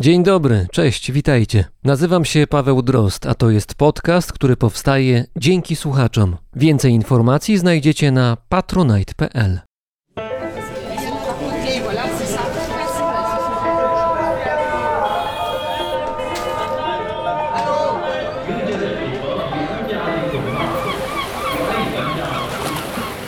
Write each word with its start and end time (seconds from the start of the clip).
Dzień 0.00 0.22
dobry, 0.22 0.66
cześć, 0.72 1.12
witajcie. 1.12 1.64
Nazywam 1.84 2.24
się 2.24 2.46
Paweł 2.46 2.82
Drozd, 2.82 3.26
a 3.26 3.34
to 3.34 3.50
jest 3.50 3.74
podcast, 3.74 4.32
który 4.32 4.56
powstaje 4.56 5.24
dzięki 5.36 5.76
słuchaczom. 5.76 6.36
Więcej 6.56 6.92
informacji 6.92 7.58
znajdziecie 7.58 8.10
na 8.10 8.36
patronite.pl. 8.48 9.60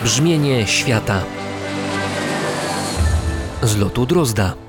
Brzmienie 0.04 0.66
świata 0.66 1.22
z 3.62 3.76
lotu 3.76 4.06
Drozda. 4.06 4.67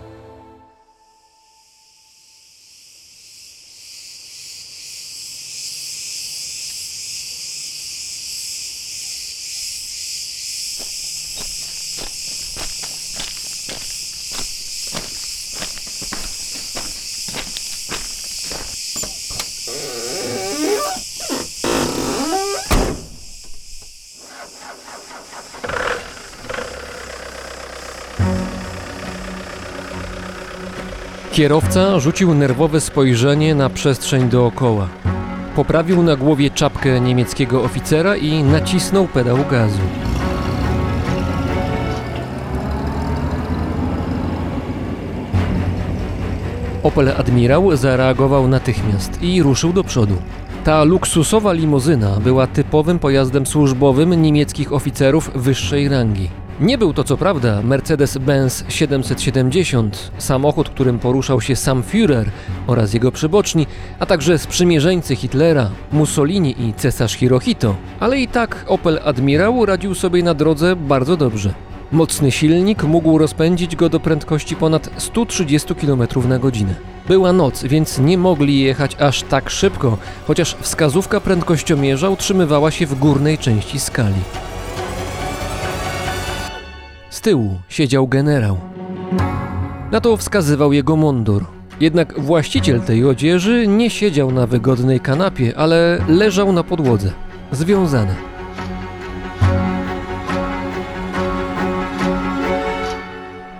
Kierowca 31.40 32.00
rzucił 32.00 32.34
nerwowe 32.34 32.82
spojrzenie 32.82 33.56
na 33.56 33.70
przestrzeń 33.70 34.30
dookoła. 34.30 34.88
Poprawił 35.56 36.04
na 36.04 36.16
głowie 36.16 36.50
czapkę 36.50 37.02
niemieckiego 37.02 37.64
oficera 37.64 38.16
i 38.16 38.44
nacisnął 38.44 39.08
pedał 39.08 39.38
gazu. 39.52 39.80
Opel 46.84 47.10
Admirał 47.18 47.76
zareagował 47.78 48.48
natychmiast 48.48 49.24
i 49.24 49.44
ruszył 49.44 49.74
do 49.74 49.84
przodu. 49.84 50.16
Ta 50.64 50.84
luksusowa 50.84 51.54
limuzyna 51.54 52.20
była 52.24 52.48
typowym 52.48 53.00
pojazdem 53.00 53.46
służbowym 53.46 54.22
niemieckich 54.22 54.74
oficerów 54.74 55.32
wyższej 55.36 55.90
rangi. 55.90 56.30
Nie 56.60 56.78
był 56.78 56.94
to 56.94 57.04
co 57.04 57.18
prawda 57.18 57.62
Mercedes-Benz 57.62 58.64
770, 58.70 60.12
samochód, 60.18 60.70
którym 60.70 61.00
poruszał 61.00 61.42
się 61.42 61.56
sam 61.56 61.84
Führer 61.84 62.26
oraz 62.68 62.94
jego 62.94 63.12
przyboczni, 63.12 63.68
a 64.00 64.06
także 64.06 64.38
sprzymierzeńcy 64.38 65.16
Hitlera, 65.16 65.70
Mussolini 65.92 66.56
i 66.68 66.74
cesarz 66.74 67.14
Hirohito, 67.14 67.76
ale 68.00 68.20
i 68.20 68.28
tak 68.28 68.66
Opel 68.68 69.00
Admirał 69.06 69.66
radził 69.66 69.96
sobie 69.96 70.24
na 70.24 70.34
drodze 70.34 70.76
bardzo 70.76 71.18
dobrze. 71.18 71.54
Mocny 71.92 72.32
silnik 72.32 72.84
mógł 72.84 73.18
rozpędzić 73.18 73.76
go 73.76 73.90
do 73.90 74.00
prędkości 74.00 74.56
ponad 74.56 74.90
130 74.98 75.76
km 75.76 76.04
na 76.28 76.40
godzinę. 76.40 76.76
Była 77.08 77.34
noc, 77.34 77.64
więc 77.64 78.00
nie 78.00 78.18
mogli 78.18 78.60
jechać 78.60 78.96
aż 79.00 79.24
tak 79.24 79.50
szybko, 79.50 79.98
chociaż 80.28 80.56
wskazówka 80.62 81.20
prędkościomierza 81.20 82.10
utrzymywała 82.10 82.72
się 82.72 82.86
w 82.86 83.00
górnej 83.00 83.38
części 83.38 83.80
skali. 83.80 84.49
Z 87.10 87.22
tyłu 87.22 87.60
siedział 87.70 88.08
generał. 88.08 88.58
Na 89.92 90.02
to 90.02 90.18
wskazywał 90.18 90.74
jego 90.74 90.96
mundur. 90.96 91.46
Jednak 91.80 92.20
właściciel 92.20 92.82
tej 92.82 93.06
odzieży 93.06 93.68
nie 93.68 93.90
siedział 93.90 94.32
na 94.32 94.48
wygodnej 94.48 95.00
kanapie, 95.00 95.54
ale 95.58 96.04
leżał 96.08 96.54
na 96.54 96.64
podłodze, 96.64 97.12
związany. 97.52 98.16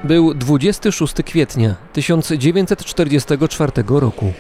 Był 0.04 0.34
26 0.34 1.14
kwietnia 1.26 1.76
1944 1.94 3.72
roku. 3.88 4.34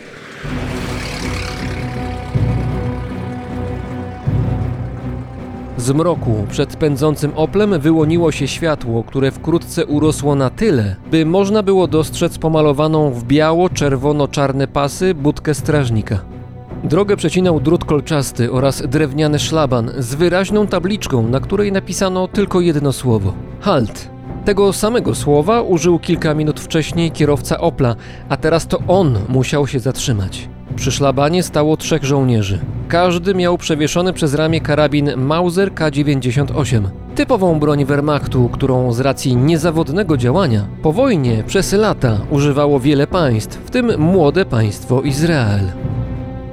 Z 5.89 5.91
mroku 5.91 6.45
przed 6.49 6.75
pędzącym 6.75 7.31
Oplem 7.35 7.79
wyłoniło 7.79 8.31
się 8.31 8.47
światło, 8.47 9.03
które 9.03 9.31
wkrótce 9.31 9.85
urosło 9.85 10.35
na 10.35 10.49
tyle, 10.49 10.95
by 11.11 11.25
można 11.25 11.63
było 11.63 11.87
dostrzec 11.87 12.37
pomalowaną 12.37 13.11
w 13.11 13.23
biało-czerwono-czarne 13.23 14.67
pasy 14.67 15.13
budkę 15.13 15.53
strażnika. 15.53 16.19
Drogę 16.83 17.17
przecinał 17.17 17.59
drut 17.59 17.85
kolczasty 17.85 18.51
oraz 18.51 18.83
drewniany 18.87 19.39
szlaban 19.39 19.91
z 19.97 20.15
wyraźną 20.15 20.67
tabliczką, 20.67 21.27
na 21.27 21.39
której 21.39 21.71
napisano 21.71 22.27
tylko 22.27 22.61
jedno 22.61 22.93
słowo: 22.93 23.33
halt. 23.59 24.09
Tego 24.45 24.73
samego 24.73 25.15
słowa 25.15 25.61
użył 25.61 25.99
kilka 25.99 26.33
minut 26.33 26.59
wcześniej 26.59 27.11
kierowca 27.11 27.59
Opla, 27.59 27.95
a 28.29 28.37
teraz 28.37 28.67
to 28.67 28.79
on 28.87 29.19
musiał 29.29 29.67
się 29.67 29.79
zatrzymać. 29.79 30.49
Przy 30.79 30.91
szlabanie 30.91 31.43
stało 31.43 31.77
trzech 31.77 32.03
żołnierzy. 32.03 32.59
Każdy 32.87 33.35
miał 33.35 33.57
przewieszony 33.57 34.13
przez 34.13 34.33
ramię 34.33 34.61
karabin 34.61 35.11
Mauser 35.17 35.71
K98. 35.71 36.83
Typową 37.15 37.59
broń 37.59 37.85
Wehrmachtu, 37.85 38.49
którą 38.49 38.91
z 38.91 38.99
racji 38.99 39.35
niezawodnego 39.35 40.17
działania 40.17 40.67
po 40.81 40.93
wojnie 40.93 41.43
przez 41.47 41.73
lata 41.73 42.17
używało 42.29 42.79
wiele 42.79 43.07
państw, 43.07 43.57
w 43.57 43.69
tym 43.69 43.99
młode 43.99 44.45
państwo 44.45 45.01
Izrael. 45.01 45.71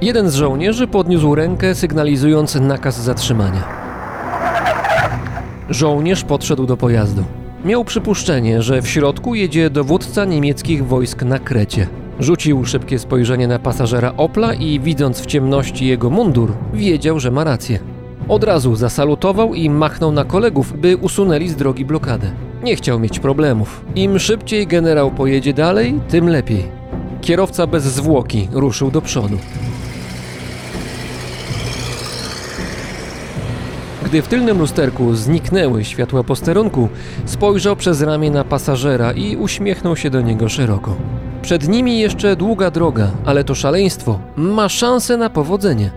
Jeden 0.01 0.29
z 0.29 0.35
żołnierzy 0.35 0.87
podniósł 0.87 1.35
rękę, 1.35 1.75
sygnalizując 1.75 2.55
nakaz 2.55 3.01
zatrzymania. 3.01 3.63
Żołnierz 5.69 6.23
podszedł 6.23 6.65
do 6.65 6.77
pojazdu. 6.77 7.23
Miał 7.65 7.85
przypuszczenie, 7.85 8.61
że 8.61 8.81
w 8.81 8.87
środku 8.87 9.35
jedzie 9.35 9.69
dowódca 9.69 10.25
niemieckich 10.25 10.87
wojsk 10.87 11.23
na 11.23 11.39
Krecie. 11.39 11.87
Rzucił 12.19 12.65
szybkie 12.65 12.99
spojrzenie 12.99 13.47
na 13.47 13.59
pasażera 13.59 14.13
Opla 14.17 14.53
i 14.53 14.79
widząc 14.79 15.21
w 15.21 15.25
ciemności 15.25 15.87
jego 15.87 16.09
mundur, 16.09 16.53
wiedział, 16.73 17.19
że 17.19 17.31
ma 17.31 17.43
rację. 17.43 17.79
Od 18.27 18.43
razu 18.43 18.75
zasalutował 18.75 19.53
i 19.53 19.69
machnął 19.69 20.11
na 20.11 20.25
kolegów, 20.25 20.79
by 20.79 20.97
usunęli 20.97 21.49
z 21.49 21.55
drogi 21.55 21.85
blokadę. 21.85 22.31
Nie 22.63 22.75
chciał 22.75 22.99
mieć 22.99 23.19
problemów. 23.19 23.85
Im 23.95 24.19
szybciej 24.19 24.67
generał 24.67 25.11
pojedzie 25.11 25.53
dalej, 25.53 25.99
tym 26.09 26.29
lepiej. 26.29 26.63
Kierowca 27.21 27.67
bez 27.67 27.83
zwłoki 27.83 28.47
ruszył 28.51 28.91
do 28.91 29.01
przodu. 29.01 29.37
Gdy 34.05 34.21
w 34.21 34.27
tylnym 34.27 34.59
lusterku 34.59 35.15
zniknęły 35.15 35.85
światła 35.85 36.23
posterunku, 36.23 36.89
spojrzał 37.25 37.75
przez 37.75 38.01
ramię 38.01 38.31
na 38.31 38.43
pasażera 38.43 39.11
i 39.11 39.35
uśmiechnął 39.35 39.95
się 39.95 40.09
do 40.09 40.21
niego 40.21 40.49
szeroko. 40.49 40.95
Przed 41.47 41.67
nimi 41.67 41.99
jeszcze 41.99 42.35
długa 42.35 42.71
droga, 42.71 43.11
ale 43.25 43.43
to 43.43 43.55
szaleństwo 43.55 44.19
ma 44.37 44.69
szansę 44.69 45.17
na 45.17 45.29
powodzenie. 45.29 45.91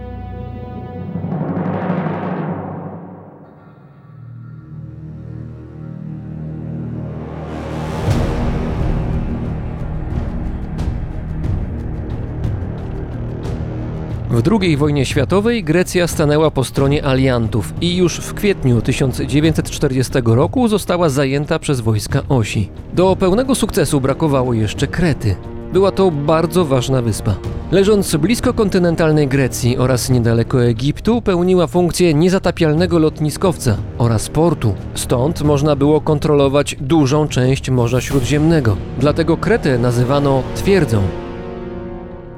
W 14.40 14.60
II 14.60 14.76
wojnie 14.76 15.06
światowej 15.06 15.64
Grecja 15.64 16.06
stanęła 16.06 16.50
po 16.50 16.64
stronie 16.64 17.04
aliantów 17.04 17.74
i 17.80 17.96
już 17.96 18.16
w 18.16 18.34
kwietniu 18.34 18.82
1940 18.82 20.12
roku 20.24 20.68
została 20.68 21.08
zajęta 21.08 21.58
przez 21.58 21.80
wojska 21.80 22.22
Osi. 22.28 22.68
Do 22.92 23.16
pełnego 23.16 23.54
sukcesu 23.54 24.00
brakowało 24.00 24.54
jeszcze 24.54 24.86
Krety. 24.86 25.36
Była 25.72 25.92
to 25.92 26.10
bardzo 26.10 26.64
ważna 26.64 27.02
wyspa. 27.02 27.34
Leżąc 27.70 28.16
blisko 28.16 28.54
kontynentalnej 28.54 29.28
Grecji 29.28 29.78
oraz 29.78 30.10
niedaleko 30.10 30.64
Egiptu, 30.64 31.22
pełniła 31.22 31.66
funkcję 31.66 32.14
niezatapialnego 32.14 32.98
lotniskowca 32.98 33.76
oraz 33.98 34.28
portu. 34.28 34.74
Stąd 34.94 35.42
można 35.42 35.76
było 35.76 36.00
kontrolować 36.00 36.76
dużą 36.80 37.28
część 37.28 37.70
Morza 37.70 38.00
Śródziemnego. 38.00 38.76
Dlatego 38.98 39.36
Kretę 39.36 39.78
nazywano 39.78 40.42
twierdzą. 40.54 41.29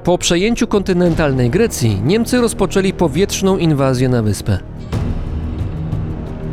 Po 0.05 0.19
przejęciu 0.19 0.67
kontynentalnej 0.67 1.51
Grecji 1.51 2.01
Niemcy 2.05 2.41
rozpoczęli 2.41 2.93
powietrzną 2.93 3.59
inwazję 3.59 4.09
na 4.09 4.23
wyspę. 4.23 4.59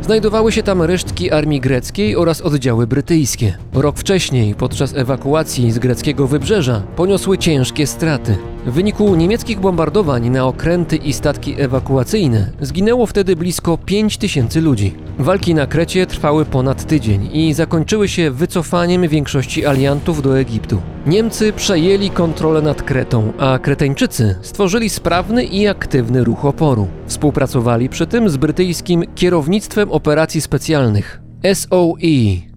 Znajdowały 0.02 0.52
się 0.52 0.62
tam 0.62 0.82
resztki 0.82 1.30
armii 1.30 1.60
greckiej 1.60 2.16
oraz 2.16 2.40
oddziały 2.40 2.86
brytyjskie. 2.86 3.54
Rok 3.72 3.98
wcześniej, 3.98 4.54
podczas 4.54 4.94
ewakuacji 4.96 5.72
z 5.72 5.78
greckiego 5.78 6.26
wybrzeża, 6.26 6.82
poniosły 6.96 7.38
ciężkie 7.38 7.86
straty. 7.86 8.36
W 8.70 8.72
wyniku 8.72 9.14
niemieckich 9.14 9.60
bombardowań 9.60 10.30
na 10.30 10.46
okręty 10.46 10.96
i 10.96 11.12
statki 11.12 11.60
ewakuacyjne 11.60 12.50
zginęło 12.60 13.06
wtedy 13.06 13.36
blisko 13.36 13.78
5 13.78 14.16
tysięcy 14.16 14.60
ludzi. 14.60 14.94
Walki 15.18 15.54
na 15.54 15.66
Krecie 15.66 16.06
trwały 16.06 16.44
ponad 16.44 16.84
tydzień 16.84 17.28
i 17.32 17.54
zakończyły 17.54 18.08
się 18.08 18.30
wycofaniem 18.30 19.08
większości 19.08 19.66
aliantów 19.66 20.22
do 20.22 20.38
Egiptu. 20.38 20.82
Niemcy 21.06 21.52
przejęli 21.52 22.10
kontrolę 22.10 22.62
nad 22.62 22.82
Kretą, 22.82 23.32
a 23.38 23.58
Kreteńczycy 23.58 24.36
stworzyli 24.42 24.90
sprawny 24.90 25.44
i 25.44 25.68
aktywny 25.68 26.24
ruch 26.24 26.44
oporu. 26.44 26.88
Współpracowali 27.06 27.88
przy 27.88 28.06
tym 28.06 28.30
z 28.30 28.36
brytyjskim 28.36 29.04
Kierownictwem 29.14 29.92
Operacji 29.92 30.40
Specjalnych 30.40 31.20
SOE 31.54 32.50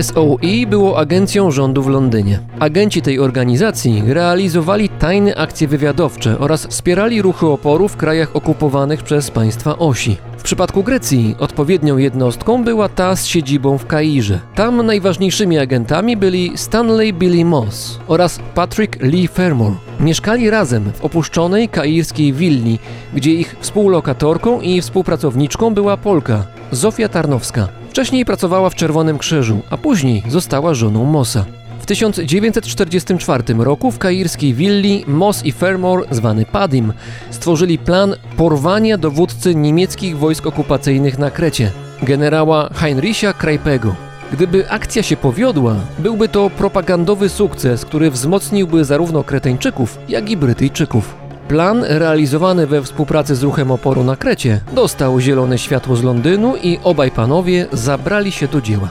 SOE 0.00 0.66
było 0.66 0.98
agencją 0.98 1.50
rządu 1.50 1.82
w 1.82 1.88
Londynie. 1.88 2.40
Agenci 2.58 3.02
tej 3.02 3.18
organizacji 3.18 4.02
realizowali 4.06 4.88
tajne 4.88 5.34
akcje 5.34 5.68
wywiadowcze 5.68 6.38
oraz 6.38 6.66
wspierali 6.66 7.22
ruchy 7.22 7.46
oporu 7.46 7.88
w 7.88 7.96
krajach 7.96 8.36
okupowanych 8.36 9.02
przez 9.02 9.30
państwa 9.30 9.78
osi. 9.78 10.16
W 10.36 10.42
przypadku 10.42 10.82
Grecji 10.82 11.36
odpowiednią 11.38 11.96
jednostką 11.96 12.64
była 12.64 12.88
ta 12.88 13.16
z 13.16 13.26
siedzibą 13.26 13.78
w 13.78 13.86
Kairze. 13.86 14.40
Tam 14.54 14.86
najważniejszymi 14.86 15.58
agentami 15.58 16.16
byli 16.16 16.52
Stanley 16.58 17.12
Billy 17.12 17.44
Moss 17.44 17.98
oraz 18.08 18.40
Patrick 18.54 19.02
Lee 19.02 19.28
Fermor. 19.28 19.72
Mieszkali 20.00 20.50
razem 20.50 20.92
w 20.92 21.04
opuszczonej 21.04 21.68
kairskiej 21.68 22.32
willi, 22.32 22.78
gdzie 23.14 23.32
ich 23.32 23.56
współlokatorką 23.60 24.60
i 24.60 24.80
współpracowniczką 24.80 25.74
była 25.74 25.96
Polka, 25.96 26.44
Zofia 26.70 27.08
Tarnowska. 27.08 27.81
Wcześniej 27.92 28.24
pracowała 28.24 28.70
w 28.70 28.74
Czerwonym 28.74 29.18
Krzyżu, 29.18 29.60
a 29.70 29.76
później 29.76 30.22
została 30.28 30.74
żoną 30.74 31.04
Mossa. 31.04 31.44
W 31.80 31.86
1944 31.86 33.44
roku 33.58 33.90
w 33.90 33.98
kairskiej 33.98 34.54
willi 34.54 35.04
Moss 35.06 35.44
i 35.44 35.52
Fermor, 35.52 36.06
zwany 36.10 36.46
Padim, 36.46 36.92
stworzyli 37.30 37.78
plan 37.78 38.14
porwania 38.36 38.98
dowódcy 38.98 39.54
niemieckich 39.54 40.18
wojsk 40.18 40.46
okupacyjnych 40.46 41.18
na 41.18 41.30
Krecie, 41.30 41.70
generała 42.02 42.68
Heinricha 42.74 43.32
Krajpego. 43.32 43.94
Gdyby 44.32 44.70
akcja 44.70 45.02
się 45.02 45.16
powiodła, 45.16 45.76
byłby 45.98 46.28
to 46.28 46.50
propagandowy 46.50 47.28
sukces, 47.28 47.84
który 47.84 48.10
wzmocniłby 48.10 48.84
zarówno 48.84 49.24
Kreteńczyków, 49.24 49.98
jak 50.08 50.30
i 50.30 50.36
Brytyjczyków. 50.36 51.21
Plan, 51.52 51.84
realizowany 51.84 52.66
we 52.66 52.82
współpracy 52.82 53.36
z 53.36 53.42
ruchem 53.42 53.70
oporu 53.70 54.04
na 54.04 54.16
Krecie, 54.16 54.60
dostał 54.72 55.20
zielone 55.20 55.58
światło 55.58 55.96
z 55.96 56.02
Londynu 56.02 56.56
i 56.56 56.78
obaj 56.84 57.10
panowie 57.10 57.66
zabrali 57.72 58.32
się 58.32 58.48
do 58.48 58.60
dzieła. 58.60 58.88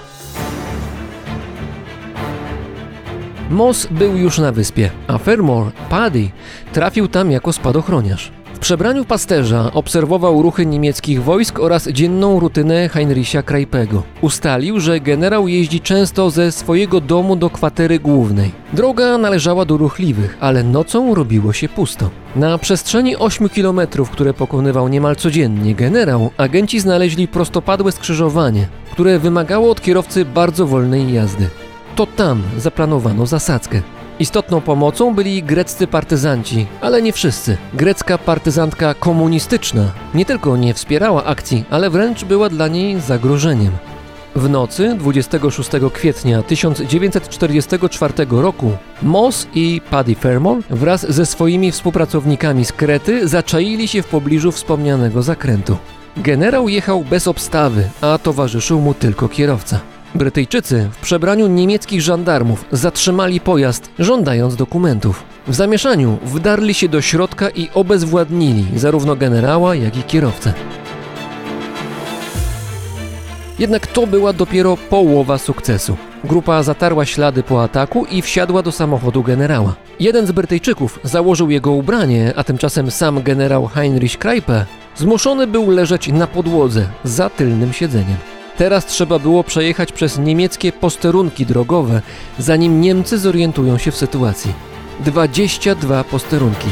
Moss 3.49 3.87
był 3.91 4.15
już 4.17 4.37
na 4.37 4.51
wyspie, 4.51 4.89
a 5.07 5.17
Fermor, 5.17 5.71
Paddy, 5.89 6.29
trafił 6.73 7.07
tam 7.07 7.31
jako 7.31 7.53
spadochroniarz. 7.53 8.31
Przebraniu 8.61 9.05
pasterza 9.05 9.71
obserwował 9.73 10.41
ruchy 10.41 10.65
niemieckich 10.65 11.23
wojsk 11.23 11.59
oraz 11.59 11.87
dzienną 11.87 12.39
rutynę 12.39 12.89
Heinricha 12.89 13.43
Krajpego. 13.43 14.03
Ustalił, 14.21 14.79
że 14.79 14.99
generał 14.99 15.47
jeździ 15.47 15.79
często 15.79 16.29
ze 16.29 16.51
swojego 16.51 17.01
domu 17.01 17.35
do 17.35 17.49
kwatery 17.49 17.99
głównej. 17.99 18.51
Droga 18.73 19.17
należała 19.17 19.65
do 19.65 19.77
ruchliwych, 19.77 20.37
ale 20.39 20.63
nocą 20.63 21.15
robiło 21.15 21.53
się 21.53 21.69
pusto. 21.69 22.09
Na 22.35 22.57
przestrzeni 22.57 23.15
8 23.15 23.49
kilometrów, 23.49 24.09
które 24.09 24.33
pokonywał 24.33 24.87
niemal 24.87 25.15
codziennie 25.15 25.75
generał, 25.75 26.31
agenci 26.37 26.79
znaleźli 26.79 27.27
prostopadłe 27.27 27.91
skrzyżowanie, 27.91 28.67
które 28.91 29.19
wymagało 29.19 29.71
od 29.71 29.81
kierowcy 29.81 30.25
bardzo 30.25 30.67
wolnej 30.67 31.13
jazdy. 31.13 31.47
To 31.95 32.05
tam 32.05 32.43
zaplanowano 32.57 33.25
zasadzkę. 33.25 33.81
Istotną 34.21 34.61
pomocą 34.61 35.15
byli 35.15 35.43
greccy 35.43 35.87
partyzanci, 35.87 36.65
ale 36.81 37.01
nie 37.01 37.13
wszyscy. 37.13 37.57
Grecka 37.73 38.17
partyzantka 38.17 38.93
komunistyczna 38.93 39.91
nie 40.13 40.25
tylko 40.25 40.57
nie 40.57 40.73
wspierała 40.73 41.23
akcji, 41.23 41.63
ale 41.69 41.89
wręcz 41.89 42.25
była 42.25 42.49
dla 42.49 42.67
niej 42.67 42.99
zagrożeniem. 42.99 43.71
W 44.35 44.49
nocy 44.49 44.95
26 44.99 45.69
kwietnia 45.93 46.43
1944 46.43 48.13
roku 48.29 48.71
Moss 49.01 49.47
i 49.55 49.81
Paddy 49.89 50.15
Fermor 50.15 50.57
wraz 50.69 51.11
ze 51.11 51.25
swoimi 51.25 51.71
współpracownikami 51.71 52.65
z 52.65 52.71
Krety 52.71 53.27
zaczaili 53.27 53.87
się 53.87 54.01
w 54.01 54.07
pobliżu 54.07 54.51
wspomnianego 54.51 55.21
zakrętu. 55.23 55.77
Generał 56.17 56.69
jechał 56.69 57.03
bez 57.03 57.27
obstawy, 57.27 57.89
a 58.01 58.17
towarzyszył 58.17 58.81
mu 58.81 58.93
tylko 58.93 59.29
kierowca. 59.29 59.79
Brytyjczycy 60.15 60.89
w 60.91 60.97
przebraniu 60.97 61.47
niemieckich 61.47 62.01
żandarmów 62.01 62.65
zatrzymali 62.71 63.39
pojazd, 63.39 63.89
żądając 63.99 64.55
dokumentów. 64.55 65.23
W 65.47 65.55
zamieszaniu 65.55 66.17
wdarli 66.23 66.73
się 66.73 66.89
do 66.89 67.01
środka 67.01 67.49
i 67.49 67.69
obezwładnili 67.73 68.65
zarówno 68.75 69.15
generała, 69.15 69.75
jak 69.75 69.97
i 69.97 70.03
kierowcę. 70.03 70.53
Jednak 73.59 73.87
to 73.87 74.07
była 74.07 74.33
dopiero 74.33 74.77
połowa 74.77 75.37
sukcesu. 75.37 75.97
Grupa 76.23 76.63
zatarła 76.63 77.05
ślady 77.05 77.43
po 77.43 77.63
ataku 77.63 78.05
i 78.05 78.21
wsiadła 78.21 78.63
do 78.63 78.71
samochodu 78.71 79.23
generała. 79.23 79.75
Jeden 79.99 80.27
z 80.27 80.31
Brytyjczyków 80.31 80.99
założył 81.03 81.49
jego 81.49 81.71
ubranie, 81.71 82.33
a 82.35 82.43
tymczasem 82.43 82.91
sam 82.91 83.23
generał 83.23 83.67
Heinrich 83.67 84.17
Krajpe 84.17 84.65
zmuszony 84.95 85.47
był 85.47 85.69
leżeć 85.69 86.07
na 86.07 86.27
podłodze 86.27 86.87
za 87.03 87.29
tylnym 87.29 87.73
siedzeniem. 87.73 88.40
Teraz 88.61 88.85
trzeba 88.85 89.19
było 89.19 89.43
przejechać 89.43 89.91
przez 89.91 90.17
niemieckie 90.17 90.71
posterunki 90.71 91.45
drogowe, 91.45 92.01
zanim 92.39 92.81
Niemcy 92.81 93.17
zorientują 93.17 93.77
się 93.77 93.91
w 93.91 93.97
sytuacji. 93.97 94.53
22 94.99 96.03
posterunki. 96.03 96.67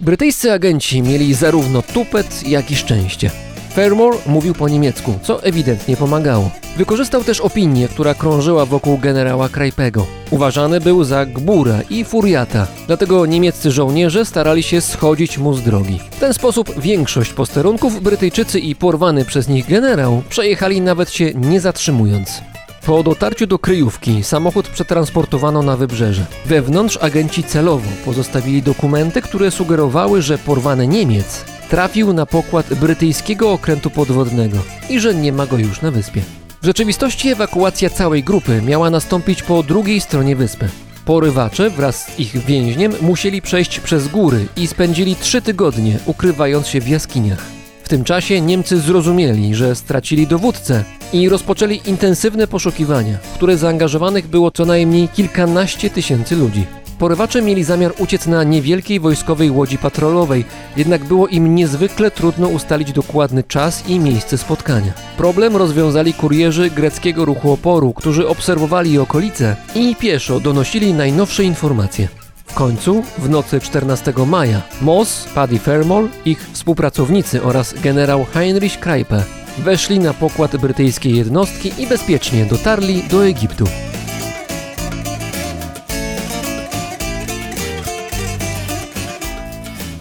Brytyjscy 0.00 0.52
agenci 0.52 1.02
mieli 1.02 1.34
zarówno 1.34 1.82
tupet, 1.82 2.48
jak 2.48 2.70
i 2.70 2.76
szczęście. 2.76 3.30
Fermor 3.74 4.14
mówił 4.26 4.54
po 4.54 4.68
niemiecku, 4.68 5.18
co 5.22 5.44
ewidentnie 5.44 5.96
pomagało. 5.96 6.50
Wykorzystał 6.76 7.24
też 7.24 7.40
opinię, 7.40 7.88
która 7.88 8.14
krążyła 8.14 8.66
wokół 8.66 8.98
generała 8.98 9.48
Krajpego. 9.48 10.06
Uważany 10.30 10.80
był 10.80 11.04
za 11.04 11.26
gbura 11.26 11.80
i 11.90 12.04
furiata, 12.04 12.66
dlatego 12.86 13.26
niemieccy 13.26 13.70
żołnierze 13.70 14.24
starali 14.24 14.62
się 14.62 14.80
schodzić 14.80 15.38
mu 15.38 15.54
z 15.54 15.62
drogi. 15.62 16.00
W 16.10 16.20
ten 16.20 16.34
sposób 16.34 16.80
większość 16.80 17.32
posterunków 17.32 18.02
Brytyjczycy 18.02 18.60
i 18.60 18.74
porwany 18.74 19.24
przez 19.24 19.48
nich 19.48 19.68
generał 19.68 20.22
przejechali 20.28 20.80
nawet 20.80 21.10
się 21.10 21.30
nie 21.34 21.60
zatrzymując. 21.60 22.42
Po 22.86 23.02
dotarciu 23.02 23.46
do 23.46 23.58
kryjówki 23.58 24.24
samochód 24.24 24.68
przetransportowano 24.68 25.62
na 25.62 25.76
wybrzeże. 25.76 26.24
Wewnątrz 26.46 26.98
agenci 27.00 27.44
celowo 27.44 27.88
pozostawili 28.04 28.62
dokumenty, 28.62 29.22
które 29.22 29.50
sugerowały, 29.50 30.22
że 30.22 30.38
porwany 30.38 30.86
Niemiec 30.86 31.44
trafił 31.72 32.12
na 32.12 32.26
pokład 32.26 32.74
brytyjskiego 32.74 33.52
okrętu 33.52 33.90
podwodnego 33.90 34.58
i 34.90 35.00
że 35.00 35.14
nie 35.14 35.32
ma 35.32 35.46
go 35.46 35.58
już 35.58 35.80
na 35.80 35.90
wyspie. 35.90 36.22
W 36.62 36.66
rzeczywistości 36.66 37.28
ewakuacja 37.28 37.90
całej 37.90 38.24
grupy 38.24 38.62
miała 38.62 38.90
nastąpić 38.90 39.42
po 39.42 39.62
drugiej 39.62 40.00
stronie 40.00 40.36
wyspy. 40.36 40.68
Porywacze 41.04 41.70
wraz 41.70 42.06
z 42.06 42.20
ich 42.20 42.44
więźniem 42.44 42.92
musieli 43.00 43.42
przejść 43.42 43.80
przez 43.80 44.08
góry 44.08 44.46
i 44.56 44.66
spędzili 44.66 45.16
trzy 45.16 45.42
tygodnie 45.42 45.98
ukrywając 46.06 46.66
się 46.66 46.80
w 46.80 46.88
jaskiniach. 46.88 47.42
W 47.84 47.88
tym 47.88 48.04
czasie 48.04 48.40
Niemcy 48.40 48.80
zrozumieli, 48.80 49.54
że 49.54 49.74
stracili 49.74 50.26
dowódcę 50.26 50.84
i 51.12 51.28
rozpoczęli 51.28 51.80
intensywne 51.86 52.46
poszukiwania, 52.46 53.18
w 53.22 53.34
które 53.34 53.56
zaangażowanych 53.56 54.26
było 54.26 54.50
co 54.50 54.64
najmniej 54.64 55.08
kilkanaście 55.08 55.90
tysięcy 55.90 56.36
ludzi. 56.36 56.66
Porywacze 57.02 57.42
mieli 57.42 57.64
zamiar 57.64 57.92
uciec 57.98 58.26
na 58.26 58.44
niewielkiej 58.44 59.00
wojskowej 59.00 59.50
łodzi 59.50 59.78
patrolowej, 59.78 60.44
jednak 60.76 61.04
było 61.04 61.28
im 61.28 61.54
niezwykle 61.54 62.10
trudno 62.10 62.48
ustalić 62.48 62.92
dokładny 62.92 63.42
czas 63.42 63.88
i 63.88 63.98
miejsce 63.98 64.38
spotkania. 64.38 64.92
Problem 65.16 65.56
rozwiązali 65.56 66.14
kurierzy 66.14 66.70
greckiego 66.70 67.24
ruchu 67.24 67.52
oporu, 67.52 67.92
którzy 67.92 68.28
obserwowali 68.28 68.98
okolice 68.98 69.56
i 69.74 69.96
pieszo 69.96 70.40
donosili 70.40 70.94
najnowsze 70.94 71.44
informacje. 71.44 72.08
W 72.46 72.54
końcu, 72.54 73.02
w 73.18 73.28
nocy 73.28 73.60
14 73.60 74.12
maja, 74.26 74.62
Moss, 74.80 75.28
Paddy 75.34 75.58
Fermor, 75.58 76.08
ich 76.24 76.50
współpracownicy 76.52 77.42
oraz 77.42 77.74
generał 77.82 78.24
Heinrich 78.24 78.80
Krajpe 78.80 79.24
weszli 79.58 79.98
na 79.98 80.14
pokład 80.14 80.56
brytyjskiej 80.56 81.16
jednostki 81.16 81.72
i 81.78 81.86
bezpiecznie 81.86 82.44
dotarli 82.44 83.02
do 83.02 83.26
Egiptu. 83.26 83.64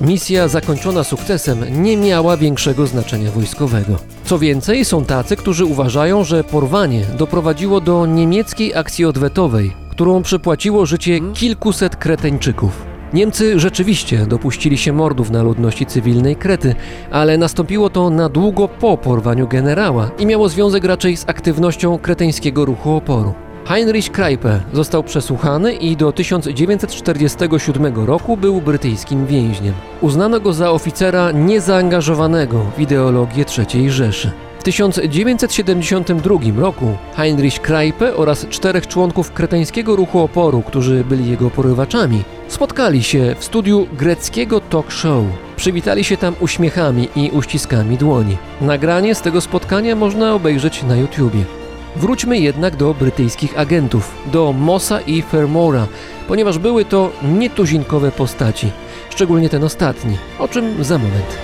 Misja 0.02 0.48
zakończona 0.48 1.04
sukcesem 1.04 1.84
nie 1.84 1.98
miała 1.98 2.38
większego 2.38 2.88
znaczenia 2.88 3.32
wojskowego. 3.32 3.96
Co 4.24 4.40
więcej, 4.40 4.86
są 4.86 5.06
tacy, 5.06 5.36
którzy 5.36 5.66
uważają, 5.66 6.24
że 6.24 6.44
porwanie 6.44 7.06
doprowadziło 7.18 7.82
do 7.82 8.06
niemieckiej 8.06 8.76
akcji 8.76 9.06
odwetowej, 9.06 9.74
którą 9.90 10.24
przypłaciło 10.24 10.86
życie 10.86 11.20
kilkuset 11.34 11.96
Kreteńczyków. 11.96 12.86
Niemcy 13.14 13.60
rzeczywiście 13.60 14.26
dopuścili 14.26 14.78
się 14.78 14.94
mordów 14.94 15.30
na 15.30 15.44
ludności 15.44 15.86
cywilnej 15.86 16.36
Krety, 16.36 16.76
ale 17.12 17.38
nastąpiło 17.38 17.90
to 17.90 18.10
na 18.10 18.30
długo 18.30 18.68
po 18.68 18.98
porwaniu 18.98 19.48
generała 19.48 20.12
i 20.20 20.26
miało 20.26 20.50
związek 20.50 20.84
raczej 20.84 21.18
z 21.18 21.30
aktywnością 21.30 21.98
kreteńskiego 21.98 22.66
ruchu 22.66 22.92
oporu. 22.92 23.34
Heinrich 23.66 24.12
Kreipe 24.12 24.60
został 24.74 25.04
przesłuchany 25.04 25.74
i 25.74 25.98
do 25.98 26.12
1947 26.12 28.06
roku 28.06 28.38
był 28.38 28.62
brytyjskim 28.62 29.26
więźniem. 29.26 29.74
Uznano 30.02 30.40
go 30.40 30.54
za 30.54 30.72
oficera 30.72 31.32
niezaangażowanego 31.32 32.66
w 32.78 32.80
ideologię 32.80 33.46
III 33.58 33.92
Rzeszy. 33.92 34.32
W 34.60 34.64
1972 34.64 36.36
roku 36.58 36.98
Heinrich 37.16 37.62
Kreipe 37.62 38.16
oraz 38.16 38.48
czterech 38.48 38.88
członków 38.88 39.32
kreteńskiego 39.32 39.96
ruchu 39.96 40.20
oporu, 40.20 40.62
którzy 40.62 41.04
byli 41.04 41.30
jego 41.30 41.50
porywaczami, 41.50 42.24
spotkali 42.48 43.04
się 43.04 43.36
w 43.40 43.44
studiu 43.44 43.88
greckiego 43.98 44.60
talk 44.60 44.92
show. 44.92 45.24
Przywitali 45.56 46.04
się 46.04 46.18
tam 46.18 46.36
uśmiechami 46.40 47.10
i 47.16 47.30
uściskami 47.30 47.98
dłoni. 47.98 48.38
Nagranie 48.62 49.16
z 49.16 49.22
tego 49.22 49.42
spotkania 49.42 49.96
można 49.96 50.34
obejrzeć 50.34 50.84
na 50.84 50.96
YouTubie. 50.96 51.61
Wróćmy 51.96 52.40
jednak 52.40 52.76
do 52.76 52.94
brytyjskich 52.94 53.60
agentów, 53.60 54.12
do 54.32 54.54
Mossa 54.54 55.02
i 55.02 55.22
Fermora, 55.22 55.88
ponieważ 56.28 56.58
były 56.58 56.86
to 56.86 57.12
nietuzinkowe 57.24 58.12
postaci, 58.12 58.72
szczególnie 59.10 59.50
ten 59.50 59.64
ostatni, 59.64 60.18
o 60.40 60.48
czym 60.48 60.84
za 60.84 60.98
moment. 60.98 61.38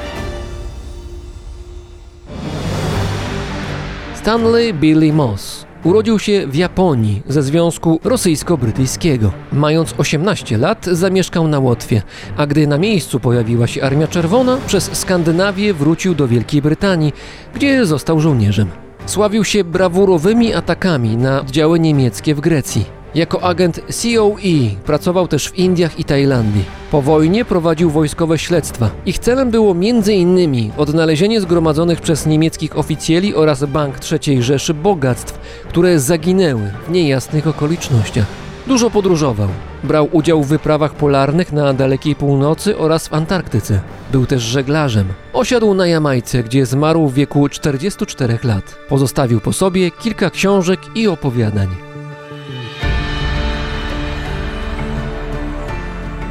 Stanley 4.16 4.74
Billy 4.74 5.14
Moss 5.14 5.66
urodził 5.84 6.20
się 6.20 6.48
w 6.48 6.56
Japonii 6.56 7.22
ze 7.28 7.44
Związku 7.44 8.00
Rosyjsko-Brytyjskiego. 8.04 9.32
Mając 9.54 9.94
18 9.98 10.58
lat 10.58 10.86
zamieszkał 10.86 11.48
na 11.48 11.60
Łotwie, 11.60 12.02
a 12.38 12.48
gdy 12.48 12.68
na 12.68 12.78
miejscu 12.78 13.20
pojawiła 13.20 13.68
się 13.68 13.84
Armia 13.84 14.08
Czerwona, 14.08 14.58
przez 14.68 14.90
Skandynawię 14.94 15.74
wrócił 15.74 16.16
do 16.16 16.28
Wielkiej 16.28 16.62
Brytanii, 16.62 17.14
gdzie 17.56 17.86
został 17.86 18.20
żołnierzem. 18.20 18.87
Sławił 19.08 19.44
się 19.44 19.64
brawurowymi 19.64 20.54
atakami 20.54 21.18
na 21.18 21.42
oddziały 21.42 21.80
niemieckie 21.80 22.36
w 22.36 22.40
Grecji. 22.40 22.86
Jako 23.16 23.44
agent 23.44 23.80
COE 23.90 24.84
pracował 24.86 25.28
też 25.28 25.50
w 25.50 25.58
Indiach 25.58 26.00
i 26.00 26.04
Tajlandii. 26.04 26.66
Po 26.92 27.02
wojnie 27.02 27.46
prowadził 27.46 27.90
wojskowe 27.90 28.38
śledztwa. 28.38 28.90
Ich 29.06 29.20
celem 29.20 29.52
było 29.52 29.72
m.in. 29.72 30.72
odnalezienie 30.78 31.42
zgromadzonych 31.42 32.02
przez 32.02 32.26
niemieckich 32.26 32.78
oficjeli 32.78 33.36
oraz 33.36 33.66
Bank 33.66 33.96
III 34.12 34.44
Rzeszy 34.44 34.74
bogactw, 34.74 35.40
które 35.70 36.00
zaginęły 36.00 36.72
w 36.88 36.92
niejasnych 36.92 37.48
okolicznościach. 37.48 38.26
Dużo 38.68 38.90
podróżował. 38.90 39.50
Brał 39.84 40.10
udział 40.12 40.44
w 40.44 40.48
wyprawach 40.48 40.94
polarnych 40.94 41.54
na 41.54 41.74
dalekiej 41.74 42.16
północy 42.16 42.78
oraz 42.78 43.08
w 43.08 43.14
Antarktyce. 43.14 43.82
Był 44.12 44.26
też 44.26 44.44
żeglarzem. 44.44 45.08
Osiadł 45.34 45.74
na 45.74 45.88
Jamajce, 45.88 46.44
gdzie 46.44 46.66
zmarł 46.66 47.08
w 47.08 47.14
wieku 47.14 47.50
44 47.50 48.40
lat. 48.44 48.76
Pozostawił 48.90 49.40
po 49.40 49.54
sobie 49.54 49.92
kilka 49.92 50.30
książek 50.30 50.80
i 50.96 51.08
opowiadań. 51.08 51.68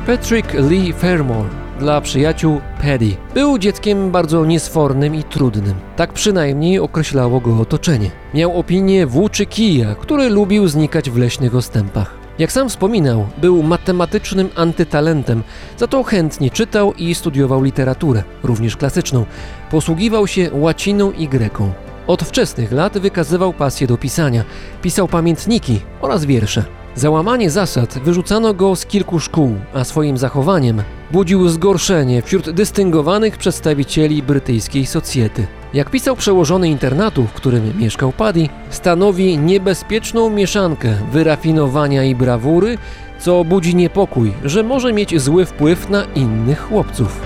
Patrick 0.07 0.55
Lee 0.55 0.93
Fermore 0.93 1.67
dla 1.79 2.01
przyjaciół 2.01 2.61
Paddy. 2.83 3.17
Był 3.35 3.59
dzieckiem 3.59 4.11
bardzo 4.11 4.45
niesfornym 4.45 5.15
i 5.15 5.23
trudnym. 5.23 5.75
Tak 5.97 6.13
przynajmniej 6.13 6.79
określało 6.79 7.41
go 7.41 7.59
otoczenie. 7.59 8.11
Miał 8.35 8.59
opinię 8.59 9.07
włóczy 9.07 9.47
kija, 9.47 9.95
który 9.95 10.29
lubił 10.29 10.69
znikać 10.69 11.11
w 11.11 11.17
leśnych 11.17 11.55
ostępach. 11.55 12.26
Jak 12.39 12.53
sam 12.53 12.69
wspominał, 12.69 13.27
był 13.39 13.63
matematycznym 13.63 14.49
antytalentem, 14.55 15.43
za 15.79 15.87
to 15.87 16.03
chętnie 16.03 16.51
czytał 16.51 16.93
i 16.93 17.15
studiował 17.15 17.63
literaturę, 17.63 18.23
również 18.43 18.77
klasyczną. 18.77 19.27
Posługiwał 19.71 20.27
się 20.27 20.51
łaciną 20.53 21.13
i 21.13 21.29
greką. 21.29 21.86
Od 22.07 22.23
wczesnych 22.23 22.73
lat 22.73 22.99
wykazywał 22.99 23.53
pasję 23.53 23.87
do 23.87 23.97
pisania. 23.97 24.45
Pisał 24.83 25.09
pamiętniki 25.09 25.81
oraz 26.01 26.25
wiersze. 26.25 26.65
Za 26.95 27.11
łamanie 27.11 27.51
zasad 27.51 27.99
wyrzucano 27.99 28.55
go 28.55 28.77
z 28.77 28.87
kilku 28.87 29.21
szkół, 29.21 29.55
a 29.75 29.85
swoim 29.85 30.19
zachowaniem 30.19 30.83
budził 31.11 31.49
zgorszenie 31.49 32.23
wśród 32.23 32.51
dystyngowanych 32.51 33.39
przedstawicieli 33.39 34.23
brytyjskiej 34.23 34.87
socjety. 34.87 35.47
Jak 35.75 35.91
pisał 35.91 36.17
przełożony 36.17 36.69
internatu, 36.69 37.25
w 37.25 37.33
którym 37.33 37.79
mieszkał 37.79 38.13
Paddy, 38.13 38.49
stanowi 38.71 39.39
niebezpieczną 39.39 40.31
mieszankę 40.31 40.95
wyrafinowania 41.13 42.05
i 42.05 42.15
brawury, 42.15 42.79
co 43.19 43.45
budzi 43.45 43.77
niepokój, 43.77 44.33
że 44.45 44.63
może 44.63 44.93
mieć 44.93 45.21
zły 45.21 45.45
wpływ 45.45 45.91
na 45.91 46.05
innych 46.05 46.61
chłopców. 46.61 47.21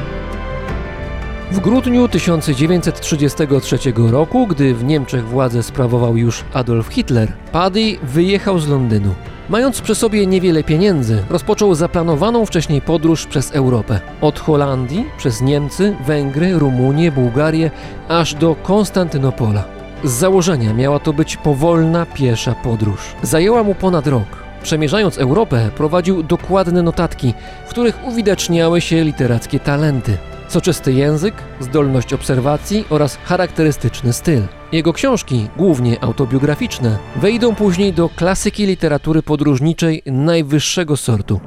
W 1.51 1.61
grudniu 1.61 2.09
1933 2.09 3.79
roku, 4.11 4.47
gdy 4.47 4.75
w 4.75 4.85
Niemczech 4.85 5.29
władzę 5.29 5.63
sprawował 5.63 6.17
już 6.17 6.45
Adolf 6.55 6.89
Hitler, 6.89 7.33
Paddy 7.53 7.99
wyjechał 8.03 8.59
z 8.59 8.69
Londynu. 8.69 9.15
Mając 9.49 9.81
przy 9.81 9.95
sobie 9.95 10.27
niewiele 10.27 10.65
pieniędzy, 10.65 11.23
rozpoczął 11.31 11.75
zaplanowaną 11.75 12.47
wcześniej 12.47 12.81
podróż 12.81 13.27
przez 13.27 13.51
Europę. 13.51 14.01
Od 14.21 14.41
Holandii, 14.41 15.07
przez 15.19 15.41
Niemcy, 15.41 15.97
Węgry, 16.07 16.59
Rumunię, 16.59 17.13
Bułgarię, 17.13 17.71
aż 18.09 18.35
do 18.35 18.55
Konstantynopola. 18.55 19.65
Z 20.05 20.11
założenia 20.11 20.75
miała 20.75 20.99
to 20.99 21.13
być 21.13 21.37
powolna, 21.37 22.07
piesza 22.07 22.55
podróż. 22.55 23.01
Zajęła 23.23 23.63
mu 23.63 23.75
ponad 23.75 24.07
rok. 24.07 24.27
Przemierzając 24.63 25.19
Europę, 25.19 25.71
prowadził 25.77 26.23
dokładne 26.23 26.83
notatki, 26.83 27.35
w 27.67 27.71
których 27.71 28.07
uwidaczniały 28.07 28.81
się 28.81 29.05
literackie 29.05 29.61
talenty 29.61 30.19
soczysty 30.53 30.93
język, 30.93 31.35
zdolność 31.61 32.13
obserwacji 32.13 32.85
oraz 32.91 33.17
charakterystyczny 33.17 34.13
styl. 34.13 34.43
Jego 34.73 34.93
książki, 34.93 35.49
głównie 35.57 36.05
autobiograficzne, 36.05 36.99
wejdą 37.17 37.55
później 37.55 37.93
do 37.93 38.09
klasyki 38.09 38.67
literatury 38.67 39.23
podróżniczej 39.23 40.03
najwyższego 40.07 40.97
sortu. 40.97 41.41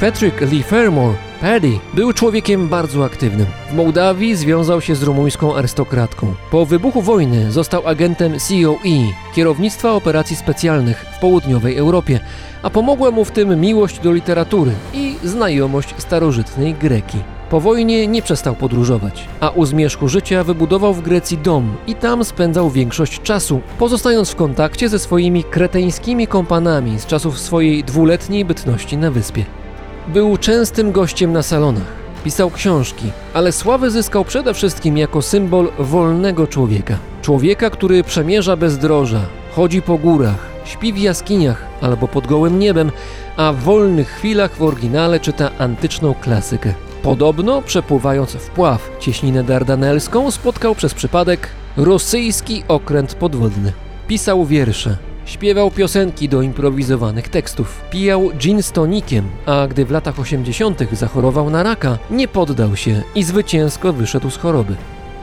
Patrick 0.00 0.40
Lee 0.40 0.62
Fermore, 0.62 1.16
Paddy, 1.42 1.78
był 1.94 2.12
człowiekiem 2.12 2.68
bardzo 2.68 3.04
aktywnym. 3.04 3.46
W 3.70 3.74
Mołdawii 3.74 4.36
związał 4.36 4.80
się 4.80 4.94
z 4.94 5.02
rumuńską 5.02 5.56
arystokratką. 5.56 6.34
Po 6.50 6.66
wybuchu 6.66 7.02
wojny 7.02 7.52
został 7.52 7.88
agentem 7.88 8.32
COE, 8.32 9.34
kierownictwa 9.34 9.92
operacji 9.92 10.36
specjalnych 10.36 11.04
w 11.16 11.20
południowej 11.20 11.76
Europie, 11.76 12.20
a 12.62 12.70
pomogła 12.70 13.10
mu 13.10 13.24
w 13.24 13.30
tym 13.30 13.60
miłość 13.60 14.00
do 14.00 14.12
literatury 14.12 14.70
i 14.94 15.16
znajomość 15.24 15.94
starożytnej 15.98 16.74
Greki. 16.74 17.18
Po 17.50 17.60
wojnie 17.60 18.06
nie 18.06 18.22
przestał 18.22 18.54
podróżować, 18.54 19.28
a 19.40 19.50
u 19.50 19.64
zmierzchu 19.64 20.08
życia 20.08 20.44
wybudował 20.44 20.94
w 20.94 21.02
Grecji 21.02 21.38
dom 21.38 21.76
i 21.86 21.94
tam 21.94 22.24
spędzał 22.24 22.70
większość 22.70 23.22
czasu, 23.22 23.60
pozostając 23.78 24.30
w 24.30 24.36
kontakcie 24.36 24.88
ze 24.88 24.98
swoimi 24.98 25.44
kreteńskimi 25.44 26.26
kompanami 26.26 27.00
z 27.00 27.06
czasów 27.06 27.38
swojej 27.38 27.84
dwuletniej 27.84 28.44
bytności 28.44 28.96
na 28.96 29.10
wyspie. 29.10 29.61
Był 30.08 30.36
częstym 30.36 30.92
gościem 30.92 31.32
na 31.32 31.42
salonach, 31.42 31.92
pisał 32.24 32.50
książki, 32.50 33.04
ale 33.34 33.52
sławę 33.52 33.90
zyskał 33.90 34.24
przede 34.24 34.54
wszystkim 34.54 34.98
jako 34.98 35.22
symbol 35.22 35.68
wolnego 35.78 36.46
człowieka. 36.46 36.98
Człowieka, 37.22 37.70
który 37.70 38.04
przemierza 38.04 38.56
bezdroża, 38.56 39.20
chodzi 39.56 39.82
po 39.82 39.98
górach, 39.98 40.46
śpi 40.64 40.92
w 40.92 40.98
jaskiniach 40.98 41.66
albo 41.80 42.08
pod 42.08 42.26
gołym 42.26 42.58
niebem, 42.58 42.90
a 43.36 43.52
w 43.52 43.56
wolnych 43.56 44.08
chwilach 44.08 44.56
w 44.56 44.62
oryginale 44.62 45.20
czyta 45.20 45.50
antyczną 45.58 46.14
klasykę. 46.14 46.74
Podobno, 47.02 47.62
przepływając 47.62 48.32
w 48.32 48.50
pław 48.50 48.90
cieśninę 49.00 49.44
dardanelską, 49.44 50.30
spotkał 50.30 50.74
przez 50.74 50.94
przypadek 50.94 51.48
rosyjski 51.76 52.64
okręt 52.68 53.14
podwodny. 53.14 53.72
Pisał 54.08 54.44
wiersze, 54.44 54.96
śpiewał 55.26 55.70
piosenki 55.70 56.28
do 56.28 56.42
improwizowanych 56.42 57.28
tekstów, 57.28 57.82
pijał 57.90 58.30
gin 58.38 58.62
z 58.62 58.72
tonikiem, 58.72 59.28
a 59.46 59.66
gdy 59.66 59.84
w 59.84 59.90
latach 59.90 60.20
80. 60.20 60.80
zachorował 60.92 61.50
na 61.50 61.62
raka, 61.62 61.98
nie 62.10 62.28
poddał 62.28 62.76
się 62.76 63.02
i 63.14 63.22
zwycięsko 63.22 63.92
wyszedł 63.92 64.30
z 64.30 64.36
choroby. 64.36 64.76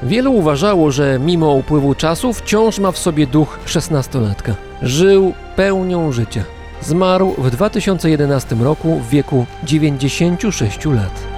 Wielu 0.03 0.33
uważało, 0.33 0.91
że 0.91 1.19
mimo 1.19 1.53
upływu 1.53 1.95
czasu 1.95 2.33
wciąż 2.33 2.79
ma 2.79 2.91
w 2.91 2.97
sobie 2.97 3.27
duch 3.27 3.59
szesnastolatka. 3.65 4.55
Żył 4.81 5.33
pełnią 5.55 6.11
życia. 6.11 6.43
Zmarł 6.81 7.35
w 7.37 7.51
2011 7.51 8.55
roku 8.55 8.99
w 8.99 9.09
wieku 9.09 9.45
96 9.63 10.85
lat. 10.85 11.28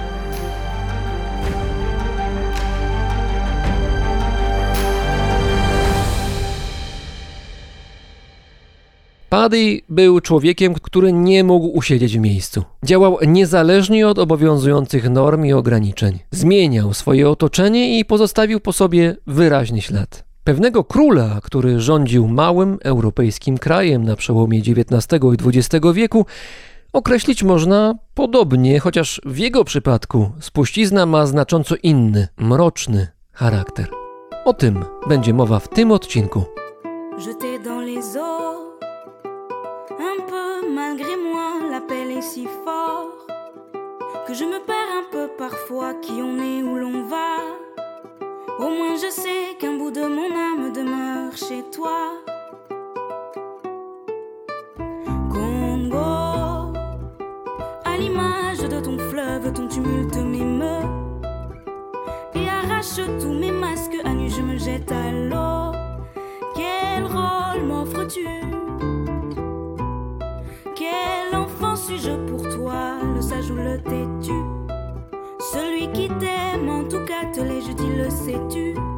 Paddy 9.32 9.80
był 9.88 10.20
człowiekiem, 10.20 10.74
który 10.74 11.12
nie 11.12 11.44
mógł 11.44 11.66
usiedzieć 11.66 12.18
w 12.18 12.20
miejscu. 12.20 12.64
Działał 12.84 13.18
niezależnie 13.26 14.08
od 14.08 14.18
obowiązujących 14.18 15.10
norm 15.10 15.44
i 15.44 15.52
ograniczeń. 15.52 16.18
Zmieniał 16.30 16.94
swoje 16.94 17.28
otoczenie 17.28 17.98
i 17.98 18.04
pozostawił 18.04 18.60
po 18.60 18.72
sobie 18.72 19.16
wyraźny 19.26 19.80
ślad. 19.80 20.24
Pewnego 20.44 20.84
króla, 20.84 21.40
który 21.42 21.80
rządził 21.80 22.28
małym 22.28 22.78
europejskim 22.82 23.58
krajem 23.58 24.04
na 24.04 24.16
przełomie 24.16 24.58
XIX 24.58 25.22
i 25.22 25.48
XX 25.48 25.86
wieku, 25.94 26.26
określić 26.92 27.42
można 27.42 27.94
podobnie, 28.14 28.80
chociaż 28.80 29.20
w 29.24 29.38
jego 29.38 29.64
przypadku 29.64 30.30
spuścizna 30.40 31.06
ma 31.06 31.26
znacząco 31.26 31.74
inny, 31.82 32.28
mroczny 32.36 33.06
charakter. 33.32 33.86
O 34.44 34.54
tym 34.54 34.84
będzie 35.08 35.34
mowa 35.34 35.58
w 35.58 35.68
tym 35.68 35.92
odcinku. 35.92 36.44
Si 42.22 42.46
fort 42.64 43.26
que 44.28 44.32
je 44.32 44.44
me 44.44 44.60
perds 44.64 44.92
un 44.96 45.10
peu 45.10 45.26
parfois 45.36 45.94
qui 45.94 46.12
on 46.22 46.38
est 46.38 46.62
où 46.62 46.76
l'on 46.76 47.02
va. 47.02 47.38
Au 48.60 48.68
moins 48.68 48.94
je 48.94 49.10
sais 49.10 49.56
qu'un 49.58 49.76
bout 49.76 49.90
de 49.90 50.02
mon 50.02 50.30
âme 50.30 50.72
demeure 50.72 51.36
chez 51.36 51.64
toi. 51.72 52.12
Congo, 55.32 56.72
à 57.84 57.96
l'image 57.98 58.58
de 58.58 58.80
ton 58.80 58.98
fleuve, 59.10 59.52
ton 59.52 59.66
tumulte 59.66 60.16
m'émeut 60.16 60.86
et 62.34 62.48
arrache 62.48 63.00
tous 63.20 63.32
mes 63.32 63.50
masques. 63.50 63.98
À 64.04 64.10
nu, 64.10 64.30
je 64.30 64.42
me 64.42 64.56
jette 64.56 64.92
à 64.92 65.10
l'eau. 65.10 65.51
désolé, 77.42 77.60
je 77.60 77.72
dis 77.72 77.96
le 77.96 78.10
sais-tu? 78.10 78.91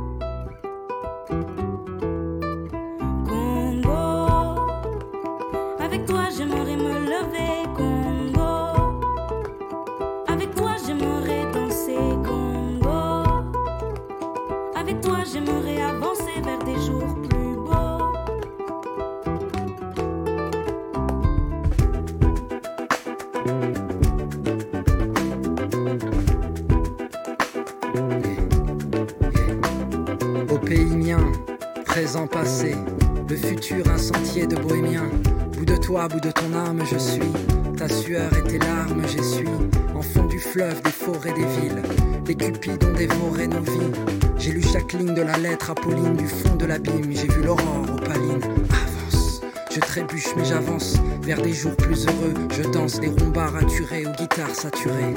Bout 36.09 36.21
de 36.21 36.31
toi, 36.31 36.41
bout 36.43 36.49
de 36.49 36.55
ton 36.55 36.59
âme, 36.59 36.83
je 36.91 36.99
suis. 36.99 37.33
Ta 37.79 37.89
sueur 37.89 38.31
et 38.37 38.43
tes 38.43 38.59
larmes, 38.59 39.03
j'essuie. 39.09 39.49
En 39.95 40.03
fond 40.03 40.25
du 40.25 40.39
fleuve, 40.39 40.83
des 40.83 40.91
forêts, 40.91 41.33
des 41.33 41.47
villes. 41.47 41.83
Les 42.27 42.35
cupides 42.35 42.85
ont 42.85 42.93
dévoré 42.93 43.47
nos 43.47 43.61
vies. 43.61 43.91
J'ai 44.37 44.53
lu 44.53 44.63
chaque 44.63 44.93
ligne 44.93 45.15
de 45.15 45.23
la 45.23 45.39
lettre 45.39 45.71
Apolline 45.71 46.17
du 46.17 46.27
fond 46.27 46.57
de 46.57 46.67
l'abîme. 46.67 47.11
J'ai 47.11 47.29
vu 47.29 47.43
l'aurore 47.43 47.87
opaline. 47.97 48.43
Avance, 48.71 49.41
je 49.71 49.81
trébuche 49.81 50.35
mais 50.37 50.45
j'avance 50.45 50.97
vers 51.23 51.41
des 51.41 51.53
jours 51.53 51.77
plus 51.77 52.07
heureux. 52.07 52.35
Je 52.51 52.69
danse 52.69 53.01
des 53.01 53.09
rumba 53.09 53.47
raturés 53.47 54.07
aux 54.07 54.13
guitares 54.13 54.55
saturées. 54.55 55.15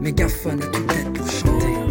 Mégaphone 0.00 0.60
et 0.60 0.70
toute 0.70 0.86
tête 0.86 1.12
pour 1.14 1.28
chanter. 1.28 1.87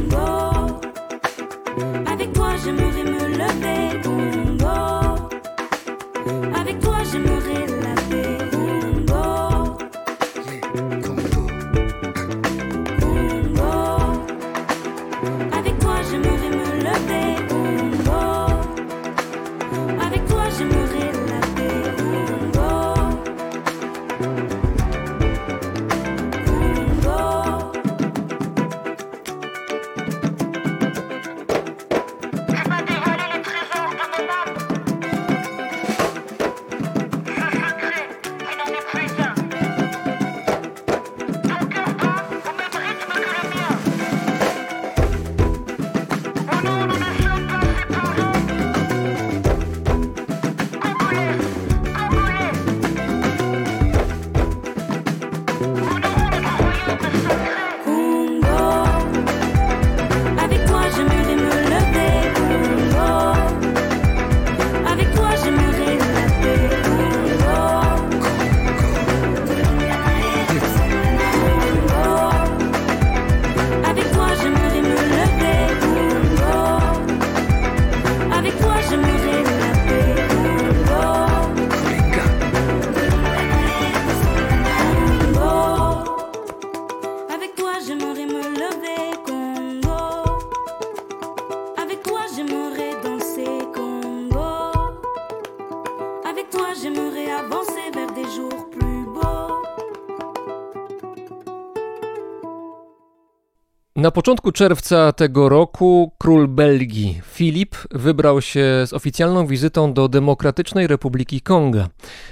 Na 104.08 104.12
początku 104.12 104.52
czerwca 104.52 105.12
tego 105.12 105.50
roku 105.50 106.12
król 106.18 106.48
Belgii 106.48 107.22
Filip 107.26 107.76
wybrał 107.92 108.42
się 108.42 108.62
z 108.86 108.94
oficjalną 108.94 109.48
wizytą 109.48 109.94
do 109.94 110.08
Demokratycznej 110.08 110.88
Republiki 110.88 111.42
Konga. 111.42 111.88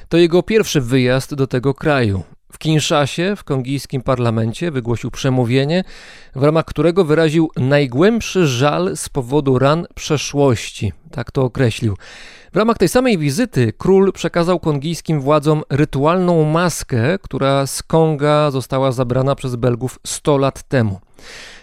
To 0.09 0.17
jego 0.17 0.43
pierwszy 0.43 0.81
wyjazd 0.81 1.33
do 1.33 1.47
tego 1.47 1.73
kraju. 1.73 2.23
W 2.51 2.57
Kinszasie, 2.57 3.35
w 3.35 3.43
kongijskim 3.43 4.01
parlamencie, 4.01 4.71
wygłosił 4.71 5.11
przemówienie, 5.11 5.83
w 6.35 6.43
ramach 6.43 6.65
którego 6.65 7.05
wyraził 7.05 7.49
najgłębszy 7.57 8.47
żal 8.47 8.97
z 8.97 9.09
powodu 9.09 9.59
ran 9.59 9.88
przeszłości. 9.95 10.93
Tak 11.11 11.31
to 11.31 11.43
określił. 11.43 11.97
W 12.53 12.57
ramach 12.57 12.77
tej 12.77 12.89
samej 12.89 13.17
wizyty 13.17 13.73
król 13.77 14.13
przekazał 14.13 14.59
kongijskim 14.59 15.21
władzom 15.21 15.63
rytualną 15.69 16.43
maskę, 16.43 17.19
która 17.21 17.67
z 17.67 17.83
Konga 17.83 18.51
została 18.51 18.91
zabrana 18.91 19.35
przez 19.35 19.55
Belgów 19.55 19.99
100 20.05 20.38
lat 20.38 20.63
temu. 20.63 20.99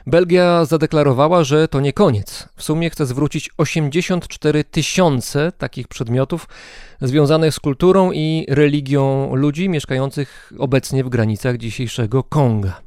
Belgia 0.06 0.64
zadeklarowała, 0.64 1.44
że 1.44 1.68
to 1.68 1.80
nie 1.80 1.92
koniec. 1.92 2.48
W 2.56 2.62
sumie 2.62 2.90
chce 2.90 3.06
zwrócić 3.06 3.50
84 3.58 4.64
tysiące 4.64 5.52
takich 5.58 5.88
przedmiotów 5.88 6.48
związanych 7.00 7.54
z 7.54 7.60
kulturą 7.60 8.12
i 8.12 8.46
religią 8.48 9.34
ludzi 9.34 9.68
mieszkających 9.68 10.52
obecnie 10.58 11.04
w 11.04 11.08
granicach 11.08 11.56
dzisiejszego 11.56 12.22
Konga. 12.22 12.80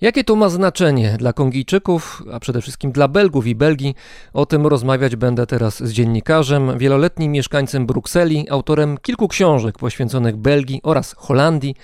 Jakie 0.00 0.24
to 0.24 0.36
ma 0.36 0.48
znaczenie 0.48 1.16
dla 1.18 1.32
Kongijczyków, 1.32 2.22
a 2.32 2.40
przede 2.40 2.60
wszystkim 2.60 2.92
dla 2.92 3.08
Belgów 3.08 3.46
i 3.46 3.54
Belgii? 3.54 3.94
O 4.32 4.46
tym 4.46 4.66
rozmawiać 4.66 5.16
będę 5.16 5.46
teraz 5.46 5.82
z 5.82 5.92
dziennikarzem, 5.92 6.78
wieloletnim 6.78 7.32
mieszkańcem 7.32 7.86
Brukseli, 7.86 8.50
autorem 8.50 8.98
kilku 8.98 9.28
książek 9.28 9.78
poświęconych 9.78 10.36
Belgii 10.36 10.80
oraz 10.82 11.14
Holandii, 11.18 11.74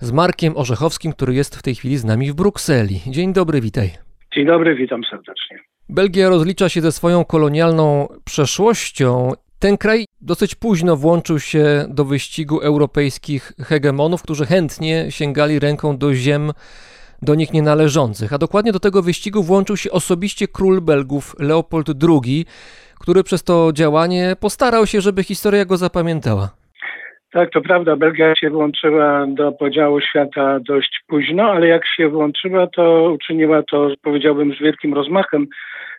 z 0.00 0.12
Markiem 0.12 0.56
Orzechowskim, 0.56 1.12
który 1.12 1.34
jest 1.34 1.56
w 1.56 1.62
tej 1.62 1.74
chwili 1.74 1.96
z 1.96 2.04
nami 2.04 2.32
w 2.32 2.34
Brukseli. 2.34 3.00
Dzień 3.06 3.32
dobry, 3.32 3.60
witaj. 3.60 3.90
Dzień 4.34 4.46
dobry, 4.46 4.74
witam 4.74 5.00
serdecznie. 5.10 5.58
Belgia 5.88 6.28
rozlicza 6.28 6.68
się 6.68 6.80
ze 6.80 6.92
swoją 6.92 7.24
kolonialną 7.24 8.08
przeszłością. 8.24 9.32
Ten 9.58 9.78
kraj 9.78 10.04
dosyć 10.20 10.54
późno 10.54 10.96
włączył 10.96 11.40
się 11.40 11.86
do 11.88 12.04
wyścigu 12.04 12.60
europejskich 12.60 13.52
hegemonów, 13.58 14.22
którzy 14.22 14.46
chętnie 14.46 15.06
sięgali 15.10 15.58
ręką 15.58 15.98
do 15.98 16.14
ziem 16.14 16.52
do 17.22 17.34
nich 17.34 17.52
nienależących. 17.52 18.32
A 18.32 18.38
dokładnie 18.38 18.72
do 18.72 18.80
tego 18.80 19.02
wyścigu 19.02 19.42
włączył 19.42 19.76
się 19.76 19.90
osobiście 19.90 20.48
król 20.48 20.80
Belgów 20.80 21.36
Leopold 21.38 21.88
II, 21.88 22.46
który 23.00 23.24
przez 23.24 23.42
to 23.42 23.72
działanie 23.72 24.36
postarał 24.40 24.86
się, 24.86 25.00
żeby 25.00 25.24
historia 25.24 25.64
go 25.64 25.76
zapamiętała. 25.76 26.55
Tak, 27.30 27.50
to 27.50 27.60
prawda, 27.60 27.96
Belgia 27.96 28.34
się 28.34 28.50
włączyła 28.50 29.26
do 29.28 29.52
podziału 29.52 30.00
świata 30.00 30.58
dość 30.60 31.00
późno, 31.06 31.42
ale 31.42 31.66
jak 31.66 31.86
się 31.86 32.08
włączyła, 32.08 32.66
to 32.66 33.12
uczyniła 33.12 33.62
to, 33.62 33.88
powiedziałbym, 34.02 34.54
z 34.54 34.58
wielkim 34.58 34.94
rozmachem, 34.94 35.46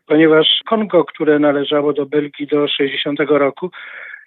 ponieważ 0.05 0.47
Kongo, 0.65 1.05
które 1.05 1.39
należało 1.39 1.93
do 1.93 2.05
Belgii 2.05 2.47
do 2.47 2.67
60 2.67 3.19
roku, 3.19 3.71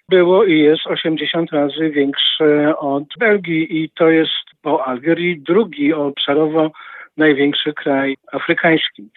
było 0.09 0.43
i 0.43 0.59
jest 0.59 0.87
80 0.87 1.51
razy 1.51 1.89
większe 1.89 2.77
od 2.77 3.03
Belgii 3.19 3.83
i 3.83 3.89
to 3.89 4.09
jest 4.09 4.43
po 4.61 4.87
Algierii 4.87 5.39
drugi 5.39 5.93
obszarowo 5.93 6.71
największy 7.17 7.73
kraj 7.73 8.17
afrykański. 8.31 9.09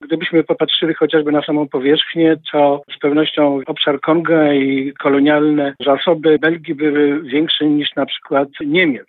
Gdybyśmy 0.00 0.44
popatrzyli 0.44 0.94
chociażby 0.94 1.32
na 1.32 1.42
samą 1.42 1.68
powierzchnię, 1.68 2.36
to 2.52 2.82
z 2.96 2.98
pewnością 2.98 3.60
obszar 3.66 4.00
Konga 4.00 4.52
i 4.52 4.92
kolonialne 4.92 5.74
zasoby 5.84 6.38
Belgii 6.38 6.74
były 6.74 7.22
większe 7.22 7.66
niż 7.66 7.94
na 7.96 8.06
przykład 8.06 8.48
Niemiec. 8.66 9.06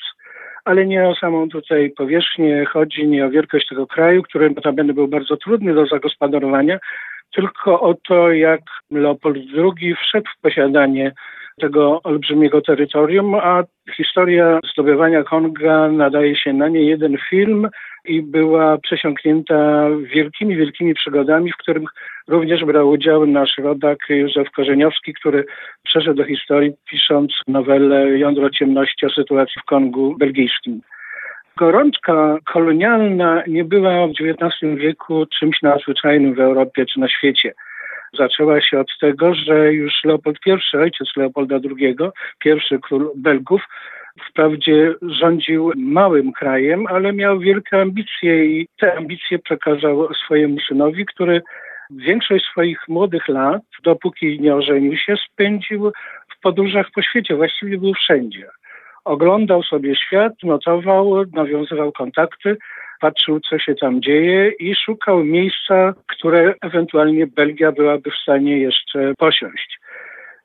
Ale 0.66 0.86
nie 0.86 1.08
o 1.08 1.16
samą 1.16 1.50
tutaj 1.50 1.90
powierzchnię 1.90 2.66
chodzi, 2.66 3.08
nie 3.08 3.26
o 3.26 3.30
wielkość 3.30 3.68
tego 3.68 3.88
kraju, 3.88 4.24
który 4.24 4.50
notabene 4.50 4.94
był 4.94 5.08
bardzo 5.08 5.38
trudny 5.38 5.74
do 5.74 5.86
zagospodarowania, 5.86 6.80
tylko 7.36 7.82
o 7.82 7.94
to, 7.94 8.32
jak 8.32 8.62
Leopold 8.92 9.38
II 9.56 9.96
wszedł 9.96 10.28
w 10.38 10.42
posiadanie 10.42 11.12
tego 11.60 12.02
olbrzymiego 12.04 12.62
terytorium, 12.62 13.36
a 13.36 13.64
historia 13.96 14.60
zdobywania 14.74 15.24
Konga 15.24 15.88
nadaje 15.88 16.36
się 16.36 16.54
na 16.54 16.68
nie 16.68 16.82
jeden 16.82 17.18
film 17.30 17.70
i 18.06 18.22
była 18.22 18.78
przesiąknięta 18.78 19.88
wielkimi, 20.14 20.56
wielkimi 20.56 20.94
przygodami, 20.94 21.52
w 21.52 21.58
których 21.58 21.90
również 22.28 22.66
brał 22.66 22.90
udział 22.90 23.26
nasz 23.26 23.58
rodak 23.58 23.98
Józef 24.10 24.52
Korzeniowski, 24.52 25.14
który 25.14 25.46
przeszedł 25.84 26.18
do 26.18 26.26
historii 26.26 26.74
pisząc 26.90 27.34
nowelę 27.48 28.20
Jądro 28.20 28.50
ciemności 28.50 29.06
o 29.06 29.10
sytuacji 29.10 29.62
w 29.62 29.66
Kongu 29.66 30.16
belgijskim. 30.18 30.82
Gorączka 31.58 32.38
kolonialna 32.46 33.44
nie 33.48 33.66
była 33.66 34.08
w 34.08 34.12
XIX 34.12 34.76
wieku 34.76 35.26
czymś 35.40 35.62
nadzwyczajnym 35.62 36.34
w 36.34 36.40
Europie 36.40 36.86
czy 36.86 37.00
na 37.00 37.10
świecie 37.10 37.54
zaczęła 38.14 38.62
się 38.62 38.80
od 38.80 38.98
tego, 39.00 39.34
że 39.34 39.74
już 39.74 39.94
Leopold 40.04 40.38
I, 40.46 40.78
ojciec 40.78 41.08
Leopolda 41.18 41.56
II, 41.56 41.96
pierwszy 42.40 42.80
król 42.80 43.12
Belgów, 43.16 43.62
wprawdzie 44.30 44.94
rządził 45.02 45.72
małym 45.76 46.34
krajem, 46.34 46.88
ale 46.88 47.14
miał 47.14 47.40
wielkie 47.40 47.82
ambicje 47.82 48.46
i 48.46 48.68
te 48.80 48.98
ambicje 48.98 49.40
przekazał 49.40 50.14
swojemu 50.14 50.60
synowi, 50.60 51.06
który 51.06 51.42
większość 51.90 52.46
swoich 52.46 52.88
młodych 52.88 53.28
lat, 53.28 53.62
dopóki 53.84 54.42
nie 54.42 54.56
ożenił 54.56 54.98
się, 54.98 55.16
spędził 55.32 55.92
w 56.38 56.40
podróżach 56.42 56.88
po 56.96 57.02
świecie, 57.02 57.36
właściwie 57.36 57.78
był 57.78 57.94
wszędzie. 57.94 58.48
Oglądał 59.06 59.64
sobie 59.64 59.96
świat, 59.96 60.34
notował, 60.44 61.26
nawiązywał 61.34 61.92
kontakty, 61.92 62.58
patrzył, 63.02 63.40
co 63.40 63.60
się 63.60 63.76
tam 63.76 64.02
dzieje 64.02 64.52
i 64.60 64.76
szukał 64.76 65.24
miejsca, 65.24 65.94
które 66.08 66.54
ewentualnie 66.62 67.28
Belgia 67.28 67.72
byłaby 67.72 68.12
w 68.12 68.22
stanie 68.24 68.58
jeszcze 68.58 69.14
posiąść. 69.18 69.80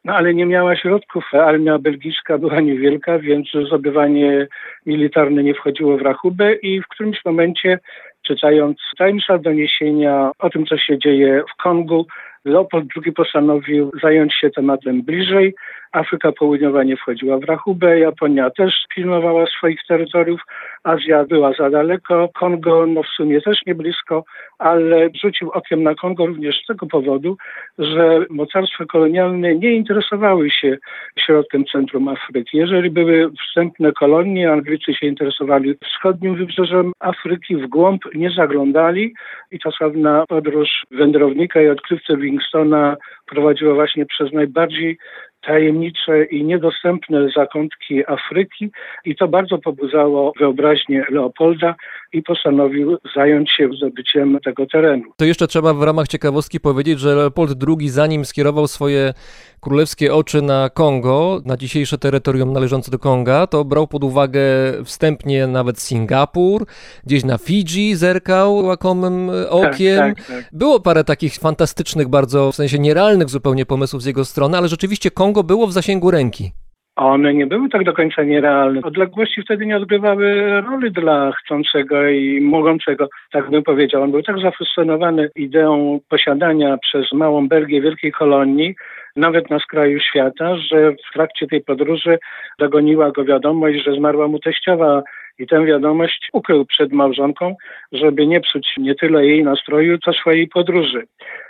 No 0.04 0.14
ale 0.14 0.34
nie 0.34 0.46
miała 0.46 0.76
środków, 0.76 1.34
armia 1.34 1.78
belgijska 1.78 2.38
była 2.38 2.60
niewielka, 2.60 3.18
więc 3.18 3.48
zdobywanie 3.66 4.46
militarne 4.86 5.42
nie 5.42 5.54
wchodziło 5.54 5.98
w 5.98 6.02
rachubę 6.02 6.54
i 6.54 6.80
w 6.80 6.88
którymś 6.88 7.24
momencie, 7.24 7.78
czytając 8.22 8.78
tajemnicze 8.98 9.38
doniesienia 9.38 10.30
o 10.38 10.50
tym, 10.50 10.66
co 10.66 10.78
się 10.78 10.98
dzieje 10.98 11.42
w 11.52 11.62
Kongu, 11.62 12.06
Leopold 12.44 12.86
II 13.04 13.12
postanowił 13.12 13.90
zająć 14.02 14.34
się 14.34 14.50
tematem 14.50 15.02
bliżej. 15.02 15.54
Afryka 15.92 16.32
Południowa 16.32 16.84
nie 16.84 16.96
wchodziła 16.96 17.38
w 17.38 17.44
rachubę, 17.44 17.98
Japonia 17.98 18.50
też 18.50 18.74
pilnowała 18.94 19.46
swoich 19.46 19.80
terytoriów, 19.88 20.40
Azja 20.84 21.24
była 21.24 21.52
za 21.52 21.70
daleko, 21.70 22.28
Kongo 22.34 22.86
no 22.86 23.02
w 23.02 23.06
sumie 23.06 23.40
też 23.40 23.66
nie 23.66 23.74
blisko, 23.74 24.24
ale 24.58 25.08
rzucił 25.22 25.50
okiem 25.50 25.82
na 25.82 25.94
Kongo 25.94 26.26
również 26.26 26.62
z 26.62 26.66
tego 26.66 26.86
powodu, 26.86 27.36
że 27.78 28.26
mocarstwa 28.30 28.84
kolonialne 28.84 29.54
nie 29.54 29.72
interesowały 29.72 30.50
się 30.50 30.78
środkiem 31.18 31.64
centrum 31.64 32.08
Afryki. 32.08 32.58
Jeżeli 32.58 32.90
były 32.90 33.30
wstępne 33.48 33.92
kolonie, 33.92 34.52
Anglicy 34.52 34.94
się 34.94 35.06
interesowali 35.06 35.74
wschodnim 35.84 36.36
wybrzeżem 36.36 36.92
Afryki, 37.00 37.56
w 37.56 37.66
głąb 37.66 38.02
nie 38.14 38.30
zaglądali 38.30 39.14
i 39.50 39.58
ta 39.58 39.70
sławna 39.70 40.24
podróż 40.28 40.86
wędrownika 40.90 41.62
i 41.62 41.68
odkrywcy 41.68 42.12
Livingstona 42.12 42.96
prowadziła 43.26 43.74
właśnie 43.74 44.06
przez 44.06 44.32
najbardziej 44.32 44.98
tajemnicze 45.42 46.24
i 46.24 46.44
niedostępne 46.44 47.28
zakątki 47.36 48.06
Afryki 48.06 48.70
i 49.04 49.16
to 49.16 49.28
bardzo 49.28 49.58
pobudzało 49.58 50.32
wyobraźnię 50.38 51.04
Leopolda 51.10 51.74
i 52.12 52.22
postanowił 52.22 52.98
zająć 53.16 53.50
się 53.50 53.68
zdobyciem 53.76 54.38
tego 54.44 54.66
terenu. 54.66 55.04
To 55.16 55.24
jeszcze 55.24 55.46
trzeba 55.46 55.74
w 55.74 55.82
ramach 55.82 56.08
ciekawostki 56.08 56.60
powiedzieć, 56.60 57.00
że 57.00 57.14
Leopold 57.14 57.64
II 57.68 57.88
zanim 57.88 58.24
skierował 58.24 58.68
swoje 58.68 59.14
królewskie 59.60 60.14
oczy 60.14 60.42
na 60.42 60.70
Kongo, 60.70 61.40
na 61.44 61.56
dzisiejsze 61.56 61.98
terytorium 61.98 62.52
należące 62.52 62.90
do 62.90 62.98
Konga, 62.98 63.46
to 63.46 63.64
brał 63.64 63.86
pod 63.86 64.04
uwagę 64.04 64.40
wstępnie 64.84 65.46
nawet 65.46 65.80
Singapur, 65.80 66.66
gdzieś 67.06 67.24
na 67.24 67.38
Fidżi 67.38 67.94
zerkał 67.94 68.56
łakomym 68.56 69.30
okiem. 69.50 69.98
Tak, 69.98 70.16
tak, 70.16 70.26
tak. 70.26 70.48
Było 70.52 70.80
parę 70.80 71.04
takich 71.04 71.34
fantastycznych, 71.34 72.08
bardzo 72.08 72.52
w 72.52 72.54
sensie 72.54 72.78
nierealnych 72.78 73.28
zupełnie 73.28 73.66
pomysłów 73.66 74.02
z 74.02 74.06
jego 74.06 74.24
strony, 74.24 74.58
ale 74.58 74.68
rzeczywiście 74.68 75.10
Kongo 75.10 75.42
było 75.42 75.66
w 75.66 75.72
zasięgu 75.72 76.10
ręki. 76.10 76.52
One 76.96 77.34
nie 77.34 77.46
były 77.46 77.68
tak 77.68 77.84
do 77.84 77.92
końca 77.92 78.22
nierealne. 78.22 78.80
Odległości 78.82 79.42
wtedy 79.42 79.66
nie 79.66 79.76
odgrywały 79.76 80.60
roli 80.60 80.92
dla 80.92 81.32
chcącego 81.32 82.08
i 82.08 82.40
mogącego, 82.40 83.08
tak 83.32 83.50
bym 83.50 83.62
powiedział. 83.62 84.02
On 84.02 84.10
był 84.10 84.22
tak 84.22 84.38
zafascynowany 84.38 85.30
ideą 85.36 86.00
posiadania 86.08 86.78
przez 86.78 87.12
małą 87.12 87.48
Belgię 87.48 87.80
wielkiej 87.80 88.12
kolonii, 88.12 88.74
nawet 89.16 89.50
na 89.50 89.58
skraju 89.58 90.00
świata, 90.00 90.56
że 90.56 90.92
w 90.92 91.12
trakcie 91.12 91.46
tej 91.46 91.60
podróży 91.60 92.18
dogoniła 92.58 93.10
go 93.10 93.24
wiadomość, 93.24 93.84
że 93.84 93.94
zmarła 93.94 94.28
mu 94.28 94.38
teściowa 94.38 95.02
i 95.42 95.46
tę 95.46 95.64
wiadomość 95.64 96.28
ukrył 96.32 96.64
przed 96.64 96.92
małżonką, 96.92 97.56
żeby 97.92 98.26
nie 98.26 98.40
psuć 98.40 98.74
nie 98.78 98.94
tyle 98.94 99.26
jej 99.26 99.44
nastroju, 99.44 99.98
co 99.98 100.12
swojej 100.12 100.48
podróży. 100.48 101.06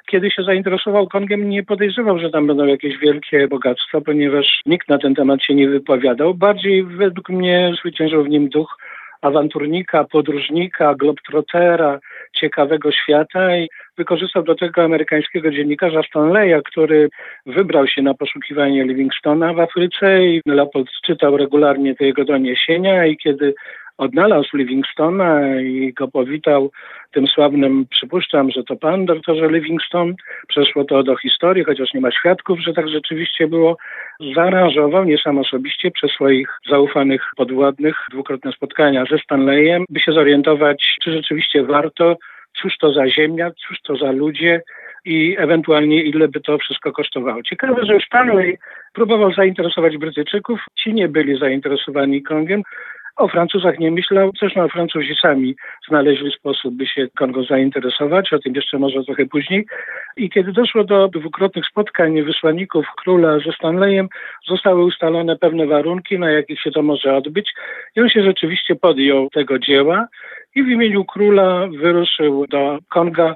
Kiedy 0.06 0.30
się 0.30 0.42
zainteresował 0.42 1.08
Kongiem, 1.08 1.48
nie 1.48 1.62
podejrzewał, 1.62 2.18
że 2.18 2.30
tam 2.30 2.46
będą 2.46 2.64
jakieś 2.66 2.98
wielkie 2.98 3.48
bogactwa, 3.48 4.00
ponieważ 4.00 4.60
nikt 4.66 4.88
na 4.88 4.98
ten 4.98 5.14
temat 5.14 5.42
się 5.42 5.54
nie 5.54 5.68
wypowiadał. 5.68 6.34
Bardziej 6.34 6.84
według 6.84 7.28
mnie 7.28 7.72
zwyciężył 7.80 8.24
w 8.24 8.28
nim 8.28 8.48
duch 8.48 8.76
awanturnika, 9.22 10.04
podróżnika, 10.04 10.94
globtrotera, 10.94 12.00
ciekawego 12.32 12.92
świata 12.92 13.56
i 13.56 13.68
wykorzystał 13.98 14.42
do 14.42 14.54
tego 14.54 14.82
amerykańskiego 14.84 15.50
dziennikarza 15.50 16.02
Stanleya, 16.02 16.62
który 16.64 17.08
wybrał 17.46 17.86
się 17.86 18.02
na 18.02 18.14
poszukiwanie 18.14 18.84
Livingstona 18.84 19.54
w 19.54 19.60
Afryce 19.60 20.24
i 20.24 20.40
Leopold 20.46 20.88
czytał 21.06 21.36
regularnie 21.36 21.94
te 21.94 22.04
jego 22.04 22.24
doniesienia 22.24 23.06
i 23.06 23.16
kiedy 23.16 23.54
odnalazł 23.98 24.56
Livingstona 24.56 25.60
i 25.60 25.92
go 25.92 26.08
powitał 26.08 26.70
tym 27.12 27.26
sławnym, 27.26 27.86
przypuszczam, 27.90 28.50
że 28.50 28.64
to 28.64 28.76
pan 28.76 29.06
doktorze 29.06 29.48
Livingstone, 29.48 30.14
przeszło 30.48 30.84
to 30.84 31.02
do 31.02 31.16
historii, 31.16 31.64
chociaż 31.64 31.94
nie 31.94 32.00
ma 32.00 32.10
świadków, 32.10 32.60
że 32.60 32.72
tak 32.72 32.88
rzeczywiście 32.88 33.48
było, 33.48 33.76
zaaranżował, 34.34 35.04
nie 35.04 35.18
sam 35.18 35.38
osobiście, 35.38 35.90
przez 35.90 36.10
swoich 36.10 36.48
zaufanych 36.68 37.22
podwładnych 37.36 37.96
dwukrotne 38.10 38.52
spotkania 38.52 39.04
ze 39.10 39.18
Stanleyem, 39.18 39.84
by 39.88 40.00
się 40.00 40.12
zorientować, 40.12 40.96
czy 41.02 41.12
rzeczywiście 41.12 41.62
warto, 41.62 42.16
cóż 42.62 42.78
to 42.78 42.92
za 42.92 43.08
ziemia, 43.08 43.50
cóż 43.50 43.82
to 43.82 43.96
za 43.96 44.12
ludzie, 44.12 44.62
i 45.04 45.36
ewentualnie 45.38 46.02
ile 46.02 46.28
by 46.28 46.40
to 46.40 46.58
wszystko 46.58 46.92
kosztowało. 46.92 47.42
Ciekawe, 47.42 47.86
że 47.86 47.98
Stanley 48.06 48.58
próbował 48.92 49.32
zainteresować 49.32 49.96
Brytyjczyków, 49.96 50.60
ci 50.78 50.94
nie 50.94 51.08
byli 51.08 51.38
zainteresowani 51.38 52.22
Kongiem, 52.22 52.62
o 53.22 53.28
Francuzach 53.28 53.78
nie 53.78 53.90
myślał, 53.90 54.30
zresztą 54.40 54.68
Francuzi 54.68 55.14
sami 55.22 55.54
znaleźli 55.88 56.32
sposób, 56.32 56.74
by 56.74 56.86
się 56.86 57.08
Kongo 57.18 57.44
zainteresować, 57.44 58.32
o 58.32 58.38
tym 58.38 58.54
jeszcze 58.54 58.78
może 58.78 59.04
trochę 59.04 59.26
później. 59.26 59.66
I 60.16 60.30
kiedy 60.30 60.52
doszło 60.52 60.84
do 60.84 61.08
dwukrotnych 61.08 61.66
spotkań 61.66 62.22
wysłanników 62.22 62.86
króla 62.96 63.38
ze 63.38 63.52
Stanleyem, 63.52 64.08
zostały 64.48 64.84
ustalone 64.84 65.36
pewne 65.36 65.66
warunki, 65.66 66.18
na 66.18 66.30
jakich 66.30 66.60
się 66.60 66.70
to 66.70 66.82
może 66.82 67.16
odbyć. 67.16 67.52
I 67.96 68.00
on 68.00 68.08
się 68.08 68.22
rzeczywiście 68.22 68.74
podjął 68.76 69.30
tego 69.30 69.58
dzieła 69.58 70.08
i 70.54 70.62
w 70.62 70.68
imieniu 70.68 71.04
króla 71.04 71.66
wyruszył 71.66 72.46
do 72.46 72.78
Konga 72.88 73.34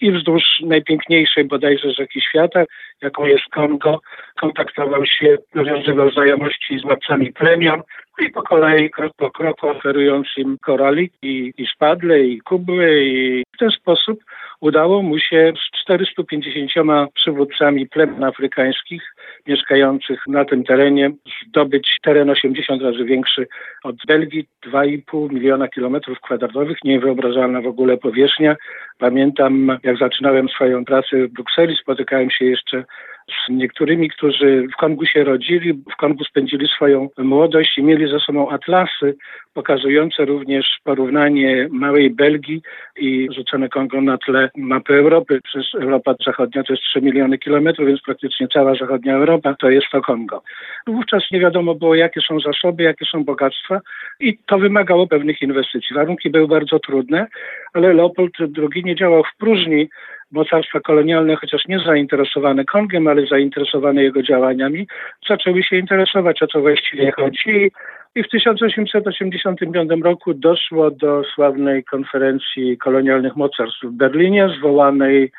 i 0.00 0.12
wzdłuż 0.12 0.42
najpiękniejszej 0.60 1.44
bodajże 1.44 1.92
rzeki 1.92 2.20
świata, 2.20 2.64
jaką 3.02 3.26
jest 3.26 3.44
Kongo, 3.50 4.00
kontaktował 4.40 5.06
się, 5.06 5.36
nawiązywał 5.54 6.10
znajomości 6.10 6.78
z 6.78 6.82
władcami 6.82 7.32
plemion 7.32 7.82
i 8.18 8.30
po 8.30 8.42
kolei, 8.42 8.90
krok 8.90 9.12
po 9.16 9.30
kroku 9.30 9.68
oferując 9.68 10.26
im 10.36 10.58
koraliki 10.62 11.54
i 11.58 11.66
szpadle 11.66 12.20
i 12.20 12.40
kubły 12.40 13.04
i 13.04 13.42
w 13.54 13.58
ten 13.58 13.70
sposób 13.70 14.18
udało 14.60 15.02
mu 15.02 15.18
się 15.18 15.52
z 15.56 15.80
450 15.82 16.70
przywódcami 17.14 17.86
plemion 17.86 18.24
afrykańskich 18.24 19.02
mieszkających 19.46 20.26
na 20.26 20.44
tym 20.44 20.64
terenie 20.64 21.10
zdobyć 21.46 21.98
teren 22.02 22.30
80 22.30 22.82
razy 22.82 23.04
większy 23.04 23.46
od 23.84 23.96
Belgii, 24.06 24.48
2,5 24.66 25.32
miliona 25.32 25.68
kilometrów 25.68 26.20
kwadratowych, 26.20 26.78
niewyobrażalna 26.84 27.60
w 27.60 27.66
ogóle 27.66 27.96
powierzchnia. 27.96 28.56
Pamiętam, 28.98 29.78
jak 29.82 29.98
zaczynałem 29.98 30.48
swoją 30.48 30.84
pracę 30.84 31.26
w 31.26 31.32
Brukseli, 31.32 31.76
spotykałem 31.76 32.30
się 32.30 32.44
jeszcze 32.44 32.84
z 33.28 33.50
niektórymi, 33.50 34.10
którzy 34.10 34.66
w 34.74 34.76
Kongu 34.76 35.06
się 35.06 35.24
rodzili, 35.24 35.72
w 35.72 35.96
Kongu 35.96 36.24
spędzili 36.24 36.68
swoją 36.68 37.08
młodość 37.18 37.78
i 37.78 37.82
mieli 37.82 38.10
ze 38.10 38.20
sobą 38.20 38.50
atlasy 38.50 39.16
pokazujące 39.54 40.24
również 40.24 40.66
porównanie 40.84 41.68
małej 41.70 42.10
Belgii 42.10 42.62
i 42.96 43.28
rzucone 43.36 43.68
Kongo 43.68 44.00
na 44.00 44.18
tle 44.18 44.50
mapy 44.56 44.94
Europy. 44.94 45.40
Przecież 45.44 45.74
Europa 45.74 46.14
Zachodnia 46.26 46.62
to 46.62 46.72
jest 46.72 46.82
3 46.82 47.02
miliony 47.02 47.38
kilometrów, 47.38 47.88
więc 47.88 48.00
praktycznie 48.02 48.48
cała 48.48 48.74
zachodnia 48.74 49.14
Europa 49.14 49.54
to 49.54 49.70
jest 49.70 49.86
to 49.92 50.00
Kongo. 50.00 50.42
Wówczas 50.86 51.22
nie 51.32 51.40
wiadomo 51.40 51.74
było, 51.74 51.94
jakie 51.94 52.20
są 52.20 52.40
zasoby, 52.40 52.82
jakie 52.82 53.04
są 53.04 53.24
bogactwa 53.24 53.80
i 54.20 54.38
to 54.46 54.58
wymagało 54.58 55.06
pewnych 55.06 55.42
inwestycji. 55.42 55.96
Warunki 55.96 56.30
były 56.30 56.48
bardzo 56.48 56.78
trudne, 56.78 57.26
ale 57.72 57.92
Leopold 57.94 58.32
II 58.40 58.84
nie 58.84 58.94
działał 58.94 59.22
w 59.24 59.36
próżni. 59.38 59.88
Mocarstwa 60.32 60.80
kolonialne, 60.80 61.36
chociaż 61.36 61.66
nie 61.68 61.78
zainteresowane 61.78 62.64
Kongiem, 62.64 63.06
ale 63.06 63.26
zainteresowane 63.26 64.02
jego 64.02 64.22
działaniami, 64.22 64.86
zaczęły 65.28 65.62
się 65.62 65.76
interesować, 65.76 66.42
o 66.42 66.46
co 66.46 66.60
właściwie 66.60 67.12
chodzi. 67.12 67.70
I 68.14 68.22
w 68.22 68.28
1885 68.28 69.90
roku 70.04 70.34
doszło 70.34 70.90
do 70.90 71.22
sławnej 71.34 71.84
konferencji 71.84 72.78
kolonialnych 72.78 73.36
mocarstw 73.36 73.82
w 73.82 73.90
Berlinie, 73.90 74.48
zwołanej 74.58 75.32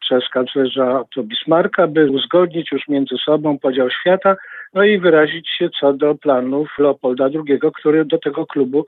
przez 0.00 0.28
kanclerza 0.28 1.00
Otto 1.00 1.22
Bismarcka, 1.22 1.86
by 1.86 2.10
uzgodnić 2.10 2.72
już 2.72 2.88
między 2.88 3.16
sobą 3.16 3.58
podział 3.58 3.90
świata, 3.90 4.36
no 4.74 4.84
i 4.84 4.98
wyrazić 4.98 5.48
się 5.50 5.68
co 5.80 5.92
do 5.92 6.14
planów 6.14 6.68
Leopolda 6.78 7.24
II, 7.24 7.60
który 7.74 8.04
do 8.04 8.18
tego 8.18 8.46
klubu 8.46 8.86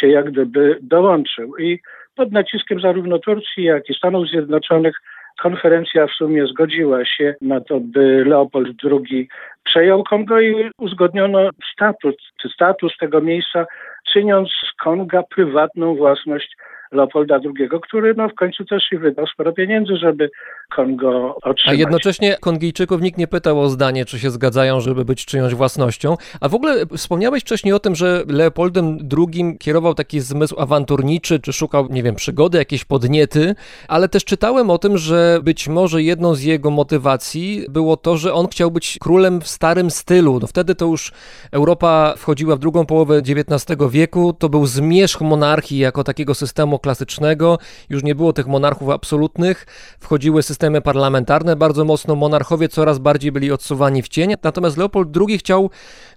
się 0.00 0.08
jak 0.08 0.30
gdyby 0.30 0.78
dołączył. 0.82 1.58
I 1.58 1.78
pod 2.16 2.32
naciskiem 2.32 2.80
zarówno 2.80 3.18
Turcji, 3.18 3.64
jak 3.64 3.90
i 3.90 3.94
Stanów 3.94 4.28
Zjednoczonych 4.28 4.96
konferencja 5.42 6.06
w 6.06 6.10
sumie 6.10 6.46
zgodziła 6.46 7.04
się 7.04 7.34
na 7.40 7.60
to, 7.60 7.80
by 7.80 8.24
Leopold 8.24 8.68
II 8.84 9.28
przejął 9.64 10.04
Kongo 10.04 10.40
i 10.40 10.70
uzgodniono 10.78 11.50
status, 11.72 12.14
status 12.54 12.92
tego 13.00 13.20
miejsca, 13.20 13.66
czyniąc 14.12 14.48
z 14.48 14.82
Konga 14.82 15.22
prywatną 15.22 15.94
własność 15.96 16.56
Leopolda 16.92 17.40
II, 17.44 17.68
który 17.82 18.14
no, 18.14 18.28
w 18.28 18.34
końcu 18.34 18.64
też 18.64 18.92
i 18.92 18.98
wydał 18.98 19.26
sporo 19.26 19.52
pieniędzy, 19.52 19.96
żeby 19.96 20.30
Kongo 20.76 21.36
otrzymać. 21.42 21.76
A 21.76 21.80
jednocześnie 21.80 22.36
Kongijczyków 22.40 23.00
nikt 23.00 23.18
nie 23.18 23.26
pytał 23.28 23.60
o 23.60 23.68
zdanie, 23.68 24.04
czy 24.04 24.18
się 24.18 24.30
zgadzają, 24.30 24.80
żeby 24.80 25.04
być 25.04 25.26
czyjąś 25.26 25.54
własnością. 25.54 26.16
A 26.40 26.48
w 26.48 26.54
ogóle 26.54 26.86
wspomniałeś 26.96 27.42
wcześniej 27.42 27.74
o 27.74 27.78
tym, 27.78 27.94
że 27.94 28.24
Leopoldem 28.26 28.98
II 29.18 29.58
kierował 29.58 29.94
taki 29.94 30.20
zmysł 30.20 30.60
awanturniczy, 30.60 31.40
czy 31.40 31.52
szukał, 31.52 31.88
nie 31.90 32.02
wiem, 32.02 32.14
przygody, 32.14 32.58
jakieś 32.58 32.84
podniety, 32.84 33.54
ale 33.88 34.08
też 34.08 34.24
czytałem 34.24 34.70
o 34.70 34.78
tym, 34.78 34.98
że 34.98 35.40
być 35.42 35.68
może 35.68 36.02
jedną 36.02 36.34
z 36.34 36.42
jego 36.42 36.70
motywacji 36.70 37.66
było 37.68 37.96
to, 37.96 38.16
że 38.16 38.34
on 38.34 38.48
chciał 38.48 38.70
być 38.70 38.98
królem 39.00 39.40
w 39.40 39.48
starym 39.48 39.90
stylu. 39.90 40.38
No 40.40 40.46
wtedy 40.46 40.74
to 40.74 40.86
już 40.86 41.12
Europa 41.52 42.14
wchodziła 42.16 42.56
w 42.56 42.58
drugą 42.58 42.86
połowę 42.86 43.18
XIX 43.18 43.78
wieku, 43.90 44.32
to 44.32 44.48
był 44.48 44.66
zmierzch 44.66 45.20
monarchii 45.20 45.78
jako 45.78 46.04
takiego 46.04 46.34
systemu 46.34 46.78
klasycznego, 46.78 47.58
już 47.90 48.02
nie 48.02 48.14
było 48.14 48.32
tych 48.32 48.46
monarchów 48.46 48.88
absolutnych, 48.88 49.66
wchodziły 50.00 50.42
systemy 50.42 50.61
parlamentarne 50.82 51.56
bardzo 51.56 51.84
mocno, 51.84 52.14
monarchowie 52.14 52.68
coraz 52.68 52.98
bardziej 52.98 53.32
byli 53.32 53.52
odsuwani 53.52 54.02
w 54.02 54.08
cień, 54.08 54.34
natomiast 54.42 54.76
Leopold 54.76 55.08
II 55.28 55.38
chciał 55.38 55.70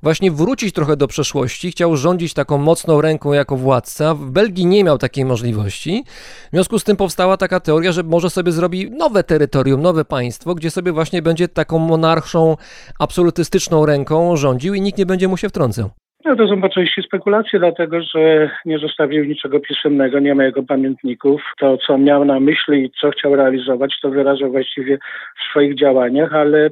właśnie 0.03 0.31
wrócić 0.31 0.75
trochę 0.75 0.97
do 0.97 1.07
przeszłości, 1.07 1.71
chciał 1.71 1.97
rządzić 1.97 2.33
taką 2.33 2.57
mocną 2.57 3.01
ręką 3.01 3.33
jako 3.33 3.57
władca. 3.57 4.15
W 4.15 4.31
Belgii 4.31 4.65
nie 4.65 4.83
miał 4.83 4.97
takiej 4.97 5.25
możliwości, 5.25 6.03
w 6.47 6.49
związku 6.53 6.79
z 6.79 6.83
tym 6.83 6.97
powstała 6.97 7.37
taka 7.37 7.59
teoria, 7.59 7.91
że 7.91 8.03
może 8.03 8.29
sobie 8.29 8.51
zrobi 8.51 8.91
nowe 8.91 9.23
terytorium, 9.23 9.81
nowe 9.81 10.05
państwo, 10.05 10.55
gdzie 10.55 10.71
sobie 10.71 10.91
właśnie 10.91 11.21
będzie 11.21 11.47
taką 11.47 11.79
monarchą, 11.79 12.57
absolutystyczną 12.99 13.85
ręką 13.85 14.35
rządził 14.35 14.73
i 14.73 14.81
nikt 14.81 14.97
nie 14.97 15.05
będzie 15.05 15.27
mu 15.27 15.37
się 15.37 15.49
wtrącał. 15.49 16.04
No 16.25 16.35
to 16.35 16.47
są 16.47 16.61
po 16.61 16.69
części 16.69 17.01
spekulacje, 17.01 17.59
dlatego 17.59 18.01
że 18.01 18.49
nie 18.65 18.79
zostawił 18.79 19.25
niczego 19.25 19.59
pisemnego, 19.59 20.19
nie 20.19 20.35
ma 20.35 20.43
jego 20.43 20.63
pamiętników. 20.63 21.41
To, 21.59 21.77
co 21.77 21.97
miał 21.97 22.25
na 22.25 22.39
myśli 22.39 22.83
i 22.83 22.91
co 23.01 23.09
chciał 23.09 23.35
realizować, 23.35 23.99
to 24.01 24.09
wyrażał 24.09 24.51
właściwie 24.51 24.97
w 25.39 25.49
swoich 25.49 25.75
działaniach, 25.75 26.33
ale 26.33 26.69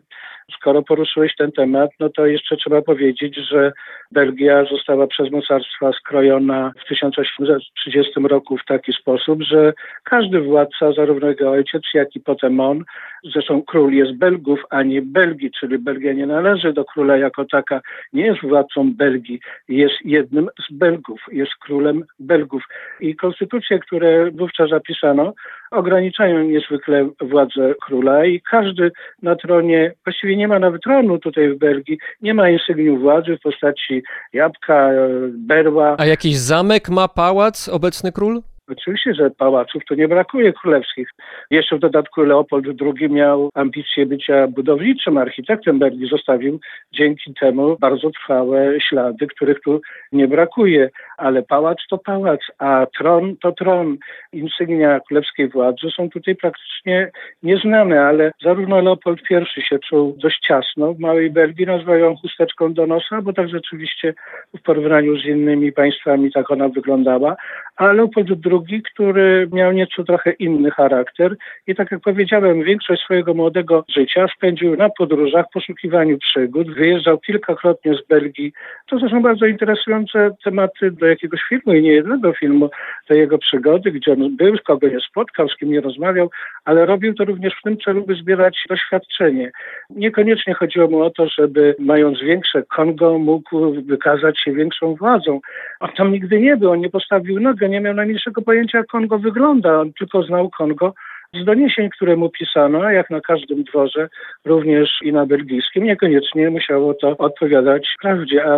skoro 0.52 0.82
poruszyłeś 0.82 1.36
ten 1.36 1.52
temat, 1.52 1.90
no 2.00 2.10
to 2.10 2.26
jeszcze 2.26 2.58
trzeba 2.58 2.82
powiedzieć, 2.82 3.36
że 3.36 3.72
Belgia 4.12 4.66
została 4.66 5.08
przez 5.08 5.32
mocarstwa 5.32 5.92
skrojona 5.94 6.72
w 6.86 6.88
1830 6.88 8.12
roku 8.24 8.58
w 8.58 8.66
taki 8.66 8.94
sposób, 8.94 9.42
że 9.42 9.74
każdy 10.04 10.42
władca, 10.42 10.94
zarówno 10.94 11.28
jego 11.28 11.52
ojciec, 11.52 11.82
jak 11.94 12.16
i 12.16 12.20
potem 12.20 12.60
on, 12.60 12.84
zresztą 13.24 13.62
król 13.62 13.94
jest 13.94 14.18
Belgów, 14.18 14.60
a 14.70 14.84
nie 14.84 15.02
Belgii, 15.02 15.52
czyli 15.52 15.78
Belgia 15.78 16.14
nie 16.14 16.28
należy 16.28 16.74
do 16.74 16.86
króla 16.86 17.18
jako 17.18 17.46
taka, 17.46 17.82
nie 18.14 18.26
jest 18.26 18.42
władcą 18.42 18.94
Belgii, 18.94 19.40
jest 19.70 19.96
jednym 20.06 20.50
z 20.70 20.74
Belgów, 20.74 21.22
jest 21.32 21.56
królem 21.56 22.04
Belgów. 22.20 22.64
I 23.00 23.16
konstytucje, 23.16 23.80
które 23.80 24.32
wówczas 24.32 24.70
zapisano, 24.70 25.34
ograniczają 25.74 26.44
niezwykle 26.44 27.10
władzę 27.22 27.74
króla 27.86 28.26
i 28.26 28.42
każdy 28.42 28.92
na 29.22 29.36
tronie, 29.36 29.94
właściwie 30.06 30.38
nie 30.38 30.48
ma 30.48 30.60
nawet 30.60 30.82
tronu 30.82 31.20
tutaj 31.20 31.50
w 31.50 31.58
Belgii, 31.58 31.98
nie 32.22 32.34
ma 32.34 32.50
insygnium 32.50 33.00
władzy 33.00 33.38
w 33.38 33.42
postaci 33.42 34.04
jabłka, 34.34 34.90
berła. 35.30 35.96
A 36.00 36.06
jakiś 36.06 36.38
zamek 36.38 36.90
ma 36.90 37.08
pałac 37.08 37.70
obecny 37.70 38.12
król? 38.12 38.42
Oczywiście, 38.68 39.14
że 39.14 39.30
pałaców 39.30 39.86
tu 39.86 39.96
nie 39.96 40.08
brakuje 40.08 40.54
królewskich. 40.54 41.10
Jeszcze 41.52 41.76
w 41.76 41.80
dodatku 41.80 42.22
Leopold 42.22 42.66
II 42.82 43.10
miał 43.10 43.50
ambicje 43.54 44.06
bycia 44.06 44.48
budowniczym, 44.48 45.18
architektem 45.18 45.80
Belgii. 45.80 46.10
Zostawił 46.10 46.60
dzięki 46.92 47.34
temu 47.34 47.78
bardzo 47.80 48.10
trwałe 48.12 48.82
ślady, 48.82 49.28
których 49.28 49.62
tu 49.62 49.82
nie 50.12 50.28
brakuje. 50.28 50.90
Ale 51.18 51.44
pałac 51.44 51.78
to 51.90 51.98
pałac, 51.98 52.40
a 52.60 52.88
tron 52.98 53.36
to 53.42 53.52
tron. 53.52 53.98
Insygnia 54.34 55.00
królewskiej 55.00 55.50
władzy 55.50 55.92
są 55.96 56.10
tutaj 56.10 56.36
praktycznie 56.36 57.12
nieznane, 57.44 58.02
ale 58.02 58.32
zarówno 58.44 58.82
Leopold 58.82 59.20
I 59.58 59.62
się 59.62 59.80
czuł 59.80 60.16
dość 60.18 60.40
ciasno 60.40 60.94
w 60.94 61.00
Małej 61.00 61.32
Belgii, 61.32 61.66
nazwał 61.66 61.98
ją 61.98 62.16
chusteczką 62.16 62.74
do 62.74 62.88
nosa, 62.88 63.22
bo 63.22 63.34
tak 63.34 63.50
rzeczywiście 63.50 64.14
w 64.58 64.62
porównaniu 64.62 65.18
z 65.18 65.26
innymi 65.26 65.72
państwami 65.72 66.32
tak 66.32 66.52
ona 66.52 66.70
wyglądała. 66.70 67.36
A 67.76 67.92
Leopold 67.92 68.28
II, 68.46 68.53
który 68.94 69.48
miał 69.52 69.72
nieco 69.72 70.04
trochę 70.04 70.32
inny 70.32 70.72
charakter 70.72 71.36
i 71.68 71.76
tak 71.76 71.92
jak 71.92 72.02
powiedziałem, 72.02 72.64
większość 72.64 73.02
swojego 73.02 73.34
młodego 73.34 73.86
życia 73.96 74.26
spędził 74.38 74.76
na 74.76 74.90
podróżach, 74.90 75.46
poszukiwaniu 75.54 76.18
przygód, 76.18 76.74
wyjeżdżał 76.74 77.18
kilkakrotnie 77.18 77.94
z 77.94 78.08
Belgii. 78.08 78.54
To 78.88 79.00
zresztą 79.00 79.22
bardzo 79.22 79.46
interesujące 79.46 80.36
tematy 80.44 80.92
do 80.92 81.06
jakiegoś 81.06 81.40
filmu 81.50 81.74
i 81.74 81.82
nie 81.82 81.92
jednego 81.92 82.34
filmu, 82.34 82.70
te 83.08 83.18
jego 83.18 83.38
przygody, 83.38 83.92
gdzie 83.92 84.12
on 84.14 84.36
był, 84.36 84.56
kogo 84.66 84.88
nie 84.88 85.00
spotkał, 85.00 85.50
z 85.50 85.58
kim 85.58 85.72
nie 85.72 85.82
rozmawiał, 85.82 86.30
ale 86.66 86.86
robił 86.86 87.14
to 87.14 87.26
również 87.26 87.54
w 87.60 87.62
tym 87.62 87.78
celu, 87.78 88.06
by 88.06 88.16
zbierać 88.16 88.66
doświadczenie. 88.70 89.52
Niekoniecznie 89.90 90.54
chodziło 90.54 90.88
mu 90.88 91.02
o 91.02 91.10
to, 91.10 91.28
żeby 91.28 91.76
mając 91.80 92.22
większe 92.22 92.64
Kongo 92.64 93.20
mógł 93.20 93.82
wykazać 93.82 94.40
się 94.40 94.52
większą 94.52 94.96
władzą. 94.96 95.40
On 95.80 95.90
tam 95.98 96.12
nigdy 96.12 96.40
nie 96.40 96.58
był, 96.58 96.72
on 96.72 96.80
nie 96.80 96.90
postawił 96.90 97.40
nogę, 97.40 97.70
nie 97.70 97.82
miał 97.82 97.94
najmniejszego 97.94 98.42
pojęcia, 98.44 98.78
jak 98.78 98.88
Kongo 98.88 99.20
wygląda. 99.20 99.80
On 99.80 99.94
tylko 99.94 100.24
znał 100.24 100.50
Kongo 100.50 100.94
z 101.34 101.46
doniesień, 101.46 101.90
które 101.90 102.16
mu 102.16 102.30
pisano, 102.30 102.92
jak 102.92 103.10
na 103.10 103.22
każdym 103.22 103.64
dworze, 103.64 104.10
również 104.46 104.90
i 105.02 105.14
na 105.14 105.26
belgijskim, 105.26 105.84
niekoniecznie 105.84 106.50
musiało 106.50 106.94
to 106.94 107.18
odpowiadać 107.18 107.96
prawdzie, 108.02 108.46
a 108.46 108.58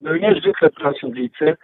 był 0.00 0.16
niezwykle 0.16 0.70
pracowity, 0.70 1.56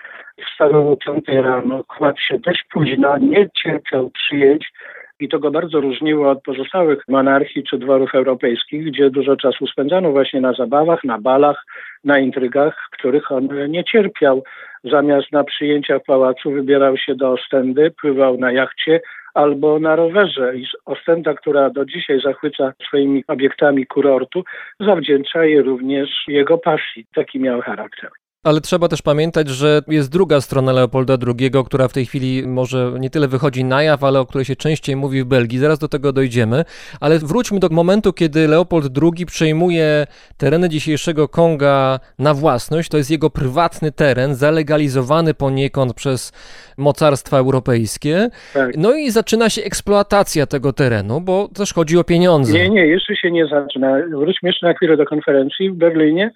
wstawał 0.47 0.93
o 0.93 0.97
5 0.97 1.29
rano, 1.29 1.85
kładł 1.85 2.19
się 2.21 2.39
dość 2.39 2.65
późno, 2.73 3.19
nie 3.19 3.49
cierpiał 3.51 4.11
przyjęć 4.11 4.73
i 5.21 5.29
to 5.29 5.39
go 5.39 5.51
bardzo 5.51 5.81
różniło 5.81 6.31
od 6.31 6.43
pozostałych 6.43 7.03
monarchii 7.09 7.65
czy 7.65 7.79
dworów 7.79 8.15
europejskich, 8.15 8.85
gdzie 8.85 9.11
dużo 9.11 9.37
czasu 9.37 9.67
spędzano 9.67 10.11
właśnie 10.11 10.41
na 10.41 10.53
zabawach, 10.53 11.05
na 11.05 11.19
balach, 11.19 11.65
na 12.05 12.19
intrygach, 12.19 12.89
których 12.93 13.33
on 13.33 13.49
nie 13.69 13.85
cierpiał. 13.85 14.43
Zamiast 14.85 15.33
na 15.33 15.45
przyjęcia 15.45 15.99
w 15.99 16.05
pałacu 16.05 16.51
wybierał 16.51 16.97
się 16.97 17.15
do 17.15 17.33
Ostendy, 17.33 17.91
pływał 18.01 18.39
na 18.39 18.53
jachcie 18.53 19.01
albo 19.35 19.79
na 19.79 19.97
rowerze. 19.97 20.57
I 20.57 20.67
Ostenda, 20.87 21.35
która 21.35 21.71
do 21.71 21.85
dzisiaj 21.85 22.21
zachwyca 22.21 22.73
swoimi 22.89 23.25
obiektami 23.29 23.87
kurortu, 23.87 24.45
zawdzięcza 24.81 25.45
je 25.45 25.63
również 25.63 26.09
jego 26.29 26.59
pasji. 26.59 27.07
Taki 27.15 27.41
miał 27.41 27.61
charakter. 27.61 28.11
Ale 28.49 28.61
trzeba 28.61 28.89
też 28.89 29.03
pamiętać, 29.03 29.49
że 29.49 29.83
jest 29.89 30.13
druga 30.13 30.41
strona 30.41 30.73
Leopolda 30.73 31.17
II, 31.27 31.51
która 31.67 31.89
w 31.89 31.93
tej 31.93 32.07
chwili 32.07 32.47
może 32.47 32.93
nie 32.99 33.11
tyle 33.11 33.29
wychodzi 33.29 33.65
na 33.65 33.83
jaw, 33.83 34.05
ale 34.05 34.21
o 34.21 34.27
której 34.27 34.45
się 34.45 34.57
częściej 34.57 34.97
mówi 34.97 35.23
w 35.23 35.27
Belgii. 35.27 35.59
Zaraz 35.59 35.79
do 35.79 35.89
tego 35.89 36.13
dojdziemy. 36.13 36.65
Ale 37.01 37.19
wróćmy 37.19 37.59
do 37.59 37.69
momentu, 37.69 38.13
kiedy 38.13 38.49
Leopold 38.49 38.93
II 39.03 39.27
przejmuje 39.27 40.07
tereny 40.39 40.69
dzisiejszego 40.69 41.29
Konga 41.29 42.01
na 42.19 42.35
własność. 42.35 42.89
To 42.89 42.97
jest 42.97 43.11
jego 43.11 43.31
prywatny 43.31 43.93
teren, 43.93 44.35
zalegalizowany 44.35 45.35
poniekąd 45.35 45.95
przez 45.95 46.33
mocarstwa 46.79 47.39
europejskie. 47.39 48.29
Tak. 48.55 48.77
No 48.77 48.95
i 48.95 49.11
zaczyna 49.11 49.51
się 49.51 49.63
eksploatacja 49.63 50.47
tego 50.47 50.73
terenu, 50.73 51.21
bo 51.21 51.49
też 51.49 51.75
chodzi 51.75 51.99
o 51.99 52.05
pieniądze. 52.05 52.53
Nie, 52.53 52.71
nie, 52.71 52.87
jeszcze 52.87 53.17
się 53.17 53.31
nie 53.31 53.47
zaczyna. 53.47 53.97
Wróćmy 54.11 54.49
jeszcze 54.49 54.67
na 54.67 54.75
chwilę 54.75 54.97
do 54.97 55.05
konferencji 55.05 55.71
w 55.71 55.75
Berlinie. 55.75 56.31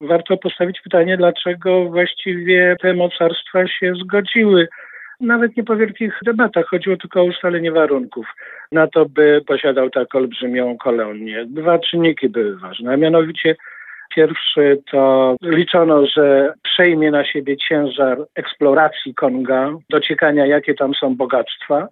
Warto 0.00 0.36
postawić 0.36 0.80
pytanie, 0.80 1.16
dlaczego 1.16 1.84
właściwie 1.84 2.76
te 2.82 2.94
mocarstwa 2.94 3.66
się 3.66 3.94
zgodziły. 3.94 4.68
Nawet 5.20 5.56
nie 5.56 5.64
po 5.64 5.76
wielkich 5.76 6.18
debatach, 6.24 6.66
chodziło 6.66 6.96
tylko 6.96 7.20
o 7.20 7.24
ustalenie 7.24 7.72
warunków 7.72 8.26
na 8.72 8.86
to, 8.86 9.06
by 9.06 9.42
posiadał 9.46 9.90
tak 9.90 10.14
olbrzymią 10.14 10.76
kolonię. 10.78 11.44
Dwa 11.46 11.78
czynniki 11.78 12.28
były 12.28 12.58
ważne, 12.58 12.92
a 12.92 12.96
mianowicie 12.96 13.56
Pierwszy 14.14 14.82
to 14.90 15.36
liczono, 15.42 16.06
że 16.06 16.54
przejmie 16.62 17.10
na 17.10 17.24
siebie 17.24 17.56
ciężar 17.56 18.18
eksploracji 18.34 19.14
Konga, 19.14 19.70
dociekania, 19.90 20.46
jakie 20.46 20.74
tam 20.74 20.94
są 20.94 21.16
bogactwa 21.16 21.88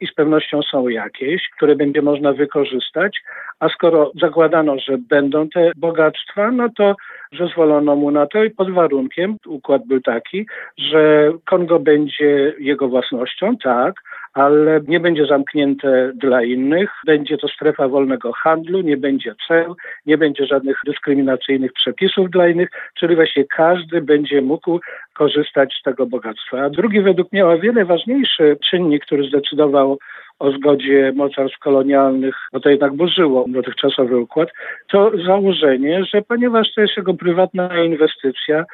i 0.00 0.06
z 0.06 0.14
pewnością 0.14 0.62
są 0.62 0.88
jakieś, 0.88 1.48
które 1.56 1.76
będzie 1.76 2.02
można 2.02 2.32
wykorzystać. 2.32 3.20
A 3.60 3.68
skoro 3.68 4.12
zakładano, 4.20 4.78
że 4.78 4.98
będą 4.98 5.48
te 5.48 5.72
bogactwa, 5.76 6.50
no 6.50 6.68
to 6.76 6.96
zezwolono 7.38 7.96
mu 7.96 8.10
na 8.10 8.26
to 8.26 8.44
i 8.44 8.50
pod 8.50 8.70
warunkiem, 8.70 9.36
układ 9.46 9.86
był 9.86 10.00
taki, 10.00 10.46
że 10.78 11.32
Kongo 11.44 11.78
będzie 11.78 12.54
jego 12.58 12.88
własnością, 12.88 13.56
tak, 13.56 13.94
ale 14.34 14.80
nie 14.88 15.00
będzie 15.00 15.26
zamknięte 15.26 16.12
dla 16.14 16.42
innych. 16.42 16.90
Będzie 17.06 17.38
to 17.38 17.48
strefa 17.48 17.88
wolnego 17.88 18.32
handlu, 18.32 18.80
nie 18.80 18.96
będzie 18.96 19.34
ceł, 19.48 19.76
nie 20.06 20.18
będzie 20.18 20.46
żadnych 20.46 20.76
dyskryminacyjnych 20.86 21.72
przepisów 21.72 22.30
dla 22.30 22.48
innych, 22.48 22.68
czyli 22.94 23.16
właśnie 23.16 23.44
każdy 23.44 24.00
będzie 24.00 24.42
mógł 24.42 24.80
korzystać 25.18 25.74
z 25.80 25.82
tego 25.82 26.06
bogactwa. 26.06 26.60
A 26.64 26.70
drugi 26.70 27.00
według 27.00 27.32
mnie 27.32 27.46
o 27.46 27.58
wiele 27.58 27.84
ważniejszy 27.84 28.56
czynnik, 28.70 29.04
który 29.04 29.28
zdecydował 29.28 29.98
o 30.38 30.52
zgodzie 30.52 31.12
mocarstw 31.16 31.58
kolonialnych, 31.58 32.34
bo 32.52 32.60
to 32.60 32.70
jednak 32.70 32.92
burzyło 32.92 33.44
dotychczasowy 33.48 34.18
układ, 34.18 34.48
to 34.90 35.12
założenie, 35.26 36.04
że 36.04 36.22
ponieważ 36.22 36.74
to 36.74 36.80
jest 36.80 36.96
jego 36.96 37.14
prywatna 37.14 37.84
inwestycja, 37.84 38.64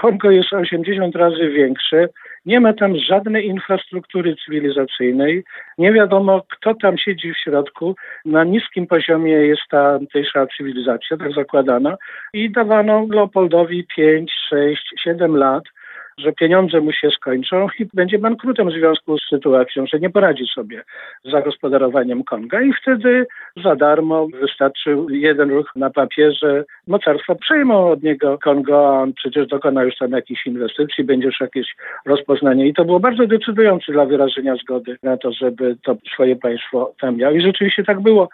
Kongo 0.00 0.30
jest 0.30 0.52
80 0.52 1.16
razy 1.16 1.48
większe, 1.48 2.08
nie 2.46 2.60
ma 2.60 2.72
tam 2.72 2.96
żadnej 2.96 3.46
infrastruktury 3.46 4.36
cywilizacyjnej, 4.44 5.44
nie 5.78 5.92
wiadomo 5.92 6.42
kto 6.50 6.74
tam 6.74 6.98
siedzi 6.98 7.32
w 7.32 7.38
środku, 7.38 7.94
na 8.24 8.44
niskim 8.44 8.86
poziomie 8.86 9.32
jest 9.32 9.62
ta 9.70 9.98
tamtejsza 9.98 10.46
cywilizacja, 10.56 11.16
tak 11.16 11.32
zakładana 11.32 11.96
i 12.32 12.50
dawano 12.50 13.06
Leopoldowi 13.10 13.86
5, 13.96 14.32
6, 14.50 14.94
7 15.04 15.36
lat, 15.36 15.64
że 16.18 16.32
pieniądze 16.32 16.80
mu 16.80 16.92
się 16.92 17.10
skończą 17.10 17.68
i 17.78 17.86
będzie 17.94 18.18
bankrutem 18.18 18.70
w 18.70 18.72
związku 18.72 19.18
z 19.18 19.28
sytuacją, 19.28 19.86
że 19.86 20.00
nie 20.00 20.10
poradzi 20.10 20.46
sobie 20.54 20.82
z 21.24 21.30
zagospodarowaniem 21.30 22.24
Konga 22.24 22.62
i 22.62 22.72
wtedy 22.72 23.26
za 23.64 23.76
darmo 23.76 24.26
wystarczy 24.40 24.96
jeden 25.08 25.50
ruch 25.50 25.72
na 25.76 25.90
papierze. 25.90 26.64
Mocarstwa 26.86 27.34
przejmą 27.34 27.90
od 27.90 28.02
niego 28.02 28.38
Kongo, 28.38 28.88
a 28.88 29.02
on 29.02 29.12
przecież 29.12 29.46
dokona 29.46 29.84
już 29.84 29.96
tam 29.96 30.10
jakichś 30.10 30.46
inwestycji, 30.46 31.04
będzie 31.04 31.26
już 31.26 31.40
jakieś 31.40 31.76
rozpoznanie 32.06 32.66
i 32.66 32.74
to 32.74 32.84
było 32.84 33.00
bardzo 33.00 33.26
decydujące 33.26 33.92
dla 33.92 34.04
wyrażenia 34.04 34.56
zgody 34.56 34.96
na 35.02 35.16
to, 35.16 35.32
żeby 35.32 35.76
to 35.84 35.96
swoje 36.14 36.36
państwo 36.36 36.94
tam 37.00 37.16
miał 37.16 37.34
i 37.34 37.40
rzeczywiście 37.40 37.84
tak 37.84 38.00
było. 38.00 38.28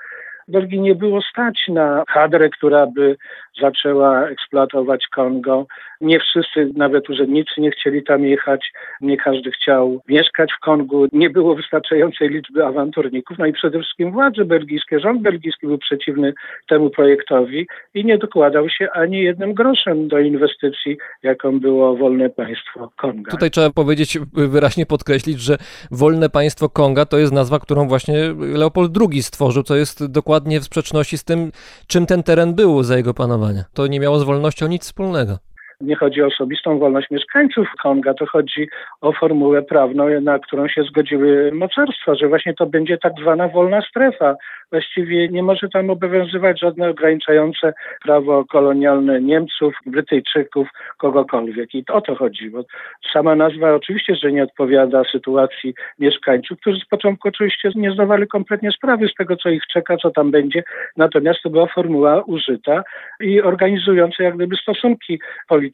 Belgii 0.49 0.81
nie 0.81 0.95
było 0.95 1.23
stać 1.23 1.69
na 1.69 2.05
kadrę, 2.15 2.49
która 2.49 2.87
by 2.87 3.17
zaczęła 3.61 4.29
eksploatować 4.29 5.07
Kongo. 5.07 5.67
Nie 6.01 6.21
wszyscy, 6.21 6.71
nawet 6.77 7.11
urzędnicy, 7.11 7.61
nie 7.61 7.71
chcieli 7.71 8.03
tam 8.05 8.25
jechać. 8.25 8.73
Nie 9.01 9.17
każdy 9.17 9.51
chciał 9.51 10.01
mieszkać 10.09 10.53
w 10.53 10.61
Kongu. 10.61 11.07
Nie 11.13 11.31
było 11.31 11.55
wystarczającej 11.55 12.29
liczby 12.29 12.67
awanturników. 12.67 13.39
No 13.39 13.47
i 13.47 13.53
przede 13.53 13.79
wszystkim 13.79 14.13
władze 14.13 14.45
belgijskie, 14.45 15.01
rząd 15.01 15.23
belgijski 15.23 15.67
był 15.67 15.79
przeciwny 15.79 16.33
temu 16.69 16.91
projektowi 16.91 17.67
i 17.95 18.05
nie 18.05 18.19
dokładał 18.19 18.69
się 18.69 18.89
ani 18.91 19.23
jednym 19.23 19.55
groszem 19.55 20.09
do 20.09 20.19
inwestycji, 20.19 20.97
jaką 21.23 21.61
było 21.61 21.97
wolne 21.97 22.31
państwo 22.31 22.91
Konga. 22.97 23.31
Tutaj 23.31 23.51
trzeba 23.51 23.71
powiedzieć, 23.71 24.19
wyraźnie 24.33 24.87
podkreślić, 24.87 25.41
że 25.41 25.57
wolne 25.91 26.29
państwo 26.29 26.69
Konga 26.69 27.07
to 27.07 27.19
jest 27.19 27.33
nazwa, 27.33 27.59
którą 27.59 27.89
właśnie 27.89 28.15
Leopold 28.39 28.93
II 29.11 29.23
stworzył, 29.23 29.63
co 29.63 29.77
jest 29.77 30.13
dokładnie 30.13 30.61
w 30.61 30.65
sprzeczności 30.65 31.19
z 31.19 31.25
tym, 31.25 31.53
czym 31.87 32.07
ten 32.07 32.23
teren 32.23 32.55
był 32.55 32.83
za 32.83 32.97
jego 32.97 33.15
panowania. 33.15 33.65
To 33.75 33.87
nie 33.87 34.01
miało 34.01 34.19
z 34.19 34.25
wolnością 34.25 34.67
nic 34.69 34.83
wspólnego. 34.83 35.39
Nie 35.81 35.97
chodzi 35.97 36.23
o 36.23 36.27
osobistą 36.27 36.79
wolność 36.79 37.11
mieszkańców 37.11 37.69
Konga, 37.83 38.15
to 38.15 38.27
chodzi 38.27 38.69
o 39.01 39.13
formułę 39.13 39.63
prawną, 39.63 40.21
na 40.21 40.39
którą 40.39 40.69
się 40.69 40.83
zgodziły 40.83 41.53
mocarstwa, 41.53 42.15
że 42.15 42.29
właśnie 42.29 42.55
to 42.55 42.67
będzie 42.67 42.99
tak 42.99 43.13
zwana 43.21 43.49
wolna 43.49 43.83
strefa. 43.83 44.37
Właściwie 44.73 45.29
nie 45.29 45.43
może 45.43 45.69
tam 45.69 45.91
obowiązywać 45.91 46.61
żadne 46.61 46.89
ograniczające 46.89 47.73
prawo 48.03 48.45
kolonialne 48.45 49.21
Niemców, 49.21 49.75
Brytyjczyków, 49.87 50.69
kogokolwiek. 50.97 51.75
I 51.75 51.85
o 51.89 52.01
to 52.01 52.15
chodzi, 52.15 52.51
bo 52.51 52.65
sama 53.13 53.35
nazwa 53.35 53.75
oczywiście, 53.75 54.17
że 54.17 54.33
nie 54.33 54.43
odpowiada 54.43 55.03
sytuacji 55.13 55.75
mieszkańców, 55.99 56.61
którzy 56.61 56.81
z 56.81 56.89
początku 56.89 57.29
oczywiście 57.29 57.71
nie 57.75 57.93
zdawali 57.93 58.27
kompletnie 58.27 58.73
sprawy 58.73 59.09
z 59.09 59.15
tego, 59.15 59.37
co 59.37 59.49
ich 59.49 59.67
czeka, 59.67 59.97
co 59.97 60.11
tam 60.11 60.31
będzie. 60.31 60.63
Natomiast 60.97 61.43
to 61.43 61.51
była 61.51 61.67
formuła 61.67 62.23
użyta 62.23 62.83
i 63.21 63.43
organizująca 63.43 64.23
jak 64.25 64.37
gdyby 64.37 64.57
stosunki 64.57 65.21
polityczne 65.49 65.68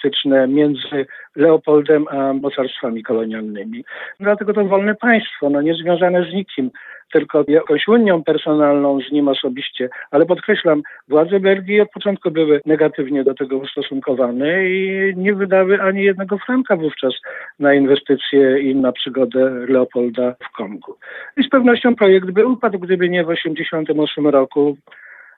między 0.48 1.06
Leopoldem 1.36 2.04
a 2.08 2.32
mocarstwami 2.32 3.02
kolonialnymi. 3.02 3.84
Dlatego 4.20 4.52
to 4.52 4.64
wolne 4.64 4.94
państwo, 4.94 5.50
no 5.50 5.62
nie 5.62 5.74
związane 5.74 6.30
z 6.30 6.34
nikim 6.34 6.70
tylko 7.14 7.44
jakąś 7.48 7.88
unią 7.88 8.24
personalną 8.24 8.98
z 9.08 9.12
nim 9.12 9.28
osobiście, 9.28 9.88
ale 10.10 10.26
podkreślam, 10.26 10.82
władze 11.08 11.40
Belgii 11.40 11.80
od 11.80 11.90
początku 11.90 12.30
były 12.30 12.60
negatywnie 12.66 13.24
do 13.24 13.34
tego 13.34 13.56
ustosunkowane 13.56 14.70
i 14.70 15.12
nie 15.16 15.34
wydały 15.34 15.82
ani 15.82 16.04
jednego 16.04 16.38
franka 16.38 16.76
wówczas 16.76 17.14
na 17.58 17.74
inwestycje 17.74 18.58
i 18.58 18.76
na 18.76 18.92
przygodę 18.92 19.50
Leopolda 19.68 20.34
w 20.40 20.56
Kongu. 20.56 20.96
I 21.36 21.42
z 21.42 21.48
pewnością 21.48 21.96
projekt 21.96 22.30
by 22.30 22.46
upadł, 22.46 22.78
gdyby 22.78 23.08
nie 23.08 23.24
w 23.24 23.28
1988 23.28 24.26
roku 24.26 24.76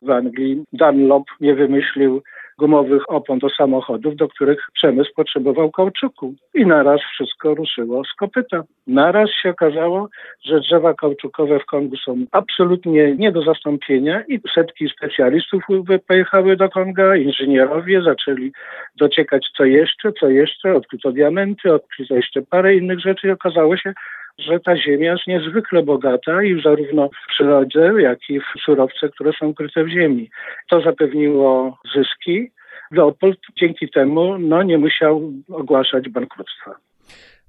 w 0.02 0.10
Anglii 0.10 0.64
Dunlop 0.72 1.24
nie 1.40 1.54
wymyślił 1.54 2.22
gumowych 2.58 3.10
opon 3.10 3.38
do 3.38 3.48
samochodów, 3.50 4.16
do 4.16 4.28
których 4.28 4.66
przemysł 4.72 5.10
potrzebował 5.16 5.70
kauczuku. 5.70 6.34
I 6.54 6.66
naraz 6.66 7.00
wszystko 7.00 7.54
ruszyło 7.54 8.04
z 8.04 8.12
kopyta. 8.12 8.62
Naraz 8.86 9.30
się 9.42 9.50
okazało, 9.50 10.08
że 10.44 10.60
drzewa 10.60 10.94
kauczukowe 10.94 11.58
w 11.60 11.66
Kongu 11.66 11.96
są 11.96 12.16
absolutnie 12.32 13.14
nie 13.16 13.32
do 13.32 13.42
zastąpienia 13.42 14.24
i 14.28 14.40
setki 14.54 14.88
specjalistów 14.88 15.62
pojechały 16.06 16.56
do 16.56 16.68
Konga, 16.68 17.16
inżynierowie 17.16 18.02
zaczęli 18.02 18.52
dociekać 18.96 19.46
co 19.56 19.64
jeszcze, 19.64 20.12
co 20.12 20.28
jeszcze, 20.28 20.74
odkryto 20.74 21.12
diamenty, 21.12 21.74
odkryto 21.74 22.14
jeszcze 22.14 22.42
parę 22.42 22.74
innych 22.74 23.00
rzeczy 23.00 23.28
i 23.28 23.30
okazało 23.30 23.76
się, 23.76 23.94
że 24.38 24.60
ta 24.60 24.76
ziemia 24.76 25.12
jest 25.12 25.26
niezwykle 25.26 25.82
bogata 25.82 26.42
i 26.42 26.62
zarówno 26.62 27.08
w 27.08 27.28
przyrodzie, 27.28 27.92
jak 27.98 28.18
i 28.30 28.40
w 28.40 28.60
surowce, 28.64 29.08
które 29.08 29.32
są 29.40 29.46
ukryte 29.46 29.84
w 29.84 29.88
ziemi. 29.88 30.30
To 30.70 30.80
zapewniło 30.80 31.78
zyski. 31.94 32.50
Leopold 32.90 33.38
dzięki 33.56 33.90
temu 33.90 34.38
no, 34.38 34.62
nie 34.62 34.78
musiał 34.78 35.32
ogłaszać 35.52 36.08
bankructwa. 36.08 36.74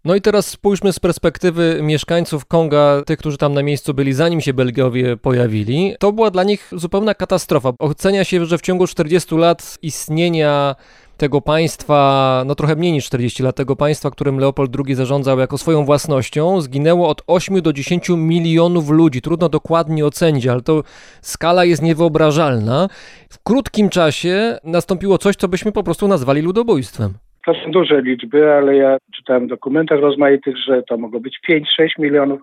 No 0.06 0.16
i 0.16 0.22
teraz 0.22 0.48
spójrzmy 0.48 0.94
z 0.94 1.00
perspektywy 1.00 1.80
mieszkańców 1.82 2.46
Konga, 2.46 3.02
tych, 3.06 3.20
którzy 3.20 3.38
tam 3.38 3.54
na 3.54 3.64
miejscu 3.64 3.94
byli, 3.94 4.14
zanim 4.14 4.42
się 4.42 4.54
Belgiowie 4.54 5.18
pojawili. 5.18 5.96
To 6.00 6.12
była 6.12 6.32
dla 6.32 6.44
nich 6.44 6.70
zupełna 6.72 7.14
katastrofa. 7.14 7.74
Ocenia 7.80 8.24
się, 8.24 8.46
że 8.46 8.58
w 8.58 8.62
ciągu 8.62 8.88
40 8.88 9.36
lat 9.36 9.78
istnienia 9.82 10.76
tego 11.18 11.42
państwa, 11.42 12.44
no 12.46 12.56
trochę 12.56 12.76
mniej 12.76 12.92
niż 12.92 13.06
40 13.06 13.44
lat, 13.44 13.56
tego 13.56 13.76
państwa, 13.76 14.12
którym 14.12 14.40
Leopold 14.40 14.72
II 14.86 14.96
zarządzał 14.96 15.40
jako 15.40 15.58
swoją 15.58 15.86
własnością, 15.86 16.62
zginęło 16.62 17.10
od 17.10 17.22
8 17.28 17.62
do 17.62 17.74
10 17.74 18.10
milionów 18.10 18.90
ludzi. 18.90 19.22
Trudno 19.22 19.50
dokładnie 19.50 20.06
ocenić, 20.06 20.48
ale 20.48 20.62
to 20.62 20.84
skala 21.22 21.66
jest 21.66 21.82
niewyobrażalna. 21.82 22.88
W 23.30 23.44
krótkim 23.44 23.90
czasie 23.90 24.58
nastąpiło 24.64 25.18
coś, 25.18 25.36
co 25.36 25.48
byśmy 25.48 25.72
po 25.72 25.84
prostu 25.84 26.08
nazwali 26.08 26.42
ludobójstwem. 26.42 27.14
To 27.46 27.54
są 27.54 27.72
duże 27.72 28.02
liczby, 28.02 28.54
ale 28.54 28.76
ja 28.76 28.98
czytałem 29.16 29.46
w 29.46 29.50
dokumentach 29.50 30.00
rozmaitych, 30.00 30.56
że 30.68 30.84
to 30.84 30.98
mogło 30.98 31.20
być 31.20 31.40
5-6 31.50 31.64
milionów. 32.00 32.40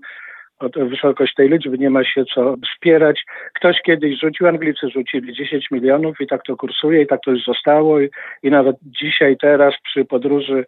O 0.61 0.69
wysokość 0.87 1.35
tej 1.35 1.49
liczby 1.49 1.79
nie 1.79 1.91
ma 1.91 2.05
się 2.05 2.25
co 2.35 2.55
spierać. 2.77 3.25
Ktoś 3.55 3.83
kiedyś 3.83 4.21
rzucił, 4.21 4.47
Anglicy 4.47 4.89
rzucili 4.89 5.35
10 5.35 5.71
milionów 5.71 6.21
i 6.21 6.27
tak 6.27 6.43
to 6.43 6.57
kursuje 6.57 7.03
i 7.03 7.07
tak 7.07 7.21
to 7.25 7.31
już 7.31 7.45
zostało 7.45 8.01
i, 8.01 8.11
i 8.43 8.51
nawet 8.51 8.77
dzisiaj, 8.83 9.37
teraz 9.37 9.75
przy 9.83 10.05
podróży 10.05 10.65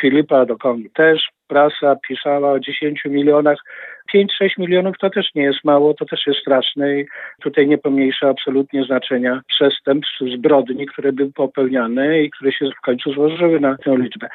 Filipa 0.00 0.46
do 0.46 0.56
Kongi 0.56 0.90
też 0.90 1.28
prasa 1.48 1.96
pisała 2.08 2.52
o 2.52 2.60
10 2.60 3.04
milionach. 3.04 3.58
5-6 4.14 4.26
milionów 4.58 4.98
to 5.00 5.10
też 5.10 5.34
nie 5.34 5.42
jest 5.42 5.64
mało, 5.64 5.94
to 5.94 6.04
też 6.04 6.26
jest 6.26 6.40
straszne 6.40 7.00
i 7.00 7.06
tutaj 7.42 7.68
nie 7.68 7.78
pomniejsza 7.78 8.28
absolutnie 8.28 8.84
znaczenia 8.84 9.40
przestępstw, 9.48 10.18
zbrodni, 10.36 10.86
które 10.86 11.12
były 11.12 11.32
popełniane 11.32 12.22
i 12.22 12.30
które 12.30 12.52
się 12.52 12.70
w 12.78 12.80
końcu 12.80 13.12
złożyły 13.12 13.60
na 13.60 13.76
tę 13.76 13.96
liczbę. 13.96 14.28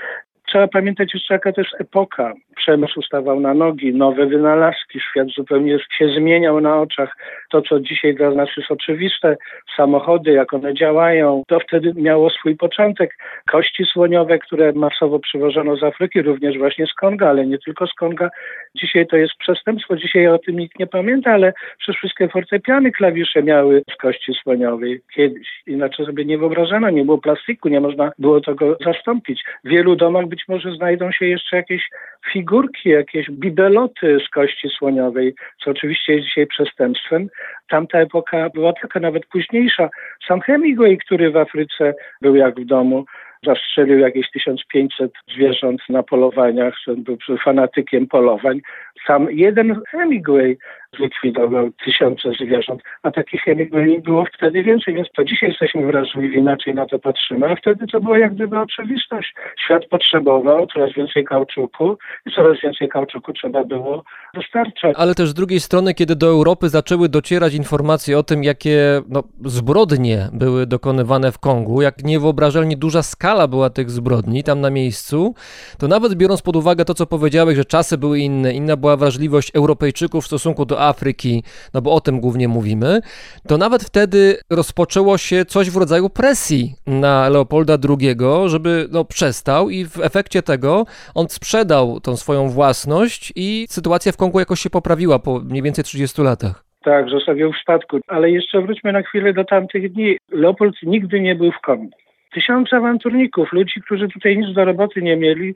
Trzeba 0.48 0.68
pamiętać 0.68 1.14
jeszcze, 1.14 1.34
jaka 1.34 1.52
to 1.52 1.62
jest 1.62 1.82
epoka. 1.82 2.34
Przemysł 2.56 3.02
stawał 3.02 3.40
na 3.40 3.54
nogi, 3.54 3.94
nowe 3.94 4.26
wynalazki, 4.26 5.00
świat 5.00 5.28
zupełnie 5.28 5.78
się 5.98 6.08
zmieniał 6.08 6.62
na 6.62 6.82
oczach. 6.82 7.18
To, 7.52 7.62
co 7.62 7.80
dzisiaj 7.80 8.16
dla 8.16 8.32
nas 8.32 8.50
jest 8.58 8.72
oczywiste, 8.72 9.38
samochody, 9.78 10.32
jak 10.32 10.54
one 10.54 10.74
działają, 10.74 11.44
to 11.48 11.60
wtedy 11.60 11.94
miało 11.96 12.30
swój 12.30 12.56
początek. 12.56 13.18
Kości 13.52 13.86
słoniowe, 13.86 14.40
które 14.40 14.74
masowo 14.74 15.20
przywożono 15.20 15.78
z 15.78 15.84
Afryki, 15.84 16.22
również 16.22 16.58
właśnie 16.58 16.88
z 16.88 16.94
Konga, 16.94 17.30
ale 17.30 17.46
nie 17.46 17.58
tylko 17.58 17.88
z 17.88 17.94
Konga. 17.94 18.30
Dzisiaj 18.76 19.08
to 19.08 19.18
jest 19.18 19.34
przestępstwo, 19.40 19.96
dzisiaj 19.96 20.28
o 20.28 20.40
tym 20.40 20.60
nikt 20.60 20.80
nie 20.80 20.88
pamięta, 20.88 21.32
ale 21.32 21.54
przecież 21.78 21.98
wszystkie 21.98 22.28
fortepiany, 22.28 22.92
klawisze 22.92 23.44
miały 23.44 23.82
z 23.94 23.96
kości 23.96 24.34
słoniowej 24.34 25.02
kiedyś. 25.16 25.48
Inaczej 25.68 26.06
sobie 26.06 26.26
nie 26.26 26.38
wyobrażano, 26.38 26.90
nie 26.90 27.06
było 27.06 27.18
plastiku, 27.18 27.70
nie 27.70 27.80
można 27.80 28.12
było 28.20 28.42
tego 28.42 28.78
zastąpić. 28.86 29.44
W 29.64 29.70
wielu 29.70 29.96
domach 29.96 30.26
być 30.36 30.48
może 30.48 30.76
znajdą 30.76 31.12
się 31.12 31.26
jeszcze 31.26 31.58
jakieś 31.58 31.90
figurki, 32.32 32.90
jakieś 32.90 33.32
bibeloty 33.32 34.18
z 34.28 34.30
kości 34.30 34.70
słoniowej, 34.70 35.36
co 35.64 35.72
oczywiście 35.72 36.14
jest 36.14 36.26
dzisiaj 36.26 36.48
przestępstwem. 36.48 37.30
Tamta 37.70 38.00
epoka 38.00 38.50
była 38.50 38.74
taka 38.82 39.00
nawet 39.00 39.26
późniejsza. 39.26 39.90
Sam 40.28 40.42
Hemingway, 40.42 40.98
który 40.98 41.32
w 41.32 41.38
Afryce 41.38 41.94
był 42.22 42.36
jak 42.36 42.60
w 42.60 42.66
domu, 42.66 43.06
zastrzelił 43.46 44.00
jakieś 44.00 44.32
1500 44.32 45.12
zwierząt 45.36 45.82
na 45.90 46.04
polowaniach, 46.04 46.76
był 46.88 47.18
fanatykiem 47.44 48.08
polowań. 48.08 48.62
Sam 49.08 49.28
jeden 49.32 49.82
Hemingway 49.90 50.58
zlikwidował 50.98 51.70
tysiące 51.86 52.32
zwierząt, 52.32 52.82
a 53.04 53.12
takich 53.12 53.42
Hemingway 53.42 54.02
było 54.02 54.26
wtedy 54.38 54.64
więcej, 54.64 54.94
więc 54.94 55.08
to 55.16 55.24
dzisiaj 55.24 55.50
jesteśmy 55.50 55.86
wrażliwi, 55.86 56.38
inaczej 56.38 56.76
na 56.76 56.86
to 56.86 57.00
patrzymy, 57.00 57.52
a 57.52 57.56
wtedy 57.56 57.88
to 57.88 58.00
była 58.02 58.18
jak 58.20 58.36
gdyby 58.36 58.60
oczywistość. 58.60 59.34
Świat 59.66 59.86
potrzebował 59.86 60.68
coraz 60.68 60.94
więcej 60.94 61.24
kauczuku 61.24 61.98
i 62.26 62.32
coraz 62.32 62.62
więcej 62.64 62.90
kauczuku 62.90 63.34
trzeba 63.34 63.64
było 63.64 64.04
dostarczać. 64.34 64.96
Ale 64.98 65.16
też 65.16 65.30
z 65.30 65.34
drugiej 65.34 65.60
strony, 65.60 65.94
kiedy 65.94 66.16
do 66.16 66.28
Europy 66.28 66.70
zaczęły 66.70 67.10
docierać 67.10 67.54
informacje 67.54 68.18
o 68.18 68.24
tym, 68.24 68.44
jakie 68.44 69.02
no, 69.10 69.24
zbrodnie 69.46 70.18
były 70.34 70.68
dokonywane 70.68 71.32
w 71.32 71.40
Kongu, 71.40 71.82
jak 71.82 72.04
niewyobrażalnie 72.04 72.78
duża 72.78 73.02
skala 73.02 73.48
była 73.48 73.70
tych 73.70 73.90
zbrodni 73.90 74.44
tam 74.44 74.62
na 74.62 74.70
miejscu, 74.70 75.36
to 75.80 75.88
nawet 75.88 76.16
biorąc 76.16 76.42
pod 76.42 76.56
uwagę 76.56 76.86
to, 76.86 76.94
co 76.94 77.06
powiedziałeś, 77.06 77.56
że 77.56 77.66
czasy 77.66 77.98
były 77.98 78.20
inne, 78.20 78.54
inna 78.54 78.78
była 78.78 78.98
wrażliwość 78.98 79.52
Europejczyków 79.56 80.24
w 80.24 80.28
stosunku 80.28 80.66
do 80.66 80.80
Afryki, 80.88 81.44
no 81.74 81.82
bo 81.82 81.94
o 81.94 82.02
tym 82.02 82.20
głównie 82.20 82.48
mówimy, 82.48 83.02
to 83.48 83.58
nawet 83.58 83.84
wtedy 83.84 84.38
rozpoczęło 84.50 85.18
się 85.18 85.46
coś 85.46 85.70
w 85.70 85.78
rodzaju 85.78 86.10
presji 86.10 86.74
na 86.88 87.30
Leopolda 87.30 87.78
II, 87.90 88.16
żeby 88.46 88.88
no, 88.92 89.06
przestał 89.06 89.70
i 89.70 89.86
w 89.86 90.00
efekcie 90.00 90.42
tego 90.42 90.86
on 91.16 91.30
sprzedał 91.30 92.00
tą 92.00 92.18
swoją 92.18 92.50
własność 92.50 93.34
i 93.36 93.66
sytuacja 93.70 94.12
w 94.12 94.18
Kongu 94.18 94.40
jakoś 94.40 94.60
się 94.60 94.70
poprawiła 94.70 95.20
po 95.20 95.40
mniej 95.40 95.62
więcej 95.62 95.84
30 95.84 96.22
latach. 96.22 96.64
Tak, 96.84 97.10
zostawił 97.10 97.54
w 97.54 97.58
spadku. 97.58 98.00
Ale 98.08 98.32
jeszcze 98.32 98.62
wróćmy 98.62 98.92
na 98.92 99.02
chwilę 99.02 99.34
do 99.34 99.44
tamtych 99.44 99.92
dni. 99.92 100.18
Leopold 100.32 100.76
nigdy 100.84 101.22
nie 101.22 101.36
był 101.36 101.52
w 101.52 101.62
Kongu. 101.62 101.90
Tysiące 102.34 102.78
awanturników, 102.78 103.54
ludzi, 103.54 103.82
którzy 103.86 104.08
tutaj 104.08 104.38
nic 104.38 104.56
do 104.56 104.66
roboty 104.66 105.02
nie 105.02 105.18
mieli, 105.18 105.54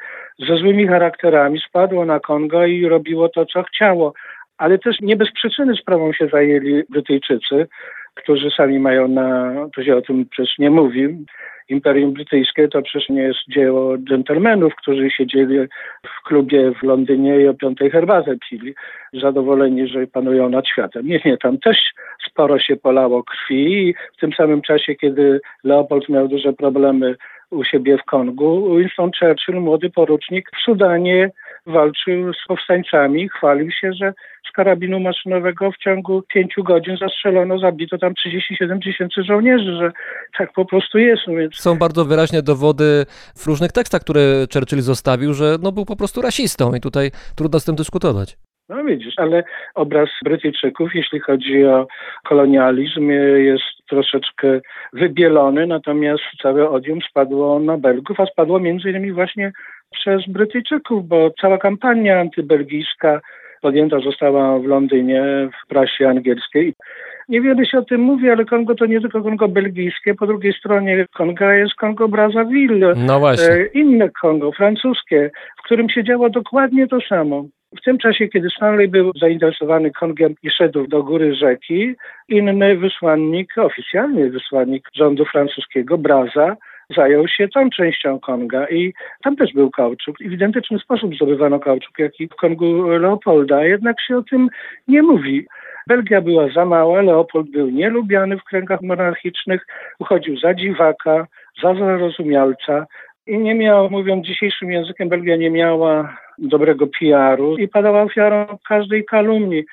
ze 0.47 0.57
złymi 0.57 0.87
charakterami, 0.87 1.59
spadło 1.69 2.05
na 2.05 2.19
Kongo 2.19 2.65
i 2.65 2.85
robiło 2.85 3.29
to, 3.29 3.45
co 3.45 3.63
chciało. 3.63 4.13
Ale 4.59 4.79
też 4.79 5.01
nie 5.01 5.15
bez 5.15 5.31
przyczyny 5.31 5.75
sprawą 5.75 6.13
się 6.13 6.27
zajęli 6.27 6.83
Brytyjczycy, 6.89 7.67
którzy 8.15 8.51
sami 8.51 8.79
mają 8.79 9.07
na, 9.07 9.53
to 9.75 9.83
się 9.83 9.95
o 9.95 10.01
tym 10.01 10.25
przecież 10.25 10.57
nie 10.57 10.69
mówi, 10.69 11.25
Imperium 11.69 12.13
Brytyjskie 12.13 12.67
to 12.67 12.81
przecież 12.81 13.09
nie 13.09 13.21
jest 13.21 13.39
dzieło 13.49 13.97
dżentelmenów, 13.97 14.75
którzy 14.75 15.09
siedzieli 15.09 15.57
w 16.05 16.27
klubie 16.27 16.71
w 16.71 16.83
Londynie 16.83 17.41
i 17.41 17.47
o 17.47 17.53
piątej 17.53 17.91
herbatę 17.91 18.35
pili, 18.49 18.73
zadowoleni, 19.13 19.87
że 19.87 20.07
panują 20.07 20.49
nad 20.49 20.67
światem. 20.67 21.07
Nie, 21.07 21.21
nie, 21.25 21.37
tam 21.37 21.57
też 21.57 21.77
sporo 22.29 22.59
się 22.59 22.75
polało 22.75 23.23
krwi 23.23 23.73
i 23.73 23.93
w 24.17 24.19
tym 24.19 24.33
samym 24.33 24.61
czasie, 24.61 24.95
kiedy 24.95 25.41
Leopold 25.63 26.09
miał 26.09 26.27
duże 26.27 26.53
problemy 26.53 27.15
u 27.51 27.63
siebie 27.63 27.97
w 27.97 28.03
Kongu, 28.03 28.77
Winston 28.77 29.11
Churchill, 29.19 29.61
młody 29.61 29.89
porucznik 29.89 30.49
w 30.55 30.63
Sudanie 30.63 31.31
walczył 31.65 32.33
z 32.33 32.47
powstańcami, 32.47 33.29
chwalił 33.29 33.71
się, 33.71 33.93
że 33.93 34.13
z 34.49 34.51
karabinu 34.51 34.99
maszynowego 34.99 35.71
w 35.71 35.77
ciągu 35.77 36.21
pięciu 36.33 36.63
godzin 36.63 36.97
zastrzelono, 36.97 37.59
zabito 37.59 37.97
tam 37.97 38.13
37 38.13 38.81
tysięcy 38.81 39.23
żołnierzy, 39.23 39.75
że 39.75 39.91
tak 40.37 40.53
po 40.53 40.65
prostu 40.65 40.97
jest. 40.97 41.21
No 41.27 41.33
więc... 41.33 41.55
Są 41.55 41.77
bardzo 41.77 42.05
wyraźne 42.05 42.41
dowody 42.41 43.05
w 43.35 43.47
różnych 43.47 43.71
tekstach, 43.71 44.01
które 44.01 44.21
Churchill 44.53 44.81
zostawił, 44.81 45.33
że 45.33 45.55
no, 45.61 45.71
był 45.71 45.85
po 45.85 45.95
prostu 45.95 46.21
rasistą 46.21 46.75
i 46.75 46.79
tutaj 46.79 47.11
trudno 47.35 47.59
z 47.59 47.65
tym 47.65 47.75
dyskutować. 47.75 48.37
No 48.69 48.83
widzisz, 48.83 49.13
ale 49.17 49.43
obraz 49.75 50.09
Brytyjczyków, 50.23 50.95
jeśli 50.95 51.19
chodzi 51.19 51.65
o 51.65 51.87
kolonializm, 52.23 53.09
jest 53.37 53.63
troszeczkę 53.89 54.59
wybielony, 54.93 55.67
natomiast 55.67 56.23
całe 56.41 56.69
odium 56.69 56.99
spadło 57.09 57.59
na 57.59 57.77
Belgów, 57.77 58.19
a 58.19 58.25
spadło 58.25 58.59
między 58.59 58.89
innymi 58.89 59.11
właśnie 59.11 59.51
przez 59.91 60.27
Brytyjczyków, 60.27 61.07
bo 61.07 61.31
cała 61.41 61.57
kampania 61.57 62.19
antybelgijska 62.19 63.21
podjęta 63.61 63.99
została 63.99 64.59
w 64.59 64.65
Londynie, 64.65 65.49
w 65.63 65.67
prasie 65.67 66.09
angielskiej. 66.09 66.73
Niewiele 67.29 67.65
się 67.65 67.77
o 67.77 67.81
tym 67.81 68.01
mówi, 68.01 68.29
ale 68.29 68.45
Kongo 68.45 68.75
to 68.75 68.85
nie 68.85 69.01
tylko 69.01 69.21
Kongo 69.21 69.47
belgijskie. 69.47 70.15
Po 70.15 70.27
drugiej 70.27 70.53
stronie 70.53 71.05
Konga 71.15 71.53
jest 71.53 71.75
Kongo 71.75 72.07
Brazzaville. 72.07 72.93
No. 72.95 73.31
E, 73.31 73.65
inne 73.73 74.09
Kongo, 74.09 74.51
francuskie, 74.51 75.31
w 75.59 75.63
którym 75.63 75.89
się 75.89 76.03
działo 76.03 76.29
dokładnie 76.29 76.87
to 76.87 77.01
samo. 77.09 77.45
W 77.77 77.81
tym 77.83 77.97
czasie, 77.97 78.27
kiedy 78.27 78.49
Stanley 78.49 78.87
był 78.87 79.11
zainteresowany 79.21 79.91
Kongiem 79.91 80.35
i 80.43 80.49
szedł 80.49 80.87
do 80.87 81.03
góry 81.03 81.35
rzeki, 81.35 81.95
inny 82.29 82.77
wysłannik, 82.77 83.57
oficjalny 83.57 84.29
wysłannik 84.29 84.89
rządu 84.95 85.25
francuskiego, 85.25 85.97
Braza, 85.97 86.55
zajął 86.95 87.27
się 87.27 87.47
tą 87.47 87.69
częścią 87.69 88.19
Konga 88.19 88.67
i 88.67 88.93
tam 89.23 89.35
też 89.35 89.53
był 89.53 89.71
kauczuk. 89.71 90.17
W 90.17 90.31
identyczny 90.31 90.79
sposób 90.79 91.15
zdobywano 91.15 91.59
kauczuk, 91.59 91.99
jak 91.99 92.19
i 92.19 92.27
w 92.27 92.35
Kongu 92.35 92.87
Leopolda, 92.87 93.63
jednak 93.63 94.01
się 94.01 94.17
o 94.17 94.23
tym 94.23 94.49
nie 94.87 95.01
mówi. 95.01 95.47
Belgia 95.87 96.21
była 96.21 96.49
za 96.55 96.65
mała, 96.65 97.01
Leopold 97.01 97.49
był 97.49 97.69
nielubiany 97.69 98.37
w 98.37 98.43
kręgach 98.43 98.81
monarchicznych, 98.81 99.67
uchodził 99.99 100.39
za 100.39 100.53
dziwaka, 100.53 101.27
za 101.63 101.73
zarozumialca 101.73 102.85
i 103.29 103.37
nie 103.37 103.55
miał, 103.55 103.89
mówiąc 103.89 104.25
dzisiejszym 104.25 104.71
językiem, 104.71 105.09
Belgia 105.09 105.35
nie 105.35 105.49
miała 105.49 106.17
dobrego 106.37 106.87
PR-u 106.99 107.57
i 107.57 107.67
padała 107.67 108.01
ofiarą 108.01 108.57
każdej 108.67 109.05
kalumnii, 109.05 109.63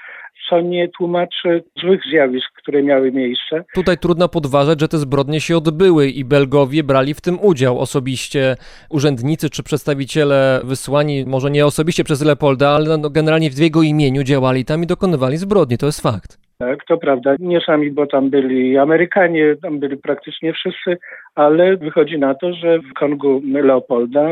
co 0.49 0.61
nie 0.61 0.89
tłumaczy 0.89 1.65
złych 1.81 2.01
zjawisk, 2.11 2.53
które 2.57 2.83
miały 2.83 3.13
miejsce. 3.13 3.65
Tutaj 3.75 3.99
trudno 3.99 4.29
podważać, 4.29 4.81
że 4.81 4.89
te 4.89 4.99
zbrodnie 4.99 5.41
się 5.41 5.57
odbyły 5.57 6.09
i 6.09 6.25
Belgowie 6.25 6.85
brali 6.85 7.15
w 7.15 7.21
tym 7.21 7.39
udział. 7.41 7.79
Osobiście 7.79 8.57
urzędnicy 8.91 9.51
czy 9.51 9.63
przedstawiciele 9.63 10.61
wysłani, 10.65 11.25
może 11.27 11.51
nie 11.51 11.67
osobiście 11.67 12.05
przez 12.05 12.25
Leopolda, 12.25 12.71
ale 12.71 12.99
no 12.99 13.11
generalnie 13.11 13.51
w 13.51 13.59
jego 13.59 13.83
imieniu 13.83 14.23
działali 14.23 14.65
tam 14.65 14.83
i 14.83 14.87
dokonywali 14.87 15.37
zbrodni. 15.37 15.79
To 15.79 15.87
jest 15.87 16.01
fakt. 16.01 16.46
Tak, 16.59 16.85
to 16.85 16.99
prawda. 16.99 17.37
Nie 17.39 17.61
sami, 17.61 17.91
bo 17.91 18.07
tam 18.07 18.31
byli 18.31 18.79
Amerykanie, 18.79 19.57
tam 19.63 19.79
byli 19.79 19.97
praktycznie 19.97 20.53
wszyscy, 20.53 20.99
ale 21.35 21.77
wychodzi 21.77 22.19
na 22.19 22.35
to, 22.35 22.53
że 22.53 22.79
w 22.79 22.93
Kongu 22.93 23.43
Leopolda 23.45 24.29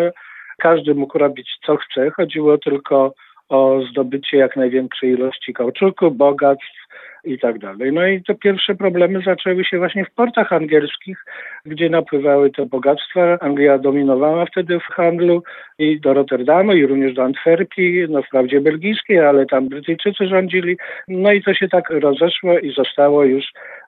każdy 0.59 0.95
mógł 0.95 1.19
robić 1.19 1.49
co 1.67 1.77
chce. 1.77 2.11
Chodziło 2.11 2.59
tylko 2.59 3.15
o 3.49 3.81
zdobycie 3.91 4.37
jak 4.37 4.57
największej 4.57 5.11
ilości 5.11 5.53
kauczuku, 5.53 6.11
bogactw 6.11 6.84
i 7.25 7.39
tak 7.39 7.59
dalej. 7.59 7.93
No 7.93 8.07
i 8.07 8.23
te 8.23 8.35
pierwsze 8.35 8.75
problemy 8.75 9.21
zaczęły 9.25 9.65
się 9.65 9.79
właśnie 9.79 10.05
w 10.05 10.11
portach 10.11 10.53
angielskich, 10.53 11.25
gdzie 11.67 11.91
napływały 11.91 12.51
te 12.51 12.67
bogactwa. 12.67 13.39
Anglia 13.41 13.79
dominowała 13.79 14.47
wtedy 14.47 14.81
w 14.81 14.83
handlu 14.83 15.43
i 15.79 16.01
do 16.01 16.15
Rotterdamu 16.15 16.73
i 16.73 16.87
również 16.87 17.15
do 17.15 17.25
Antwerpii, 17.25 18.07
no 18.09 18.23
wprawdzie 18.23 18.61
belgijskiej, 18.61 19.21
ale 19.21 19.47
tam 19.47 19.69
Brytyjczycy 19.69 20.27
rządzili. 20.27 20.77
No 21.09 21.33
i 21.33 21.43
to 21.43 21.55
się 21.55 21.69
tak 21.69 21.91
rozeszło 21.91 22.59
i 22.59 22.75
zostało 22.75 23.25
już 23.25 23.45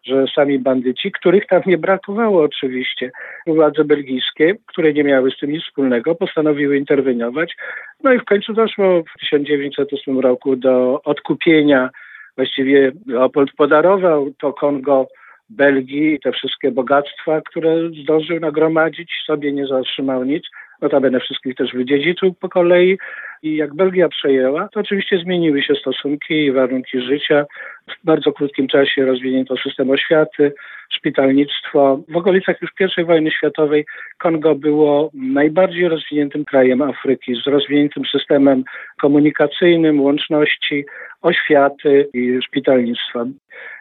że 0.06 0.24
sami 0.34 0.58
bandyci, 0.58 1.12
których 1.12 1.46
tam 1.46 1.62
nie 1.66 1.78
brakowało 1.78 2.42
oczywiście, 2.42 3.10
władze 3.46 3.84
belgijskie, 3.84 4.54
które 4.66 4.92
nie 4.92 5.04
miały 5.04 5.30
z 5.30 5.38
tym 5.38 5.50
nic 5.50 5.64
wspólnego, 5.64 6.14
postanowiły 6.14 6.76
interweniować. 6.76 7.56
No 8.04 8.12
i 8.12 8.18
w 8.18 8.24
końcu 8.24 8.52
doszło 8.52 9.02
w 9.02 9.20
1908 9.20 10.20
roku 10.20 10.56
do 10.56 11.02
odkupienia. 11.04 11.90
Właściwie 12.36 12.92
Leopold 13.06 13.52
podarował 13.56 14.30
to 14.40 14.52
Kongo 14.52 15.06
Belgii 15.50 16.18
te 16.20 16.32
wszystkie 16.32 16.70
bogactwa, 16.70 17.40
które 17.40 17.90
zdążył 18.02 18.40
nagromadzić, 18.40 19.12
sobie 19.26 19.52
nie 19.52 19.66
zatrzymał 19.66 20.24
nic. 20.24 20.44
Notabene 20.82 21.20
wszystkich 21.20 21.54
też 21.54 21.72
wydziedziczył 21.72 22.34
po 22.34 22.48
kolei 22.48 22.98
i 23.42 23.56
jak 23.56 23.74
Belgia 23.74 24.08
przejęła, 24.08 24.68
to 24.68 24.80
oczywiście 24.80 25.18
zmieniły 25.18 25.62
się 25.62 25.74
stosunki 25.74 26.34
i 26.34 26.52
warunki 26.52 27.00
życia. 27.00 27.44
W 27.88 28.04
bardzo 28.04 28.32
krótkim 28.32 28.68
czasie 28.68 29.04
rozwinięto 29.04 29.56
system 29.56 29.90
oświaty, 29.90 30.52
szpitalnictwo. 30.90 32.00
W 32.08 32.16
okolicach 32.16 32.62
już 32.62 32.70
I 32.98 33.04
wojny 33.04 33.30
światowej 33.30 33.86
Kongo 34.18 34.54
było 34.54 35.10
najbardziej 35.14 35.88
rozwiniętym 35.88 36.44
krajem 36.44 36.82
Afryki 36.82 37.34
z 37.34 37.46
rozwiniętym 37.46 38.02
systemem 38.04 38.64
komunikacyjnym, 39.00 40.00
łączności, 40.00 40.84
oświaty 41.22 42.08
i 42.14 42.38
szpitalnictwa. 42.42 43.24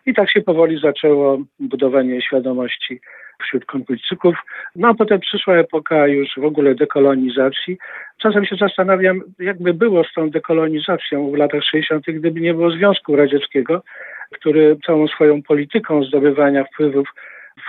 I 0.06 0.14
tak 0.14 0.32
się 0.32 0.42
powoli 0.42 0.80
zaczęło 0.80 1.38
budowanie 1.60 2.22
świadomości 2.22 3.00
wśród 3.42 3.66
Kongojczyków. 3.66 4.36
No 4.76 4.88
a 4.88 4.94
potem 4.94 5.20
przyszła 5.20 5.56
epoka 5.56 6.08
już 6.08 6.30
w 6.38 6.46
ogóle 6.46 6.76
dekolonizacji. 6.76 7.78
Czasem 8.18 8.46
się 8.46 8.56
zastanawiam, 8.56 9.22
jakby 9.40 9.74
było 9.74 10.04
z 10.04 10.14
tą 10.14 10.30
dekolonizacją 10.30 11.32
w 11.32 11.36
latach 11.36 11.64
60., 11.64 12.06
gdyby 12.08 12.42
nie 12.42 12.54
było 12.54 12.72
Związku 12.72 13.16
Radzieckiego, 13.16 13.84
który 14.32 14.78
całą 14.86 15.08
swoją 15.08 15.42
polityką 15.42 16.04
zdobywania 16.04 16.64
wpływów 16.64 17.08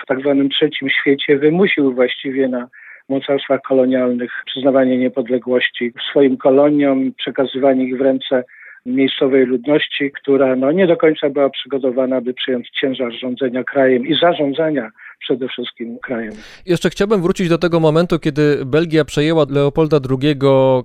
w 0.02 0.06
tak 0.06 0.20
zwanym 0.20 0.48
trzecim 0.48 0.90
świecie 0.90 1.38
wymusił 1.38 1.94
właściwie 1.94 2.48
na 2.48 2.68
mocarstwach 3.08 3.62
kolonialnych 3.62 4.32
przyznawanie 4.46 4.98
niepodległości 4.98 5.92
swoim 6.10 6.36
koloniom, 6.36 7.12
przekazywanie 7.16 7.84
ich 7.84 7.98
w 7.98 8.00
ręce 8.00 8.44
miejscowej 8.86 9.46
ludności, 9.46 10.12
która 10.12 10.56
no, 10.56 10.72
nie 10.72 10.86
do 10.86 10.96
końca 10.96 11.30
była 11.30 11.50
przygotowana, 11.50 12.20
by 12.20 12.34
przyjąć 12.34 12.70
ciężar 12.70 13.12
rządzenia 13.12 13.64
krajem 13.64 14.06
i 14.06 14.14
zarządzania 14.14 14.90
przede 15.18 15.48
wszystkim 15.48 15.98
krajem. 15.98 16.32
Jeszcze 16.66 16.90
chciałbym 16.90 17.22
wrócić 17.22 17.48
do 17.48 17.58
tego 17.58 17.80
momentu, 17.80 18.18
kiedy 18.18 18.64
Belgia 18.64 19.04
przejęła 19.04 19.46
Leopolda 19.50 20.00
II 20.10 20.36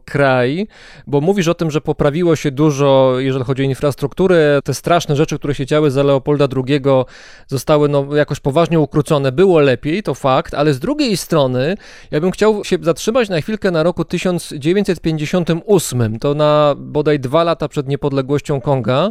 kraj, 0.05 0.67
bo 1.07 1.21
mówisz 1.21 1.47
o 1.47 1.53
tym, 1.53 1.71
że 1.71 1.81
poprawiło 1.81 2.35
się 2.35 2.51
dużo, 2.51 3.19
jeżeli 3.19 3.45
chodzi 3.45 3.63
o 3.63 3.65
infrastrukturę. 3.65 4.59
Te 4.63 4.73
straszne 4.73 5.15
rzeczy, 5.15 5.39
które 5.39 5.55
się 5.55 5.65
działy 5.65 5.91
za 5.91 6.03
Leopolda 6.03 6.47
II 6.55 6.81
zostały 7.47 7.89
no, 7.89 8.15
jakoś 8.15 8.39
poważnie 8.39 8.79
ukrócone. 8.79 9.31
Było 9.31 9.59
lepiej, 9.59 10.03
to 10.03 10.13
fakt, 10.13 10.53
ale 10.53 10.73
z 10.73 10.79
drugiej 10.79 11.17
strony 11.17 11.75
ja 12.11 12.21
bym 12.21 12.31
chciał 12.31 12.63
się 12.63 12.77
zatrzymać 12.81 13.29
na 13.29 13.41
chwilkę 13.41 13.71
na 13.71 13.83
roku 13.83 14.05
1958, 14.05 16.19
to 16.19 16.33
na 16.33 16.75
bodaj 16.77 17.19
dwa 17.19 17.43
lata 17.43 17.67
przed 17.67 17.87
niepodległością 17.87 18.61
Konga, 18.61 19.09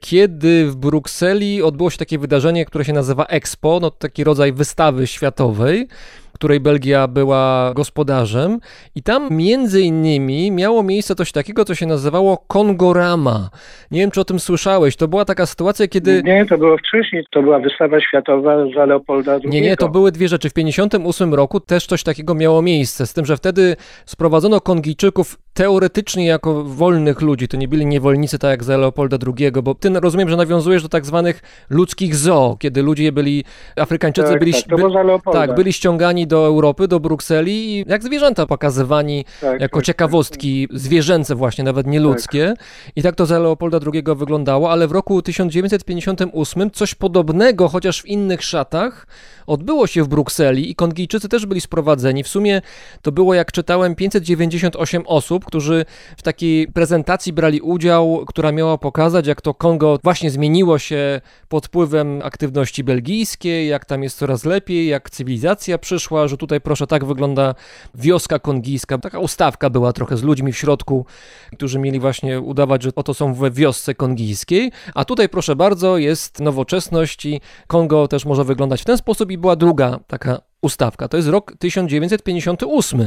kiedy 0.00 0.66
w 0.66 0.76
Brukseli 0.76 1.62
odbyło 1.62 1.90
się 1.90 1.98
takie 1.98 2.18
wydarzenie, 2.18 2.64
które 2.64 2.84
się 2.84 2.92
nazywa 2.92 3.26
Expo, 3.26 3.78
no 3.82 3.90
taki 3.90 4.24
rodzaj 4.24 4.53
wystawy 4.54 5.06
światowej, 5.06 5.88
której 6.34 6.60
Belgia 6.60 7.08
była 7.08 7.72
gospodarzem 7.74 8.58
i 8.94 9.02
tam 9.02 9.28
między 9.30 9.82
innymi 9.82 10.50
miało 10.50 10.82
miejsce 10.82 11.14
coś 11.14 11.32
takiego, 11.32 11.64
co 11.64 11.74
się 11.74 11.86
nazywało 11.86 12.38
Kongorama. 12.48 13.50
Nie 13.90 14.00
wiem, 14.00 14.10
czy 14.10 14.20
o 14.20 14.24
tym 14.24 14.38
słyszałeś. 14.38 14.96
To 14.96 15.08
była 15.08 15.24
taka 15.24 15.46
sytuacja, 15.46 15.88
kiedy... 15.88 16.22
Nie, 16.24 16.46
to 16.46 16.58
było 16.58 16.78
wcześniej. 16.78 17.24
To 17.30 17.42
była 17.42 17.58
wystawa 17.58 18.00
światowa 18.00 18.56
za 18.74 18.84
Leopolda 18.86 19.32
II. 19.32 19.48
Nie, 19.48 19.60
nie, 19.60 19.76
to 19.76 19.88
były 19.88 20.12
dwie 20.12 20.28
rzeczy. 20.28 20.50
W 20.50 20.52
1958 20.52 21.34
roku 21.34 21.60
też 21.60 21.86
coś 21.86 22.02
takiego 22.02 22.34
miało 22.34 22.62
miejsce, 22.62 23.06
z 23.06 23.14
tym, 23.14 23.26
że 23.26 23.36
wtedy 23.36 23.76
sprowadzono 24.04 24.60
Kongijczyków 24.60 25.38
teoretycznie 25.54 26.26
jako 26.26 26.64
wolnych 26.64 27.20
ludzi, 27.20 27.48
to 27.48 27.56
nie 27.56 27.68
byli 27.68 27.86
niewolnicy 27.86 28.38
tak 28.38 28.50
jak 28.50 28.64
za 28.64 28.76
Leopolda 28.76 29.16
II, 29.26 29.52
bo 29.62 29.74
ty 29.74 29.88
rozumiem, 29.88 30.28
że 30.28 30.36
nawiązujesz 30.36 30.82
do 30.82 30.88
tak 30.88 31.06
zwanych 31.06 31.42
ludzkich 31.70 32.16
zoo, 32.16 32.56
kiedy 32.58 32.82
ludzie 32.82 33.12
byli, 33.12 33.44
Afrykańczycy 33.76 34.28
tak, 34.28 34.38
byli, 34.38 34.52
tak, 34.52 34.78
Leopolda. 35.04 35.40
tak, 35.40 35.54
byli 35.54 35.72
ściągani 35.72 36.26
do 36.26 36.46
Europy, 36.46 36.88
do 36.88 37.00
Brukseli 37.00 37.52
i 37.78 37.84
jak 37.88 38.02
zwierzęta 38.02 38.46
pokazywani 38.46 39.24
Tak, 39.40 39.60
jako 39.60 39.78
tak, 39.78 39.86
ciekawostki 39.86 40.68
zwierzęce 40.70 41.34
właśnie, 41.34 41.64
nawet 41.64 41.86
nie 41.86 42.00
ludzkie. 42.00 42.54
I 42.96 43.02
tak 43.02 43.14
to 43.14 43.26
za 43.26 43.38
Leopolda 43.38 43.78
II 43.92 44.02
wyglądało, 44.16 44.70
ale 44.70 44.88
w 44.88 44.92
roku 44.92 45.22
1958 45.22 46.70
coś 46.70 46.94
podobnego, 46.94 47.68
chociaż 47.68 48.02
w 48.02 48.06
innych 48.06 48.42
szatach, 48.42 49.06
odbyło 49.46 49.86
się 49.86 50.02
w 50.02 50.08
Brukseli 50.08 50.70
i 50.70 50.74
Kongijczycy 50.74 51.28
też 51.28 51.46
byli 51.46 51.60
sprowadzeni. 51.60 52.22
W 52.22 52.28
sumie 52.28 52.62
to 53.02 53.12
było, 53.12 53.34
jak 53.34 53.52
czytałem, 53.52 53.94
598 53.94 55.02
osób, 55.06 55.43
którzy 55.44 55.84
w 56.16 56.22
takiej 56.22 56.68
prezentacji 56.68 57.32
brali 57.32 57.60
udział, 57.60 58.24
która 58.26 58.52
miała 58.52 58.78
pokazać, 58.78 59.26
jak 59.26 59.40
to 59.40 59.54
Kongo 59.54 59.98
właśnie 60.02 60.30
zmieniło 60.30 60.78
się 60.78 61.20
pod 61.48 61.66
wpływem 61.66 62.20
aktywności 62.24 62.84
belgijskiej, 62.84 63.68
jak 63.68 63.84
tam 63.84 64.02
jest 64.02 64.18
coraz 64.18 64.44
lepiej, 64.44 64.86
jak 64.86 65.10
cywilizacja 65.10 65.78
przyszła, 65.78 66.28
że 66.28 66.36
tutaj 66.36 66.60
proszę, 66.60 66.86
tak 66.86 67.04
wygląda 67.04 67.54
wioska 67.94 68.38
kongijska. 68.38 68.98
Taka 68.98 69.18
ustawka 69.18 69.70
była 69.70 69.92
trochę 69.92 70.16
z 70.16 70.22
ludźmi 70.22 70.52
w 70.52 70.58
środku, 70.58 71.06
którzy 71.52 71.78
mieli 71.78 72.00
właśnie 72.00 72.40
udawać, 72.40 72.82
że 72.82 72.90
oto 72.96 73.14
są 73.14 73.34
we 73.34 73.50
wiosce 73.50 73.94
kongijskiej, 73.94 74.72
a 74.94 75.04
tutaj 75.04 75.28
proszę 75.28 75.56
bardzo 75.56 75.98
jest 75.98 76.40
nowoczesność 76.40 77.26
i 77.26 77.40
Kongo 77.66 78.08
też 78.08 78.24
może 78.24 78.44
wyglądać 78.44 78.82
w 78.82 78.84
ten 78.84 78.98
sposób 78.98 79.30
i 79.30 79.38
była 79.38 79.56
druga 79.56 80.00
taka 80.06 80.40
ustawka. 80.64 81.08
To 81.08 81.16
jest 81.16 81.28
rok 81.28 81.52
1958, 81.58 83.00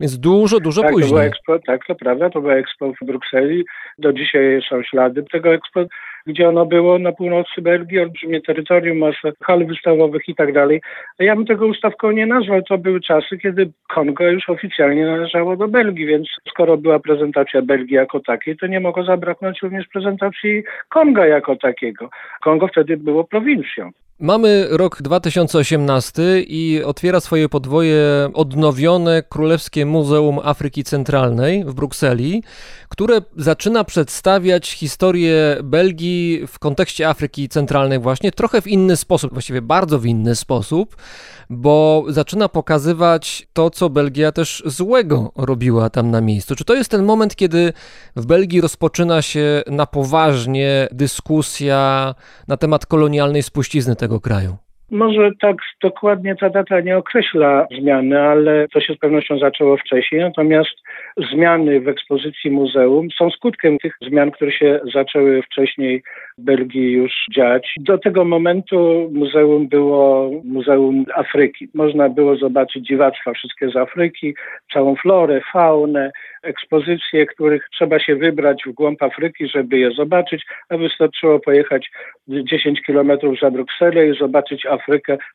więc 0.00 0.18
dużo, 0.18 0.60
dużo 0.60 0.82
tak, 0.82 0.90
To 0.90 0.94
później. 0.94 1.10
było 1.10 1.24
Expo, 1.24 1.58
tak, 1.66 1.86
to 1.86 1.94
prawda, 1.94 2.30
to 2.30 2.40
było 2.40 2.54
Expo 2.54 2.92
w 3.02 3.06
Brukseli. 3.06 3.64
Do 3.98 4.12
dzisiaj 4.12 4.62
są 4.68 4.82
ślady 4.82 5.24
tego 5.32 5.54
Expo, 5.54 5.80
gdzie 6.26 6.48
ono 6.48 6.66
było 6.66 6.98
na 6.98 7.12
północy 7.12 7.62
Belgii, 7.62 8.00
olbrzymie 8.00 8.40
terytorium, 8.40 8.98
masa 8.98 9.28
hal 9.42 9.66
wystawowych 9.66 10.28
i 10.28 10.34
tak 10.34 10.52
dalej. 10.52 10.80
Ja 11.18 11.36
bym 11.36 11.46
tego 11.46 11.66
ustawką 11.66 12.10
nie 12.10 12.26
nazwał. 12.26 12.62
To 12.62 12.78
były 12.78 13.00
czasy, 13.00 13.38
kiedy 13.38 13.70
Kongo 13.88 14.30
już 14.30 14.48
oficjalnie 14.48 15.06
należało 15.06 15.56
do 15.56 15.68
Belgii, 15.68 16.06
więc 16.06 16.28
skoro 16.50 16.76
była 16.76 16.98
prezentacja 16.98 17.62
Belgii 17.62 17.94
jako 17.94 18.20
takiej, 18.20 18.56
to 18.56 18.66
nie 18.66 18.80
mogło 18.80 19.04
zabraknąć 19.04 19.62
również 19.62 19.88
prezentacji 19.88 20.62
Konga 20.88 21.26
jako 21.26 21.56
takiego. 21.56 22.10
Kongo 22.42 22.68
wtedy 22.68 22.96
było 22.96 23.24
prowincją. 23.24 23.90
Mamy 24.18 24.66
rok 24.70 25.02
2018 25.02 26.22
i 26.40 26.82
otwiera 26.84 27.20
swoje 27.20 27.48
podwoje 27.48 28.30
odnowione 28.34 29.22
Królewskie 29.22 29.86
Muzeum 29.86 30.38
Afryki 30.42 30.84
Centralnej 30.84 31.64
w 31.64 31.74
Brukseli, 31.74 32.42
które 32.88 33.22
zaczyna 33.36 33.84
przedstawiać 33.84 34.70
historię 34.70 35.56
Belgii 35.62 36.46
w 36.46 36.58
kontekście 36.58 37.08
Afryki 37.08 37.48
Centralnej 37.48 37.98
właśnie 37.98 38.32
trochę 38.32 38.62
w 38.62 38.66
inny 38.66 38.96
sposób, 38.96 39.32
właściwie 39.32 39.62
bardzo 39.62 39.98
w 39.98 40.06
inny 40.06 40.36
sposób, 40.36 40.96
bo 41.50 42.04
zaczyna 42.08 42.48
pokazywać 42.48 43.48
to, 43.52 43.70
co 43.70 43.90
Belgia 43.90 44.32
też 44.32 44.62
złego 44.66 45.32
robiła 45.36 45.90
tam 45.90 46.10
na 46.10 46.20
miejscu. 46.20 46.56
Czy 46.56 46.64
to 46.64 46.74
jest 46.74 46.90
ten 46.90 47.04
moment, 47.04 47.36
kiedy 47.36 47.72
w 48.16 48.26
Belgii 48.26 48.60
rozpoczyna 48.60 49.22
się 49.22 49.62
na 49.66 49.86
poważnie 49.86 50.88
dyskusja 50.92 52.14
na 52.48 52.56
temat 52.56 52.86
kolonialnej 52.86 53.42
spuścizny 53.42 53.96
tego 54.02 54.20
kraju? 54.20 54.56
Może 54.92 55.30
tak 55.40 55.56
dokładnie 55.82 56.36
ta 56.36 56.50
data 56.50 56.80
nie 56.80 56.96
określa 56.96 57.66
zmiany, 57.80 58.20
ale 58.20 58.68
to 58.68 58.80
się 58.80 58.94
z 58.94 58.98
pewnością 58.98 59.38
zaczęło 59.38 59.76
wcześniej. 59.76 60.20
Natomiast 60.20 60.70
zmiany 61.32 61.80
w 61.80 61.88
ekspozycji 61.88 62.50
muzeum 62.50 63.08
są 63.18 63.30
skutkiem 63.30 63.78
tych 63.78 63.94
zmian, 64.08 64.30
które 64.30 64.52
się 64.52 64.80
zaczęły 64.94 65.42
wcześniej 65.42 66.02
w 66.38 66.42
Belgii 66.42 66.92
już 66.92 67.12
dziać. 67.34 67.74
Do 67.80 67.98
tego 67.98 68.24
momentu 68.24 69.10
muzeum 69.14 69.68
było 69.68 70.30
Muzeum 70.44 71.04
Afryki. 71.14 71.68
Można 71.74 72.08
było 72.08 72.36
zobaczyć 72.36 72.86
dziwactwa 72.86 73.32
wszystkie 73.32 73.70
z 73.70 73.76
Afryki, 73.76 74.34
całą 74.72 74.96
florę, 74.96 75.40
faunę, 75.52 76.10
ekspozycje, 76.42 77.26
których 77.26 77.68
trzeba 77.72 77.98
się 77.98 78.16
wybrać 78.16 78.62
w 78.66 78.72
głąb 78.72 79.02
Afryki, 79.02 79.48
żeby 79.48 79.78
je 79.78 79.90
zobaczyć, 79.90 80.46
a 80.68 80.76
wystarczyło 80.76 81.40
pojechać 81.40 81.90
10 82.28 82.82
kilometrów 82.82 83.38
za 83.40 83.50
Brukselę 83.50 84.06
i 84.06 84.18
zobaczyć 84.18 84.66
Afrykę 84.66 84.81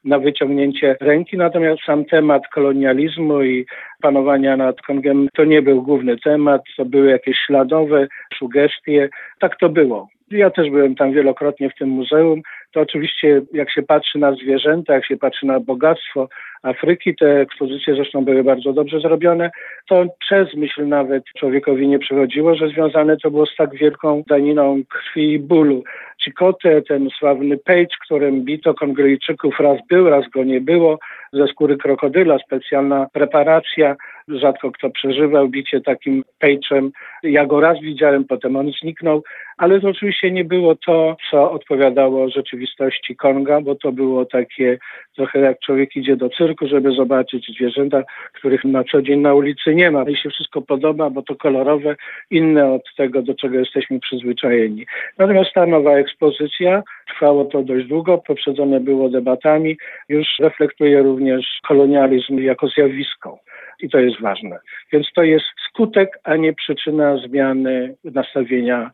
na 0.04 0.20
wyciągnięcie 0.20 0.96
ręki. 1.02 1.38
Natomiast 1.38 1.84
sam 1.86 2.06
temat 2.06 2.48
kolonializmu 2.48 3.44
i 3.44 3.66
panowania 4.02 4.58
nad 4.58 4.82
Kongiem 4.82 5.28
to 5.36 5.44
nie 5.44 5.62
był 5.62 5.82
główny 5.82 6.18
temat, 6.18 6.62
to 6.78 6.86
były 6.86 7.10
jakieś 7.10 7.38
śladowe 7.38 8.08
sugestie. 8.38 9.10
Tak 9.40 9.60
to 9.60 9.70
było. 9.70 10.08
Ja 10.32 10.50
też 10.50 10.70
byłem 10.70 10.96
tam 10.96 11.14
wielokrotnie 11.14 11.70
w 11.70 11.76
tym 11.76 11.90
muzeum. 11.90 12.42
To 12.72 12.82
oczywiście, 12.82 13.42
jak 13.54 13.72
się 13.72 13.84
patrzy 13.84 14.20
na 14.20 14.32
zwierzęta, 14.32 14.94
jak 14.94 15.06
się 15.06 15.18
patrzy 15.18 15.46
na 15.46 15.60
bogactwo 15.60 16.30
Afryki, 16.64 17.16
te 17.16 17.40
ekspozycje 17.40 17.96
zresztą 17.96 18.26
były 18.26 18.44
bardzo 18.44 18.74
dobrze 18.74 19.00
zrobione, 19.00 19.52
to 19.90 20.06
przez 20.20 20.54
myśl 20.54 20.88
nawet 20.88 21.24
człowiekowi 21.40 21.88
nie 21.88 22.00
przychodziło, 22.00 22.56
że 22.56 22.70
związane 22.70 23.18
to 23.18 23.32
było 23.32 23.46
z 23.46 23.56
tak 23.56 23.76
wielką 23.76 24.24
daniną 24.28 24.82
krwi 24.90 25.32
i 25.32 25.40
bólu. 25.40 25.84
Chikotę, 26.24 26.82
ten 26.82 27.10
sławny 27.10 27.58
Page, 27.58 27.96
którym 28.06 28.42
bito 28.42 28.74
Kongryjczyków, 28.74 29.60
raz 29.60 29.80
był, 29.90 30.10
raz 30.10 30.30
go 30.30 30.44
nie 30.44 30.62
było, 30.62 31.00
ze 31.34 31.48
skóry 31.48 31.78
krokodyla, 31.78 32.38
specjalna 32.40 33.08
preparacja. 33.14 33.96
Rzadko 34.28 34.72
kto 34.72 34.90
przeżywał 34.90 35.50
bicie 35.50 35.82
takim 35.82 36.24
pejczem. 36.40 36.92
Ja 37.24 37.46
go 37.46 37.60
raz 37.60 37.80
widziałem, 37.82 38.26
potem 38.26 38.56
on 38.56 38.72
zniknął, 38.82 39.24
ale 39.58 39.82
to 39.82 39.90
oczywiście 39.90 40.32
nie 40.32 40.46
było 40.46 40.76
to, 40.76 41.18
co 41.32 41.52
odpowiadało 41.52 42.30
rzeczywistości 42.30 43.16
Konga, 43.16 43.62
bo 43.62 43.76
to 43.76 43.92
było 43.92 44.26
takie 44.26 44.78
trochę 45.16 45.40
jak 45.40 45.60
człowiek 45.60 45.96
idzie 45.96 46.16
do 46.16 46.30
cyrku, 46.30 46.47
żeby 46.62 46.92
zobaczyć 46.92 47.48
zwierzęta, 47.56 48.04
których 48.34 48.66
na 48.66 48.84
co 48.84 49.02
dzień 49.02 49.20
na 49.20 49.34
ulicy 49.34 49.76
nie 49.76 49.92
ma. 49.92 50.04
I 50.04 50.16
się 50.16 50.30
wszystko 50.30 50.62
podoba, 50.62 51.10
bo 51.10 51.22
to 51.22 51.36
kolorowe, 51.36 51.96
inne 52.32 52.74
od 52.74 52.96
tego, 52.98 53.22
do 53.22 53.36
czego 53.36 53.60
jesteśmy 53.60 54.00
przyzwyczajeni. 54.00 54.86
Natomiast 55.18 55.54
ta 55.54 55.66
nowa 55.66 55.92
ekspozycja, 55.92 56.84
trwało 57.08 57.46
to 57.46 57.64
dość 57.64 57.88
długo, 57.88 58.18
poprzedzone 58.18 58.80
było 58.80 59.10
debatami, 59.10 59.78
już 60.10 60.28
reflektuje 60.40 61.04
również 61.04 61.60
kolonializm 61.68 62.40
jako 62.40 62.68
zjawisko. 62.68 63.40
I 63.80 63.90
to 63.90 64.00
jest 64.00 64.22
ważne. 64.22 64.60
Więc 64.92 65.08
to 65.16 65.24
jest 65.24 65.46
skutek, 65.70 66.20
a 66.24 66.36
nie 66.36 66.54
przyczyna 66.54 67.18
zmiany 67.18 67.96
nastawienia 68.04 68.92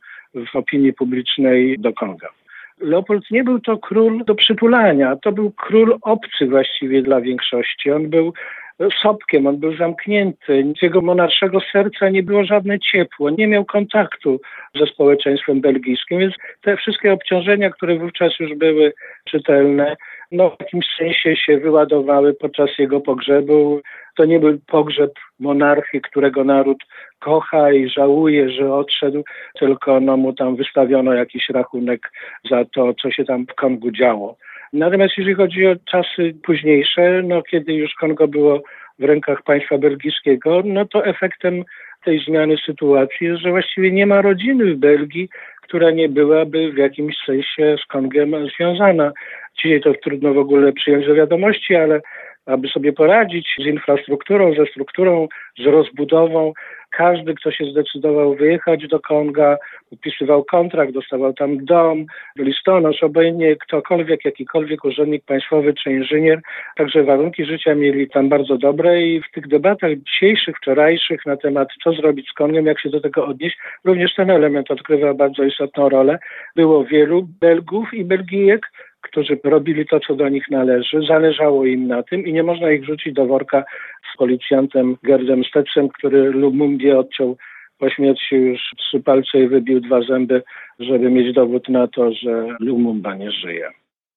w 0.51 0.56
opinii 0.56 0.93
publicznej 0.93 1.80
do 1.80 1.93
Konga. 1.93 2.30
Leopold 2.80 3.32
nie 3.32 3.43
był 3.43 3.59
to 3.59 3.78
król 3.78 4.26
do 4.26 4.36
przytulania, 4.36 5.15
to 5.15 5.32
był 5.32 5.51
król 5.51 5.97
obcy 6.01 6.47
właściwie 6.47 7.01
dla 7.01 7.21
większości. 7.21 7.91
On 7.91 8.09
był 8.09 8.34
sopkiem, 9.01 9.47
on 9.47 9.57
był 9.57 9.78
zamknięty. 9.78 10.74
Z 10.80 10.82
jego 10.82 11.01
monarszego 11.01 11.59
serca 11.71 12.09
nie 12.09 12.24
było 12.24 12.43
żadne 12.43 12.80
ciepło, 12.80 13.30
nie 13.30 13.47
miał 13.47 13.65
kontaktu 13.65 14.41
ze 14.76 14.86
społeczeństwem 14.86 15.61
belgijskim, 15.61 16.19
więc 16.19 16.34
te 16.61 16.78
wszystkie 16.78 17.13
obciążenia, 17.13 17.69
które 17.69 17.99
wówczas 17.99 18.39
już 18.39 18.55
były 18.55 18.93
czytelne, 19.26 19.95
no 20.32 20.49
w 20.49 20.59
jakimś 20.59 20.86
sensie 20.97 21.36
się 21.36 21.57
wyładowały 21.57 22.34
podczas 22.34 22.69
jego 22.80 23.01
pogrzebu. 23.01 23.82
To 24.15 24.26
nie 24.26 24.39
był 24.39 24.59
pogrzeb 24.67 25.11
monarchy, 25.39 26.01
którego 26.01 26.43
naród 26.43 26.84
kocha 27.19 27.71
i 27.71 27.89
żałuje, 27.89 28.49
że 28.49 28.74
odszedł, 28.74 29.24
tylko 29.59 29.99
no, 29.99 30.17
mu 30.17 30.34
tam 30.34 30.55
wystawiono 30.55 31.13
jakiś 31.13 31.49
rachunek 31.49 32.11
za 32.49 32.65
to, 32.65 32.93
co 32.93 33.11
się 33.11 33.26
tam 33.26 33.45
w 33.45 33.55
Kongu 33.55 33.91
działo. 33.91 34.38
Natomiast 34.74 35.13
jeżeli 35.17 35.36
chodzi 35.36 35.67
o 35.67 35.76
czasy 35.86 36.36
późniejsze, 36.43 37.21
no 37.24 37.41
kiedy 37.41 37.74
już 37.74 37.93
Kongo 37.93 38.28
było 38.28 38.61
w 38.99 39.03
rękach 39.03 39.43
państwa 39.43 39.78
belgijskiego, 39.78 40.61
no 40.65 40.86
to 40.86 41.05
efektem 41.05 41.63
tej 42.03 42.19
zmiany 42.19 42.55
sytuacji 42.65 43.28
jest, 43.28 43.41
że 43.41 43.49
właściwie 43.49 43.91
nie 43.91 44.05
ma 44.05 44.21
rodziny 44.21 44.74
w 44.74 44.78
Belgii, 44.78 45.30
która 45.61 45.91
nie 45.91 46.09
byłaby 46.09 46.71
w 46.71 46.78
jakimś 46.78 47.15
sensie 47.26 47.76
z 47.84 47.86
Kongiem 47.86 48.36
związana. 48.55 49.11
Dzisiaj 49.58 49.82
to 49.82 49.93
trudno 49.93 50.34
w 50.34 50.38
ogóle 50.38 50.74
przyjąć 50.74 51.08
do 51.08 51.16
wiadomości, 51.16 51.76
ale 51.76 52.01
aby 52.45 52.68
sobie 52.68 52.93
poradzić 52.93 53.47
z 53.60 53.66
infrastrukturą, 53.66 54.54
ze 54.54 54.66
strukturą, 54.66 55.28
z 55.60 55.66
rozbudową, 55.66 56.54
każdy, 56.97 57.34
kto 57.34 57.51
się 57.51 57.66
zdecydował 57.66 58.36
wyjechać 58.36 58.88
do 58.88 58.99
Konga, 58.99 59.58
podpisywał 59.89 60.43
kontrakt, 60.43 60.93
dostawał 60.93 61.34
tam 61.34 61.66
dom, 61.66 62.06
listonosz, 62.38 63.04
obojętnie 63.04 63.56
ktokolwiek, 63.56 64.26
jakikolwiek 64.26 64.86
urzędnik 64.86 65.26
państwowy 65.26 65.74
czy 65.74 65.91
inżynier. 65.91 66.41
Także 66.76 67.04
warunki 67.04 67.45
życia 67.45 67.76
mieli 67.76 68.10
tam 68.10 68.30
bardzo 68.30 68.58
dobre 68.58 69.01
i 69.01 69.22
w 69.22 69.32
tych 69.32 69.47
debatach 69.47 69.91
dzisiejszych, 69.95 70.58
wczorajszych 70.58 71.26
na 71.26 71.38
temat 71.38 71.68
co 71.84 71.91
zrobić 71.93 72.30
z 72.30 72.34
Kongiem, 72.34 72.66
jak 72.66 72.82
się 72.82 72.89
do 72.89 73.01
tego 73.01 73.26
odnieść, 73.26 73.58
również 73.84 74.16
ten 74.16 74.30
element 74.30 74.72
odgrywa 74.72 75.14
bardzo 75.14 75.43
istotną 75.43 75.89
rolę. 75.89 76.20
Było 76.56 76.86
wielu 76.86 77.28
Belgów 77.39 77.93
i 77.93 78.06
Belgijek, 78.06 78.72
którzy 79.04 79.39
robili 79.43 79.86
to, 79.86 79.99
co 79.99 80.16
do 80.16 80.30
nich 80.30 80.49
należy, 80.49 81.01
zależało 81.08 81.66
im 81.66 81.88
na 81.88 82.04
tym 82.04 82.26
i 82.28 82.34
nie 82.34 82.43
można 82.43 82.72
ich 82.72 82.82
wrzucić 82.82 83.14
do 83.14 83.26
worka 83.26 83.64
z 84.14 84.18
policjantem 84.18 84.97
Gerdem 85.04 85.43
Stetsem, 85.43 85.89
który 85.89 86.32
Lumumbie 86.32 86.97
odciął 86.97 87.38
po 87.78 87.89
śmierci 87.89 88.36
już 88.36 88.62
trzy 88.78 88.99
palce 88.99 89.39
i 89.39 89.47
wybił 89.47 89.80
dwa 89.80 90.01
zęby, 90.01 90.43
żeby 90.80 91.10
mieć 91.10 91.36
dowód 91.36 91.70
na 91.70 91.88
to, 91.88 92.14
że 92.14 92.47
Lumumba 92.60 93.16
nie 93.16 93.32
żyje. 93.32 93.70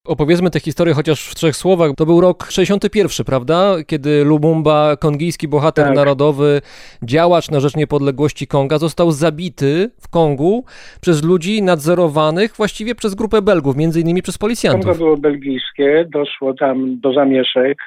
Opowiedzmy 0.07 0.49
tę 0.49 0.59
historię 0.59 0.93
chociaż 0.93 1.29
w 1.29 1.35
trzech 1.35 1.55
słowach. 1.55 1.91
To 1.97 2.05
był 2.05 2.21
rok 2.21 2.47
61, 2.51 3.25
prawda? 3.25 3.75
Kiedy 3.87 4.23
Lumumba, 4.23 4.95
kongijski 4.99 5.47
bohater 5.47 5.85
Tak. 5.85 5.95
narodowy, 5.95 6.61
działacz 7.03 7.51
na 7.51 7.59
rzecz 7.59 7.75
niepodległości 7.75 8.47
Konga, 8.47 8.77
został 8.77 9.11
zabity 9.11 9.89
w 10.01 10.09
Kongu 10.09 10.65
przez 11.01 11.23
ludzi 11.23 11.61
nadzorowanych 11.63 12.53
właściwie 12.55 12.95
przez 12.95 13.15
grupę 13.15 13.41
Belgów, 13.41 13.75
między 13.77 14.01
innymi 14.01 14.21
przez 14.21 14.37
Kongo 14.37 14.47
policjantów. 14.47 14.97
było 14.97 15.17
belgijskie, 15.17 16.05
doszło 16.13 16.53
tam 16.53 16.99
do 16.99 17.13
zamieszek. 17.13 17.77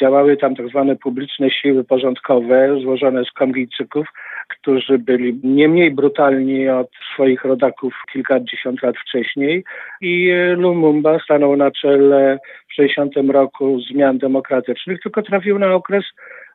Działały 0.00 0.36
tam 0.36 0.56
tak 0.56 0.68
zwane 0.68 0.96
publiczne 0.96 1.50
siły 1.50 1.84
porządkowe 1.84 2.80
złożone 2.82 3.24
z 3.24 3.30
Kongijczyków, 3.32 4.06
którzy 4.50 4.98
byli 4.98 5.40
nie 5.44 5.68
mniej 5.68 5.90
brutalni 5.90 6.68
od 6.68 6.90
swoich 7.14 7.44
rodaków 7.44 7.94
kilkadziesiąt 8.12 8.82
lat 8.82 8.96
wcześniej 8.98 9.64
i 10.00 10.30
e, 10.30 10.54
Lumumba 10.54 11.18
stanął 11.18 11.56
na 11.56 11.70
czele 11.70 12.38
w 12.68 12.74
60 12.74 13.12
roku 13.28 13.80
zmian 13.80 14.18
demokratycznych, 14.18 15.00
tylko 15.02 15.22
trafił 15.22 15.58
na 15.58 15.74
okres 15.74 16.04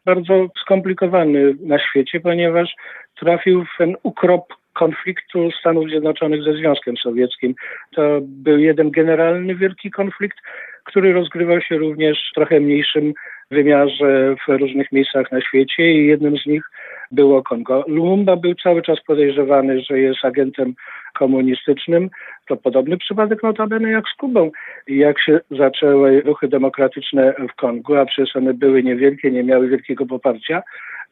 bardzo 0.05 0.47
skomplikowany 0.61 1.55
na 1.61 1.79
świecie, 1.79 2.19
ponieważ 2.19 2.75
trafił 3.19 3.65
w 3.65 3.77
ten 3.77 3.95
ukrop 4.03 4.53
konfliktu 4.73 5.51
Stanów 5.59 5.89
Zjednoczonych 5.89 6.43
ze 6.43 6.53
Związkiem 6.53 6.97
Sowieckim. 6.97 7.55
To 7.95 8.19
był 8.21 8.59
jeden 8.59 8.91
generalny 8.91 9.55
wielki 9.55 9.91
konflikt, 9.91 10.37
który 10.83 11.13
rozgrywał 11.13 11.61
się 11.61 11.77
również 11.77 12.29
w 12.31 12.35
trochę 12.35 12.59
mniejszym 12.59 13.13
wymiarze 13.51 14.35
w 14.47 14.51
różnych 14.51 14.91
miejscach 14.91 15.31
na 15.31 15.41
świecie 15.41 15.91
i 15.91 16.07
jednym 16.07 16.37
z 16.37 16.45
nich 16.45 16.63
było 17.11 17.43
Kongo. 17.43 17.83
Lumumba 17.87 18.35
był 18.35 18.55
cały 18.55 18.81
czas 18.81 18.97
podejrzewany, 19.07 19.81
że 19.81 19.99
jest 19.99 20.25
agentem 20.25 20.73
komunistycznym. 21.13 22.09
To 22.47 22.57
podobny 22.57 22.97
przypadek 22.97 23.43
notabene 23.43 23.91
jak 23.91 24.05
z 24.07 24.17
Kubą. 24.17 24.51
Jak 24.87 25.19
się 25.19 25.39
zaczęły 25.51 26.21
ruchy 26.21 26.47
demokratyczne 26.47 27.33
w 27.51 27.55
Kongu, 27.55 27.95
a 27.95 28.05
przecież 28.05 28.35
one 28.35 28.53
były 28.53 28.83
niewielkie, 28.83 29.31
nie 29.31 29.43
miały 29.43 29.67
wielkiego 29.67 30.05
poparcia, 30.05 30.63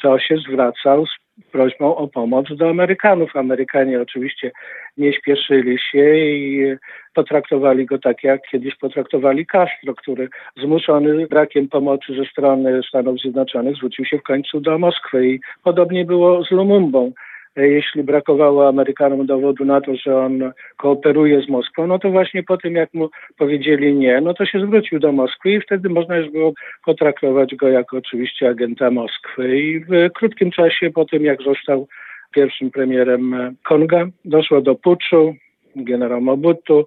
to 0.02 0.20
się 0.20 0.38
zwracał 0.38 1.06
z 1.06 1.23
prośbą 1.52 1.96
o 1.96 2.08
pomoc 2.08 2.46
do 2.56 2.70
Amerykanów. 2.70 3.36
Amerykanie 3.36 4.02
oczywiście 4.02 4.52
nie 4.98 5.14
śpieszyli 5.14 5.80
się 5.80 6.16
i 6.16 6.76
potraktowali 7.14 7.86
go 7.86 7.98
tak, 8.00 8.24
jak 8.24 8.42
kiedyś 8.52 8.76
potraktowali 8.76 9.46
Castro, 9.46 9.94
który 9.96 10.30
zmuszony 10.62 11.28
brakiem 11.28 11.68
pomocy 11.68 12.16
ze 12.16 12.26
strony 12.26 12.82
Stanów 12.88 13.20
Zjednoczonych 13.20 13.76
zwrócił 13.76 14.06
się 14.06 14.18
w 14.18 14.24
końcu 14.24 14.60
do 14.60 14.78
Moskwy 14.78 15.28
i 15.28 15.40
podobnie 15.64 16.06
było 16.06 16.44
z 16.46 16.52
Lumumbą. 16.52 17.12
Jeśli 17.56 18.04
brakowało 18.04 18.68
Amerykanom 18.68 19.26
dowodu 19.26 19.66
na 19.66 19.82
to, 19.82 19.95
że 19.95 20.18
on 20.18 20.51
kooperuje 20.78 21.41
z 21.41 21.49
Moskwą, 21.49 21.88
no 21.88 21.99
to 21.99 22.10
właśnie 22.10 22.43
po 22.43 22.58
tym, 22.58 22.76
jak 22.76 22.93
mu 22.93 23.10
powiedzieli 23.38 23.95
nie, 23.95 24.22
no 24.22 24.34
to 24.34 24.45
się 24.45 24.60
zwrócił 24.60 24.99
do 24.99 25.12
Moskwy 25.12 25.51
i 25.51 25.62
wtedy 25.62 25.89
można 25.89 26.18
już 26.18 26.30
było 26.30 26.54
potraktować 26.86 27.56
go 27.56 27.68
jako 27.68 27.97
oczywiście 27.97 28.49
agenta 28.49 28.91
Moskwy. 28.91 29.60
I 29.60 29.80
w 29.80 30.10
krótkim 30.14 30.51
czasie 30.51 30.91
po 30.91 31.06
tym, 31.06 31.24
jak 31.24 31.41
został 31.41 31.88
pierwszym 32.32 32.72
premierem 32.72 33.56
Konga, 33.64 34.06
doszło 34.26 34.62
do 34.62 34.76
puczu, 34.76 35.36
generał 35.76 36.22
Mobutu, 36.22 36.86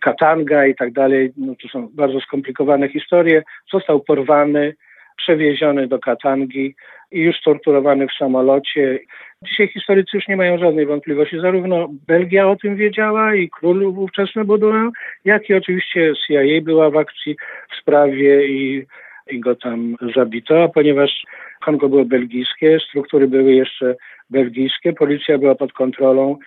Katanga 0.00 0.66
i 0.66 0.74
tak 0.74 0.92
dalej. 0.92 1.32
No 1.36 1.54
to 1.62 1.68
są 1.68 1.88
bardzo 1.92 2.20
skomplikowane 2.20 2.88
historie. 2.88 3.42
Został 3.72 4.00
porwany, 4.00 4.74
przewieziony 5.16 5.86
do 5.88 5.98
Katangi 5.98 6.74
i 7.14 7.20
już 7.20 7.42
torturowany 7.42 8.06
w 8.08 8.12
samolocie. 8.18 8.98
Dzisiaj 9.42 9.68
historycy 9.68 10.10
już 10.14 10.28
nie 10.28 10.36
mają 10.36 10.58
żadnej 10.58 10.86
wątpliwości. 10.86 11.40
Zarówno 11.40 11.88
Belgia 12.06 12.48
o 12.48 12.56
tym 12.56 12.76
wiedziała 12.76 13.34
i 13.34 13.50
król 13.50 13.82
ówczesny 13.82 14.44
Baudouin, 14.44 14.90
jak 15.24 15.50
i 15.50 15.54
oczywiście 15.54 16.12
CIA 16.26 16.60
była 16.62 16.90
w 16.90 16.96
akcji 16.96 17.36
w 17.70 17.80
sprawie 17.80 18.46
i, 18.46 18.86
i 19.30 19.40
go 19.40 19.56
tam 19.56 19.96
zabito, 20.16 20.62
a 20.62 20.68
ponieważ 20.68 21.24
Kongo 21.64 21.88
było 21.88 22.04
belgijskie, 22.04 22.78
struktury 22.88 23.28
były 23.28 23.52
jeszcze 23.52 23.96
belgijskie, 24.30 24.92
policja 24.92 25.38
była 25.38 25.54
pod 25.54 25.72
kontrolą 25.72 26.38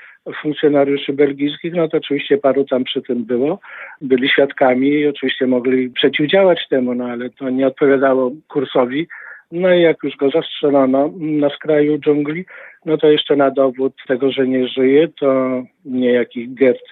funkcjonariuszy 0.42 1.14
belgijskich, 1.14 1.74
no 1.74 1.88
to 1.88 1.98
oczywiście 1.98 2.38
paru 2.38 2.64
tam 2.64 2.84
przy 2.84 3.02
tym 3.02 3.26
było, 3.26 3.60
byli 4.02 4.30
świadkami 4.30 4.90
i 4.90 5.08
oczywiście 5.08 5.48
mogli 5.48 5.90
przeciwdziałać 5.90 6.68
temu, 6.70 6.96
no 6.96 7.06
ale 7.06 7.30
to 7.30 7.50
nie 7.50 7.68
odpowiadało 7.68 8.32
kursowi. 8.48 9.08
No 9.52 9.74
i 9.74 9.82
jak 9.82 10.04
już 10.04 10.16
go 10.16 10.30
zastrzelono 10.30 11.12
na 11.18 11.50
skraju 11.50 12.00
dżungli, 12.00 12.46
no 12.86 12.98
to 12.98 13.08
jeszcze 13.08 13.36
na 13.36 13.52
dowód 13.52 13.94
tego, 14.08 14.32
że 14.32 14.48
nie 14.48 14.68
żyje, 14.68 15.08
to 15.08 15.62
niejaki 15.86 16.50
Gert 16.50 16.84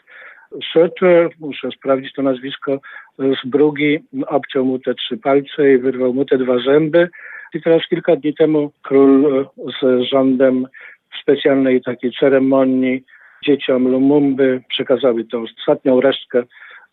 Schroeter, 0.63 1.29
muszę 1.39 1.69
sprawdzić 1.71 2.13
to 2.13 2.21
nazwisko, 2.21 2.79
z 3.19 3.47
Brugi 3.47 3.99
obciął 4.27 4.65
mu 4.65 4.79
te 4.79 4.93
trzy 4.93 5.17
palce 5.17 5.73
i 5.73 5.77
wyrwał 5.77 6.13
mu 6.13 6.25
te 6.25 6.37
dwa 6.37 6.59
zęby. 6.59 7.09
I 7.53 7.61
teraz 7.61 7.81
kilka 7.89 8.15
dni 8.15 8.33
temu 8.33 8.71
król 8.83 9.45
z 9.57 10.03
rządem 10.11 10.67
w 11.11 11.21
specjalnej 11.21 11.81
takiej 11.81 12.11
ceremonii 12.19 13.03
dzieciom 13.43 13.87
Lumumby 13.87 14.61
przekazały 14.69 15.23
tą 15.23 15.43
ostatnią 15.43 16.01
resztkę 16.01 16.43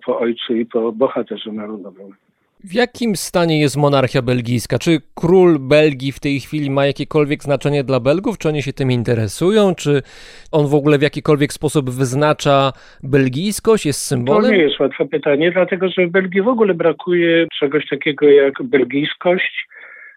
po 0.04 0.18
ojcu 0.18 0.54
i 0.54 0.66
po 0.66 0.92
bohaterze 0.92 1.52
narodowym. 1.52 2.14
W 2.64 2.74
jakim 2.74 3.16
stanie 3.16 3.60
jest 3.60 3.76
monarchia 3.76 4.22
belgijska? 4.22 4.78
Czy 4.78 4.90
król 5.14 5.58
Belgii 5.58 6.12
w 6.12 6.20
tej 6.20 6.40
chwili 6.40 6.70
ma 6.70 6.86
jakiekolwiek 6.86 7.42
znaczenie 7.42 7.84
dla 7.84 8.00
Belgów? 8.00 8.38
Czy 8.38 8.48
oni 8.48 8.62
się 8.62 8.72
tym 8.72 8.90
interesują? 8.90 9.74
Czy 9.74 10.02
on 10.52 10.66
w 10.66 10.74
ogóle 10.74 10.98
w 10.98 11.02
jakikolwiek 11.02 11.52
sposób 11.52 11.90
wyznacza 11.90 12.72
belgijskość? 13.02 13.86
Jest 13.86 14.08
To 14.08 14.08
symbolem? 14.08 14.52
nie 14.52 14.58
jest 14.58 14.80
łatwe 14.80 15.08
pytanie, 15.08 15.52
dlatego 15.52 15.88
że 15.88 16.06
w 16.06 16.10
Belgii 16.10 16.42
w 16.42 16.48
ogóle 16.48 16.74
brakuje 16.74 17.46
czegoś 17.60 17.88
takiego 17.88 18.28
jak 18.30 18.62
belgijskość 18.62 19.68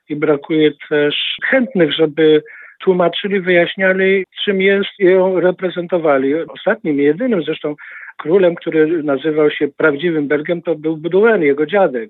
i 0.10 0.16
brakuje 0.16 0.72
też 0.89 1.16
chętnych, 1.50 1.93
żeby 1.93 2.43
tłumaczyli, 2.80 3.39
wyjaśniali, 3.39 4.26
czym 4.43 4.62
jest 4.62 4.89
i 5.00 5.06
ją 5.06 5.39
reprezentowali. 5.39 6.34
Ostatnim, 6.36 7.00
jedynym 7.00 7.43
zresztą 7.43 7.76
królem, 8.18 8.56
który 8.56 9.04
nazywał 9.04 9.52
się 9.52 9.68
prawdziwym 9.68 10.28
Belgiem, 10.28 10.62
to 10.62 10.76
był 10.76 10.98
Boudouin, 10.98 11.41
jego 11.41 11.66
dziadek, 11.66 12.10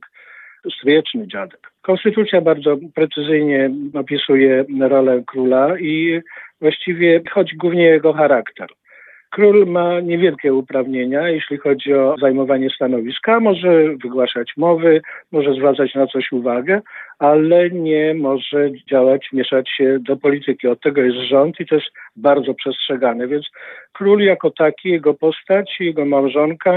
stryjeczny 0.78 1.28
dziadek. 1.28 1.72
Konstytucja 1.82 2.41
bardzo 2.41 2.78
precyzyjnie 2.95 3.72
opisuje 3.93 4.66
rolę 4.80 5.24
króla 5.28 5.80
i 5.80 6.22
właściwie 6.61 7.22
chodzi 7.32 7.57
głównie 7.57 7.88
o 7.88 7.91
jego 7.91 8.13
charakter. 8.13 8.70
Król 9.30 9.66
ma 9.68 9.99
niewielkie 9.99 10.53
uprawnienia, 10.53 11.30
jeśli 11.30 11.57
chodzi 11.57 11.93
o 11.93 12.16
zajmowanie 12.22 12.70
stanowiska. 12.70 13.39
Może 13.39 13.84
wygłaszać 14.03 14.53
mowy, 14.57 15.01
może 15.32 15.53
zwracać 15.53 15.95
na 15.95 16.07
coś 16.07 16.32
uwagę, 16.32 16.82
ale 17.20 17.70
nie 17.70 18.13
może 18.13 18.70
działać, 18.89 19.28
mieszać 19.34 19.70
się 19.70 19.97
do 19.99 20.18
polityki. 20.18 20.68
Od 20.68 20.82
tego 20.82 21.01
jest 21.01 21.18
rząd 21.18 21.59
i 21.59 21.66
jest 21.72 21.86
bardzo 22.16 22.53
przestrzegane. 22.53 23.28
Więc 23.28 23.45
król 23.93 24.20
jako 24.20 24.51
taki, 24.51 24.89
jego 24.89 25.13
postać, 25.13 25.76
jego 25.80 26.05
małżonka 26.05 26.74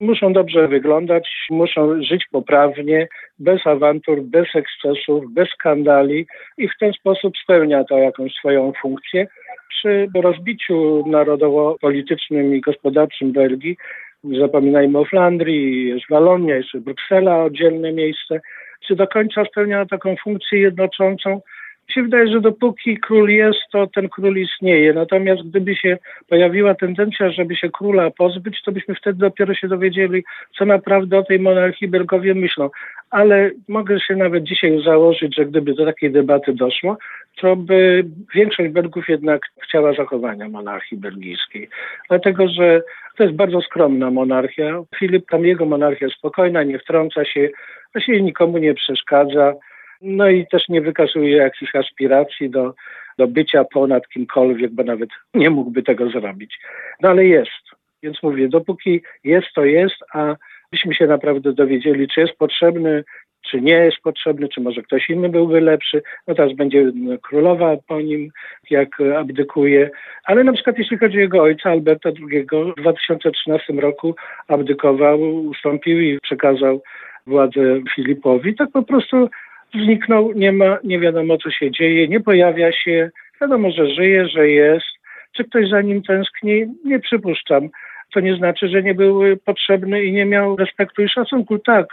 muszą 0.00 0.32
dobrze 0.32 0.68
wyglądać, 0.68 1.28
muszą 1.50 2.02
żyć 2.02 2.24
poprawnie, 2.32 3.08
bez 3.38 3.66
awantur, 3.66 4.22
bez 4.22 4.48
ekscesów, 4.54 5.32
bez 5.32 5.48
skandali 5.48 6.26
i 6.58 6.68
w 6.68 6.78
ten 6.80 6.92
sposób 6.92 7.38
spełnia 7.42 7.84
to 7.84 7.98
jakąś 7.98 8.32
swoją 8.32 8.72
funkcję. 8.82 9.26
Przy 9.68 10.08
rozbiciu 10.14 11.04
narodowo-politycznym 11.06 12.54
i 12.54 12.60
gospodarczym 12.60 13.32
Belgii, 13.32 13.76
zapominajmy 14.24 14.98
o 14.98 15.04
Flandrii, 15.04 15.88
jest 15.88 16.08
Walonia, 16.10 16.56
jest 16.56 16.78
Bruksela, 16.78 17.44
oddzielne 17.44 17.92
miejsce, 17.92 18.40
czy 18.86 18.96
do 18.96 19.06
końca 19.06 19.44
spełnia 19.44 19.86
taką 19.86 20.16
funkcję 20.24 20.60
jednoczącą? 20.60 21.40
Mi 21.88 21.94
się 21.94 22.02
wydaje, 22.02 22.28
że 22.28 22.40
dopóki 22.40 22.98
król 22.98 23.28
jest, 23.28 23.58
to 23.72 23.86
ten 23.86 24.08
król 24.08 24.36
istnieje. 24.36 24.92
Natomiast 24.92 25.42
gdyby 25.42 25.76
się 25.76 25.98
pojawiła 26.28 26.74
tendencja, 26.74 27.30
żeby 27.30 27.56
się 27.56 27.70
króla 27.70 28.10
pozbyć, 28.10 28.62
to 28.62 28.72
byśmy 28.72 28.94
wtedy 28.94 29.18
dopiero 29.18 29.54
się 29.54 29.68
dowiedzieli, 29.68 30.24
co 30.58 30.64
naprawdę 30.64 31.18
o 31.18 31.22
tej 31.22 31.38
monarchii 31.38 31.88
Belgowie 31.88 32.34
myślą. 32.34 32.70
Ale 33.10 33.50
mogę 33.68 34.00
się 34.00 34.16
nawet 34.16 34.44
dzisiaj 34.44 34.82
założyć, 34.84 35.36
że 35.36 35.46
gdyby 35.46 35.74
do 35.74 35.84
takiej 35.84 36.10
debaty 36.10 36.52
doszło, 36.52 36.96
to 37.40 37.56
by 37.56 38.04
większość 38.34 38.70
Belgów 38.70 39.08
jednak 39.08 39.42
chciała 39.62 39.92
zachowania 39.92 40.48
monarchii 40.48 40.98
belgijskiej. 40.98 41.68
Dlatego, 42.08 42.48
że 42.48 42.82
to 43.16 43.22
jest 43.24 43.36
bardzo 43.36 43.60
skromna 43.60 44.10
monarchia. 44.10 44.82
Filip, 44.98 45.30
tam 45.30 45.44
jego 45.44 45.66
monarchia 45.66 46.08
spokojna, 46.08 46.62
nie 46.62 46.78
wtrąca 46.78 47.24
się, 47.24 47.48
właściwie 47.92 48.22
nikomu 48.22 48.58
nie 48.58 48.74
przeszkadza. 48.74 49.54
No 50.02 50.28
i 50.28 50.46
też 50.46 50.68
nie 50.68 50.80
wykazuje 50.80 51.36
jakichś 51.36 51.74
aspiracji 51.74 52.50
do, 52.50 52.74
do 53.18 53.26
bycia 53.26 53.64
ponad 53.64 54.08
kimkolwiek, 54.08 54.72
bo 54.72 54.82
nawet 54.82 55.10
nie 55.34 55.50
mógłby 55.50 55.82
tego 55.82 56.10
zrobić. 56.10 56.58
No 57.02 57.08
ale 57.08 57.26
jest. 57.26 57.78
Więc 58.02 58.22
mówię, 58.22 58.48
dopóki 58.48 59.02
jest, 59.24 59.46
to 59.54 59.64
jest, 59.64 59.96
a 60.12 60.36
byśmy 60.72 60.94
się 60.94 61.06
naprawdę 61.06 61.52
dowiedzieli, 61.52 62.08
czy 62.08 62.20
jest 62.20 62.38
potrzebny, 62.38 63.04
czy 63.50 63.60
nie 63.60 63.72
jest 63.72 63.96
potrzebny, 63.98 64.48
czy 64.48 64.60
może 64.60 64.82
ktoś 64.82 65.10
inny 65.10 65.28
byłby 65.28 65.60
lepszy. 65.60 66.02
No 66.26 66.34
teraz 66.34 66.52
będzie 66.52 66.92
królowa 67.22 67.76
po 67.86 68.00
nim, 68.00 68.30
jak 68.70 68.88
abdykuje. 69.00 69.90
Ale 70.24 70.44
na 70.44 70.52
przykład 70.52 70.78
jeśli 70.78 70.98
chodzi 70.98 71.18
o 71.18 71.20
jego 71.20 71.42
ojca, 71.42 71.70
Alberta 71.70 72.08
II, 72.08 72.46
w 72.76 72.80
2013 72.80 73.72
roku 73.72 74.14
abdykował, 74.48 75.20
ustąpił 75.46 76.00
i 76.00 76.18
przekazał 76.20 76.82
władzę 77.28 77.80
Filipowi. 77.94 78.54
Tak 78.54 78.70
po 78.70 78.82
prostu 78.82 79.28
zniknął, 79.74 80.32
nie 80.32 80.52
ma, 80.52 80.78
nie 80.84 81.00
wiadomo 81.00 81.38
co 81.38 81.50
się 81.50 81.70
dzieje, 81.70 82.08
nie 82.08 82.20
pojawia 82.20 82.72
się, 82.72 83.10
wiadomo, 83.40 83.70
że 83.70 83.94
żyje, 83.94 84.28
że 84.28 84.48
jest. 84.48 84.86
Czy 85.32 85.44
ktoś 85.44 85.68
za 85.68 85.82
nim 85.82 86.02
tęskni? 86.02 86.66
Nie 86.84 86.98
przypuszczam. 87.00 87.68
To 88.12 88.20
nie 88.20 88.36
znaczy, 88.36 88.68
że 88.68 88.82
nie 88.82 88.94
był 88.94 89.22
potrzebny 89.44 90.04
i 90.04 90.12
nie 90.12 90.24
miał 90.24 90.56
respektu 90.56 91.02
i 91.02 91.08
szacunku. 91.08 91.58
Tak. 91.58 91.86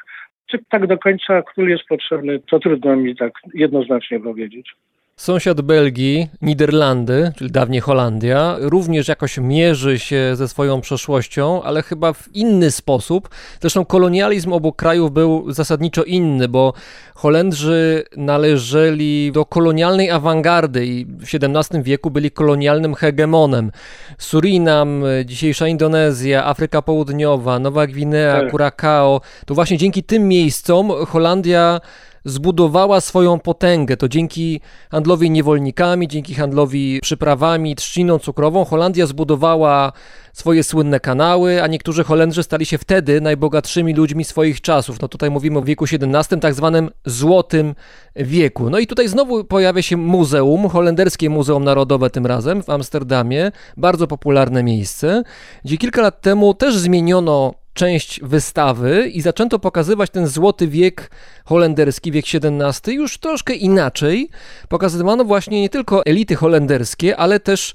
Czy 0.48 0.60
tak 0.70 0.88
do 0.88 0.98
końca 0.98 1.42
król 1.42 1.70
jest 1.70 1.84
potrzebny, 1.84 2.40
to 2.40 2.60
trudno 2.60 2.96
mi 2.96 3.16
tak 3.16 3.34
jednoznacznie 3.54 4.20
powiedzieć. 4.20 4.76
Sąsiad 5.20 5.62
Belgii, 5.62 6.30
Niderlandy, 6.42 7.32
czyli 7.36 7.52
dawniej 7.52 7.82
Holandia, 7.82 8.56
również 8.60 9.08
jakoś 9.08 9.38
mierzy 9.38 10.00
się 10.00 10.36
ze 10.36 10.48
swoją 10.48 10.82
przeszłością, 10.82 11.64
ale 11.64 11.84
chyba 11.84 12.14
w 12.14 12.36
inny 12.36 12.72
sposób. 12.72 13.30
Zresztą 13.62 13.86
kolonializm 13.86 14.54
obu 14.54 14.74
krajów 14.74 15.12
był 15.12 15.52
zasadniczo 15.52 16.04
inny, 16.04 16.48
bo 16.48 16.74
Holendrzy 17.16 18.04
należeli 18.18 19.32
do 19.32 19.46
kolonialnej 19.46 20.12
awangardy 20.12 20.86
i 20.86 21.06
w 21.06 21.24
XVII 21.24 21.84
wieku 21.84 22.12
byli 22.12 22.32
kolonialnym 22.32 22.96
hegemonem. 22.96 23.72
Surinam, 24.18 25.04
dzisiejsza 25.26 25.68
Indonezja, 25.68 26.46
Afryka 26.46 26.82
Południowa, 26.82 27.60
Nowa 27.60 27.88
Gwinea, 27.88 28.42
Tak. 28.42 28.52
Curacao, 28.52 29.22
to 29.46 29.56
właśnie 29.56 29.78
dzięki 29.78 30.04
tym 30.04 30.28
miejscom 30.28 30.92
Holandia 31.08 31.82
zbudowała 32.26 33.02
swoją 33.02 33.40
potęgę. 33.40 33.98
To 33.98 34.10
dzięki 34.10 34.62
handlowi 34.92 35.32
niewolnikami, 35.32 36.08
dzięki 36.08 36.34
handlowi 36.36 37.00
przyprawami, 37.02 37.76
trzciną 37.76 38.20
cukrową 38.20 38.66
Holandia 38.66 39.06
zbudowała 39.06 39.92
swoje 40.34 40.64
słynne 40.64 41.00
kanały, 41.00 41.64
a 41.64 41.68
niektórzy 41.68 42.04
Holendrzy 42.04 42.44
stali 42.44 42.66
się 42.66 42.78
wtedy 42.78 43.22
najbogatszymi 43.22 43.94
ludźmi 43.94 44.24
swoich 44.24 44.62
czasów. 44.62 45.02
No 45.02 45.08
tutaj 45.08 45.32
mówimy 45.32 45.60
o 45.60 45.62
wieku 45.62 45.86
XVII, 45.86 46.40
tak 46.40 46.54
zwanym 46.54 46.90
Złotym 47.06 47.76
Wieku. 48.16 48.70
No 48.70 48.80
i 48.80 48.88
tutaj 48.88 49.08
znowu 49.08 49.44
pojawia 49.44 49.82
się 49.82 49.98
muzeum, 49.98 50.70
holenderskie 50.70 51.30
Muzeum 51.30 51.64
Narodowe 51.64 52.10
tym 52.10 52.26
razem 52.26 52.64
w 52.64 52.70
Amsterdamie, 52.70 53.52
bardzo 53.78 54.08
popularne 54.08 54.64
miejsce, 54.64 55.24
gdzie 55.66 55.78
kilka 55.78 56.02
lat 56.02 56.22
temu 56.22 56.54
też 56.54 56.78
zmieniono 56.78 57.54
część 57.76 58.20
wystawy 58.24 59.10
i 59.10 59.22
zaczęto 59.22 59.60
pokazywać 59.60 60.10
ten 60.10 60.28
złoty 60.28 60.68
wiek 60.68 61.12
holenderski, 61.46 62.12
wiek 62.12 62.26
XVII, 62.34 62.96
już 62.96 63.18
troszkę 63.18 63.54
inaczej. 63.54 64.30
Pokazywano 64.70 65.26
właśnie 65.26 65.62
nie 65.62 65.70
tylko 65.70 66.06
elity 66.06 66.36
holenderskie, 66.36 67.18
ale 67.18 67.40
też 67.40 67.74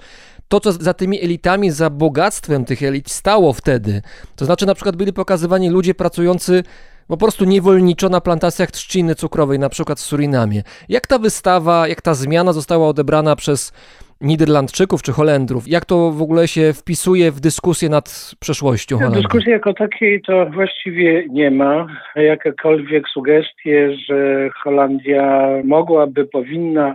to, 0.48 0.60
co 0.60 0.72
za 0.72 0.94
tymi 0.94 1.22
elitami, 1.22 1.70
za 1.70 1.90
bogactwem 1.90 2.64
tych 2.64 2.82
elit 2.82 3.10
stało 3.10 3.52
wtedy. 3.52 4.02
To 4.36 4.44
znaczy, 4.44 4.66
na 4.66 4.74
przykład 4.74 4.96
byli 4.96 5.12
pokazywani 5.12 5.70
ludzie 5.70 5.94
pracujący 5.94 6.62
po 7.06 7.16
prostu 7.16 7.44
niewolniczo 7.44 8.08
na 8.08 8.20
plantacjach 8.20 8.70
trzciny 8.70 9.14
cukrowej, 9.14 9.58
na 9.58 9.68
przykład 9.68 10.00
w 10.00 10.02
Surinamie. 10.02 10.62
Jak 10.88 11.06
ta 11.06 11.18
wystawa, 11.18 11.88
jak 11.88 12.02
ta 12.02 12.14
zmiana 12.14 12.52
została 12.52 12.88
odebrana 12.88 13.36
przez 13.36 13.72
Niderlandczyków 14.20 15.02
czy 15.02 15.12
Holendrów? 15.12 15.68
Jak 15.68 15.84
to 15.84 16.10
w 16.10 16.22
ogóle 16.22 16.48
się 16.48 16.72
wpisuje 16.72 17.30
w 17.30 17.40
dyskusję 17.40 17.88
nad 17.88 18.34
przeszłością 18.40 18.98
Holandii? 18.98 19.22
Dyskusji 19.22 19.50
jako 19.50 19.74
takiej 19.74 20.22
to 20.22 20.46
właściwie 20.46 21.24
nie 21.28 21.50
ma. 21.50 21.86
Jakiekolwiek 22.16 23.08
sugestie, 23.08 23.96
że 24.08 24.48
Holandia 24.62 25.48
mogłaby, 25.64 26.24
powinna 26.24 26.94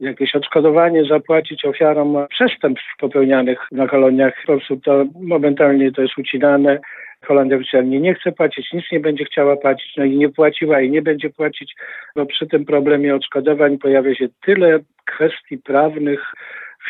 jakieś 0.00 0.34
odszkodowanie 0.34 1.04
zapłacić 1.04 1.64
ofiarom 1.64 2.16
przestępstw 2.30 2.96
popełnianych 2.98 3.58
na 3.72 3.86
koloniach, 3.86 4.34
po 4.46 4.52
prostu 4.52 4.76
to 4.76 5.04
momentalnie 5.20 5.92
to 5.92 6.02
jest 6.02 6.18
ucinane. 6.18 6.78
Holandia 7.26 7.56
oficjalnie 7.56 8.00
nie 8.00 8.14
chce 8.14 8.32
płacić, 8.32 8.72
nic 8.72 8.84
nie 8.92 9.00
będzie 9.00 9.24
chciała 9.24 9.56
płacić, 9.56 9.96
no 9.96 10.04
i 10.04 10.16
nie 10.16 10.28
płaciła 10.28 10.80
i 10.80 10.90
nie 10.90 11.02
będzie 11.02 11.30
płacić, 11.30 11.74
bo 12.16 12.26
przy 12.26 12.46
tym 12.46 12.64
problemie 12.64 13.14
odszkodowań 13.14 13.78
pojawia 13.78 14.14
się 14.14 14.28
tyle 14.44 14.78
kwestii 15.04 15.58
prawnych, 15.58 16.32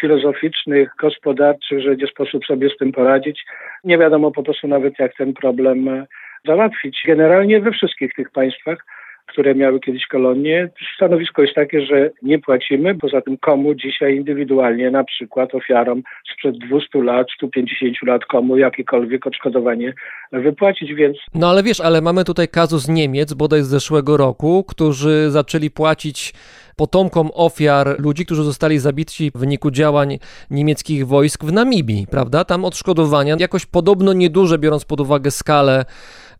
filozoficznych, 0.00 0.90
gospodarczych, 1.00 1.80
że 1.80 1.96
nie 1.96 2.06
sposób 2.06 2.46
sobie 2.46 2.70
z 2.70 2.76
tym 2.76 2.92
poradzić. 2.92 3.44
Nie 3.84 3.98
wiadomo 3.98 4.30
po 4.30 4.42
prostu 4.42 4.68
nawet, 4.68 4.98
jak 4.98 5.16
ten 5.16 5.32
problem 5.32 6.06
załatwić. 6.46 7.02
Generalnie 7.06 7.60
we 7.60 7.70
wszystkich 7.70 8.14
tych 8.14 8.30
państwach 8.30 8.86
które 9.26 9.54
miały 9.54 9.80
kiedyś 9.80 10.06
kolonie. 10.06 10.68
Stanowisko 10.96 11.42
jest 11.42 11.54
takie, 11.54 11.86
że 11.86 12.10
nie 12.22 12.38
płacimy, 12.38 12.94
poza 12.94 13.20
tym 13.20 13.38
komu 13.38 13.74
dzisiaj 13.74 14.16
indywidualnie, 14.16 14.90
na 14.90 15.04
przykład 15.04 15.54
ofiarom 15.54 16.02
sprzed 16.32 16.58
200 16.58 17.02
lat, 17.02 17.26
150 17.36 17.96
lat, 18.02 18.24
komu 18.24 18.56
jakiekolwiek 18.56 19.26
odszkodowanie 19.26 19.94
wypłacić, 20.32 20.94
więc 20.94 21.18
No 21.34 21.50
ale 21.50 21.62
wiesz, 21.62 21.80
ale 21.80 22.00
mamy 22.00 22.24
tutaj 22.24 22.48
kazus 22.48 22.88
Niemiec, 22.88 23.34
bodaj 23.34 23.62
z 23.62 23.66
zeszłego 23.66 24.16
roku, 24.16 24.64
którzy 24.68 25.30
zaczęli 25.30 25.70
płacić 25.70 26.32
potomkom 26.76 27.30
ofiar 27.34 28.00
ludzi, 28.00 28.24
którzy 28.26 28.42
zostali 28.42 28.78
zabici 28.78 29.30
w 29.34 29.38
wyniku 29.38 29.70
działań 29.70 30.18
niemieckich 30.50 31.06
wojsk 31.06 31.44
w 31.44 31.52
Namibii, 31.52 32.06
prawda? 32.10 32.44
Tam 32.44 32.64
odszkodowania 32.64 33.36
jakoś 33.38 33.66
podobno 33.66 34.12
nieduże, 34.12 34.58
biorąc 34.58 34.84
pod 34.84 35.00
uwagę 35.00 35.30
skalę 35.30 35.84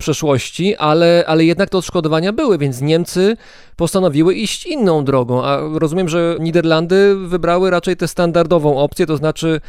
przeszłości, 0.03 0.67
ale, 0.79 1.25
ale 1.27 1.45
jednak 1.45 1.69
te 1.71 1.79
odszkodowania 1.79 2.33
były, 2.33 2.59
więc 2.59 2.83
Niemcy 2.83 3.37
postanowiły 3.77 4.35
iść 4.35 4.67
inną 4.67 5.05
drogą, 5.05 5.35
a 5.45 5.51
rozumiem, 5.81 6.09
że 6.09 6.37
Niderlandy 6.41 6.99
wybrały 7.17 7.71
raczej 7.71 7.97
tę 7.97 8.07
standardową 8.09 8.79
opcję, 8.79 9.07
to 9.07 9.17
znaczy 9.17 9.61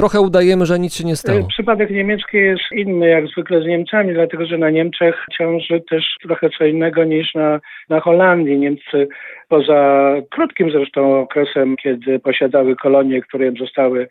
trochę 0.00 0.20
udajemy, 0.20 0.66
że 0.66 0.78
nic 0.78 0.94
się 0.94 1.04
nie 1.04 1.16
stało. 1.16 1.46
Przypadek 1.48 1.90
niemiecki 1.90 2.36
jest 2.36 2.72
inny 2.72 3.08
jak 3.08 3.26
zwykle 3.26 3.62
z 3.62 3.66
Niemcami, 3.66 4.14
dlatego 4.14 4.46
że 4.46 4.58
na 4.58 4.70
Niemczech 4.70 5.14
ciąży 5.38 5.80
też 5.90 6.04
trochę 6.22 6.50
co 6.58 6.64
innego 6.64 7.04
niż 7.04 7.34
na, 7.34 7.60
na 7.88 8.00
Holandii. 8.00 8.58
Niemcy 8.58 9.08
poza 9.48 10.12
krótkim 10.30 10.70
zresztą 10.70 11.20
okresem, 11.20 11.76
kiedy 11.76 12.18
posiadały 12.18 12.76
kolonie, 12.76 13.22
które 13.22 13.46
im 13.46 13.56
zostały 13.56 14.08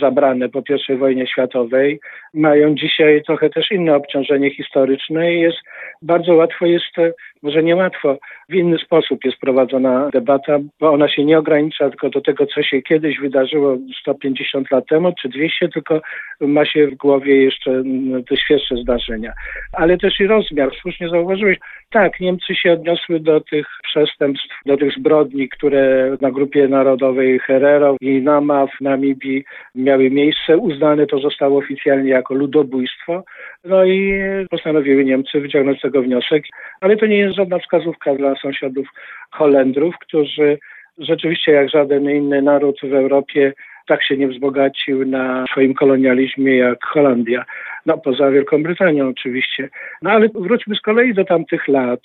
zabrane 0.00 0.48
po 0.48 0.62
I 0.88 0.96
wojnie 0.96 1.26
światowej, 1.26 2.00
mają 2.34 2.74
dzisiaj 2.74 3.22
trochę 3.26 3.50
też 3.50 3.70
inne 3.72 3.94
obciążenie 3.94 4.50
historyczne 4.50 5.34
i 5.34 5.40
jest 5.40 5.58
bardzo 6.02 6.34
łatwo 6.34 6.66
jest, 6.66 7.14
może 7.42 7.62
nie 7.62 7.76
łatwo, 7.76 8.18
w 8.48 8.54
inny 8.54 8.78
sposób 8.78 9.24
jest 9.24 9.38
prowadzona 9.38 10.10
debata, 10.12 10.58
bo 10.80 10.92
ona 10.92 11.08
się 11.08 11.24
nie 11.24 11.38
ogranicza 11.38 11.90
tylko 11.90 12.10
do 12.10 12.20
tego, 12.20 12.46
co 12.46 12.62
się 12.62 12.82
kiedyś 12.82 13.18
wydarzyło 13.18 13.76
150 14.00 14.70
lat 14.70 14.86
temu, 14.88 15.12
czy 15.22 15.28
200, 15.28 15.68
tylko 15.68 16.00
ma 16.40 16.64
się 16.66 16.86
w 16.86 16.94
głowie 16.94 17.44
jeszcze 17.44 17.70
mm, 17.70 18.24
te 18.24 18.36
świeższe 18.36 18.76
zdarzenia. 18.76 19.32
Ale 19.72 19.98
też 19.98 20.20
i 20.20 20.26
rozmiar, 20.26 20.70
słusznie 20.82 21.08
zauważyłeś, 21.08 21.58
tak, 21.90 22.20
Niemcy 22.20 22.54
się 22.54 22.72
odniosły 22.72 23.20
do 23.20 23.40
tych 23.40 23.66
przestępstw, 23.82 24.48
do 24.66 24.76
tych 24.76 24.92
zbrodni, 24.98 25.48
które 25.48 26.16
na 26.20 26.30
grupie 26.30 26.68
narodowej 26.68 27.38
Herero 27.38 27.96
i 28.00 28.22
Nama 28.22 28.66
w 28.66 28.80
Namibii 28.80 29.44
miały 29.74 30.10
miejsce. 30.10 30.58
Uznane 30.58 31.06
to 31.06 31.18
zostało 31.18 31.58
oficjalnie 31.58 32.10
jako 32.10 32.34
ludobójstwo. 32.34 33.24
No 33.64 33.84
i 33.84 34.20
postanowiły 34.50 35.04
Niemcy 35.04 35.40
wyciągnąć 35.40 35.78
z 35.78 35.82
tego 35.82 36.02
wniosek, 36.02 36.44
ale 36.80 36.96
to 36.96 37.06
nie 37.06 37.16
jest 37.16 37.29
żadna 37.32 37.58
wskazówka 37.58 38.14
dla 38.14 38.34
sąsiadów 38.34 38.88
Holendrów, 39.30 39.94
którzy 40.00 40.58
rzeczywiście 40.98 41.52
jak 41.52 41.70
żaden 41.70 42.10
inny 42.10 42.42
naród 42.42 42.80
w 42.82 42.94
Europie 42.94 43.52
tak 43.86 44.04
się 44.04 44.16
nie 44.16 44.28
wzbogacił 44.28 45.06
na 45.06 45.44
swoim 45.50 45.74
kolonializmie 45.74 46.56
jak 46.56 46.84
Holandia. 46.84 47.44
No 47.86 47.98
poza 47.98 48.30
Wielką 48.30 48.62
Brytanią 48.62 49.08
oczywiście. 49.08 49.68
No 50.02 50.10
ale 50.10 50.28
wróćmy 50.34 50.74
z 50.74 50.80
kolei 50.80 51.14
do 51.14 51.24
tamtych 51.24 51.68
lat. 51.68 52.00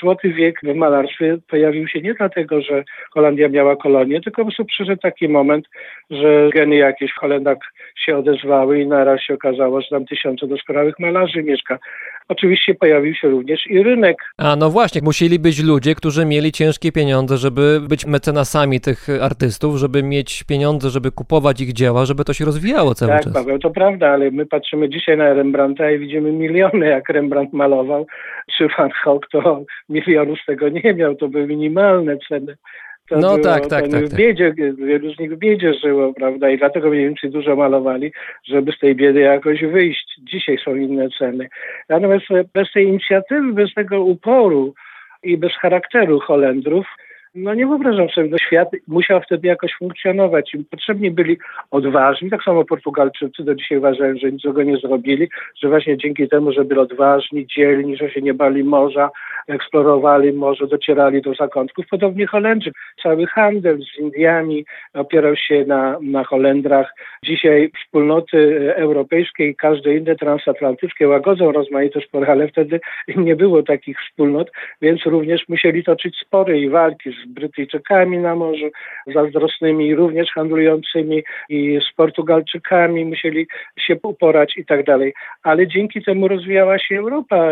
Złoty 0.00 0.32
wiek 0.32 0.60
w 0.62 0.74
malarstwie 0.74 1.36
pojawił 1.48 1.88
się 1.88 2.00
nie 2.00 2.14
dlatego, 2.14 2.60
że 2.62 2.84
Holandia 3.10 3.48
miała 3.48 3.76
kolonię, 3.76 4.20
tylko 4.20 4.42
po 4.42 4.44
prostu 4.44 4.64
przyszedł 4.64 5.02
taki 5.02 5.28
moment, 5.28 5.68
że 6.10 6.50
geny 6.54 6.76
jakieś 6.76 7.12
w 7.12 7.18
Holendach 7.18 7.58
się 7.96 8.16
odezwały 8.16 8.80
i 8.80 8.86
naraz 8.86 9.20
się 9.20 9.34
okazało, 9.34 9.80
że 9.80 9.88
tam 9.90 10.06
tysiące 10.06 10.46
doskonałych 10.46 10.98
malarzy 10.98 11.42
mieszka. 11.42 11.78
Oczywiście 12.30 12.74
pojawił 12.74 13.14
się 13.14 13.28
również 13.28 13.66
i 13.66 13.82
rynek. 13.82 14.16
A 14.38 14.56
no 14.56 14.70
właśnie, 14.70 15.00
musieli 15.04 15.38
być 15.38 15.62
ludzie, 15.62 15.94
którzy 15.94 16.26
mieli 16.26 16.52
ciężkie 16.52 16.92
pieniądze, 16.92 17.36
żeby 17.36 17.80
być 17.88 18.06
mecenasami 18.06 18.80
tych 18.80 19.08
artystów, 19.22 19.76
żeby 19.76 20.02
mieć 20.02 20.44
pieniądze, 20.44 20.90
żeby 20.90 21.10
kupować 21.10 21.60
ich 21.60 21.72
dzieła, 21.72 22.04
żeby 22.04 22.24
to 22.24 22.32
się 22.32 22.44
rozwijało 22.44 22.94
cały 22.94 23.12
tak, 23.12 23.24
czas. 23.24 23.32
Paweł, 23.32 23.58
to 23.58 23.70
prawda, 23.70 24.10
ale 24.10 24.30
my 24.30 24.46
patrzymy 24.46 24.88
dzisiaj 24.88 25.16
na 25.16 25.34
Rembrandta 25.34 25.90
i 25.90 25.98
widzimy 25.98 26.32
miliony, 26.32 26.86
jak 26.86 27.08
Rembrandt 27.08 27.52
malował, 27.52 28.06
czy 28.56 28.68
Van 28.78 28.90
Gogh 29.04 29.28
to 29.32 29.64
milionów 29.88 30.38
z 30.42 30.46
tego 30.46 30.68
nie 30.68 30.94
miał, 30.94 31.14
to 31.14 31.28
były 31.28 31.46
minimalne 31.46 32.16
ceny. 32.28 32.56
To 33.10 33.18
No 33.18 33.28
było, 33.28 33.44
tak, 33.44 33.66
tak, 33.66 33.88
tak, 33.88 34.04
W 34.04 34.10
tak. 34.10 34.18
biedzie, 34.18 34.52
wielu 34.78 35.14
z 35.14 35.18
nich 35.18 35.32
w 35.34 35.38
biedzie 35.38 35.74
żyło, 35.74 36.12
prawda? 36.14 36.50
I 36.50 36.58
dlatego 36.58 36.90
więcej 36.90 37.30
dużo 37.30 37.56
malowali, 37.56 38.12
żeby 38.44 38.72
z 38.72 38.78
tej 38.78 38.94
biedy 38.94 39.20
jakoś 39.20 39.64
wyjść. 39.64 40.20
Dzisiaj 40.22 40.58
są 40.64 40.74
inne 40.74 41.08
ceny. 41.18 41.48
Natomiast 41.88 42.24
bez 42.54 42.72
tej 42.72 42.86
inicjatywy, 42.86 43.52
bez 43.52 43.74
tego 43.74 44.02
uporu 44.02 44.74
i 45.22 45.36
bez 45.38 45.52
charakteru 45.52 46.20
Holendrów, 46.20 46.86
no 47.34 47.54
nie 47.54 47.66
wyobrażam 47.66 48.08
sobie, 48.08 48.28
że 48.30 48.36
świat 48.46 48.68
musiał 48.88 49.20
wtedy 49.20 49.48
jakoś 49.48 49.74
funkcjonować. 49.78 50.54
Im 50.54 50.64
potrzebni 50.70 51.10
byli 51.10 51.38
odważni, 51.70 52.30
tak 52.30 52.42
samo 52.42 52.64
Portugalczycy 52.64 53.44
do 53.44 53.54
dzisiaj 53.54 53.78
uważają, 53.78 54.14
że 54.16 54.32
niczego 54.32 54.62
nie 54.62 54.76
zrobili, 54.76 55.28
że 55.62 55.68
właśnie 55.68 55.96
dzięki 55.96 56.28
temu, 56.28 56.52
że 56.52 56.64
byli 56.64 56.80
odważni, 56.80 57.46
dzielni, 57.46 57.96
że 57.96 58.10
się 58.10 58.22
nie 58.22 58.34
bali 58.34 58.64
morza, 58.64 59.10
eksplorowali 59.48 60.32
morze, 60.32 60.66
docierali 60.66 61.22
do 61.22 61.34
zakątków. 61.34 61.84
Podobnie 61.90 62.26
Holendrzy. 62.26 62.72
Cały 63.02 63.26
handel 63.26 63.78
z 63.78 63.98
Indiami 63.98 64.64
opierał 64.94 65.36
się 65.36 65.64
na, 65.64 65.98
na 66.02 66.24
Holendrach. 66.24 66.94
Dzisiaj 67.24 67.70
wspólnoty 67.82 68.72
europejskie 68.74 69.48
i 69.48 69.56
każde 69.56 69.96
inne 69.96 70.16
transatlantyckie 70.16 71.08
łagodzą 71.08 71.52
rozmaite 71.52 72.00
spory, 72.00 72.26
ale 72.26 72.48
wtedy 72.48 72.80
nie 73.16 73.36
było 73.36 73.62
takich 73.62 73.98
wspólnot, 74.00 74.50
więc 74.82 75.06
również 75.06 75.48
musieli 75.48 75.84
toczyć 75.84 76.16
spory 76.18 76.60
i 76.60 76.68
walki 76.68 77.12
z 77.24 77.28
Brytyjczykami 77.28 78.18
na 78.18 78.34
morzu, 78.34 78.70
zazdrosnymi 79.06 79.94
również 79.94 80.30
handlującymi 80.30 81.22
i 81.48 81.80
z 81.90 81.94
Portugalczykami 81.96 83.04
musieli 83.04 83.46
się 83.78 83.96
uporać 84.02 84.56
i 84.56 84.64
tak 84.64 84.84
dalej. 84.84 85.14
Ale 85.42 85.66
dzięki 85.66 86.02
temu 86.02 86.28
rozwijała 86.28 86.78
się 86.78 86.98
Europa. 86.98 87.46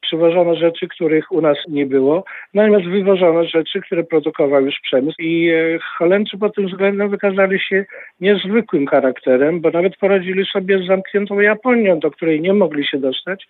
Przywożono 0.00 0.54
rzeczy, 0.54 0.88
których 0.88 1.32
u 1.32 1.40
nas 1.40 1.58
nie 1.68 1.86
było, 1.86 2.24
natomiast 2.54 2.86
wywożono 2.86 3.44
rzeczy, 3.44 3.80
które 3.80 4.04
produkował 4.04 4.64
już 4.64 4.74
przemysł 4.82 5.16
i 5.18 5.50
e, 5.50 5.78
Holendrzy 5.98 6.38
pod 6.38 6.54
tym 6.54 6.66
względem 6.66 7.10
wykazali 7.10 7.60
się 7.60 7.84
niezwykłym 8.20 8.86
charakterem, 8.86 9.60
bo 9.60 9.70
nawet 9.70 9.96
poradzili 9.96 10.46
sobie 10.46 10.82
z 10.82 10.86
zamkniętą 10.86 11.40
Japonią, 11.40 11.98
do 11.98 12.10
której 12.10 12.40
nie 12.40 12.54
mogli 12.54 12.86
się 12.86 12.98
dostać. 12.98 13.46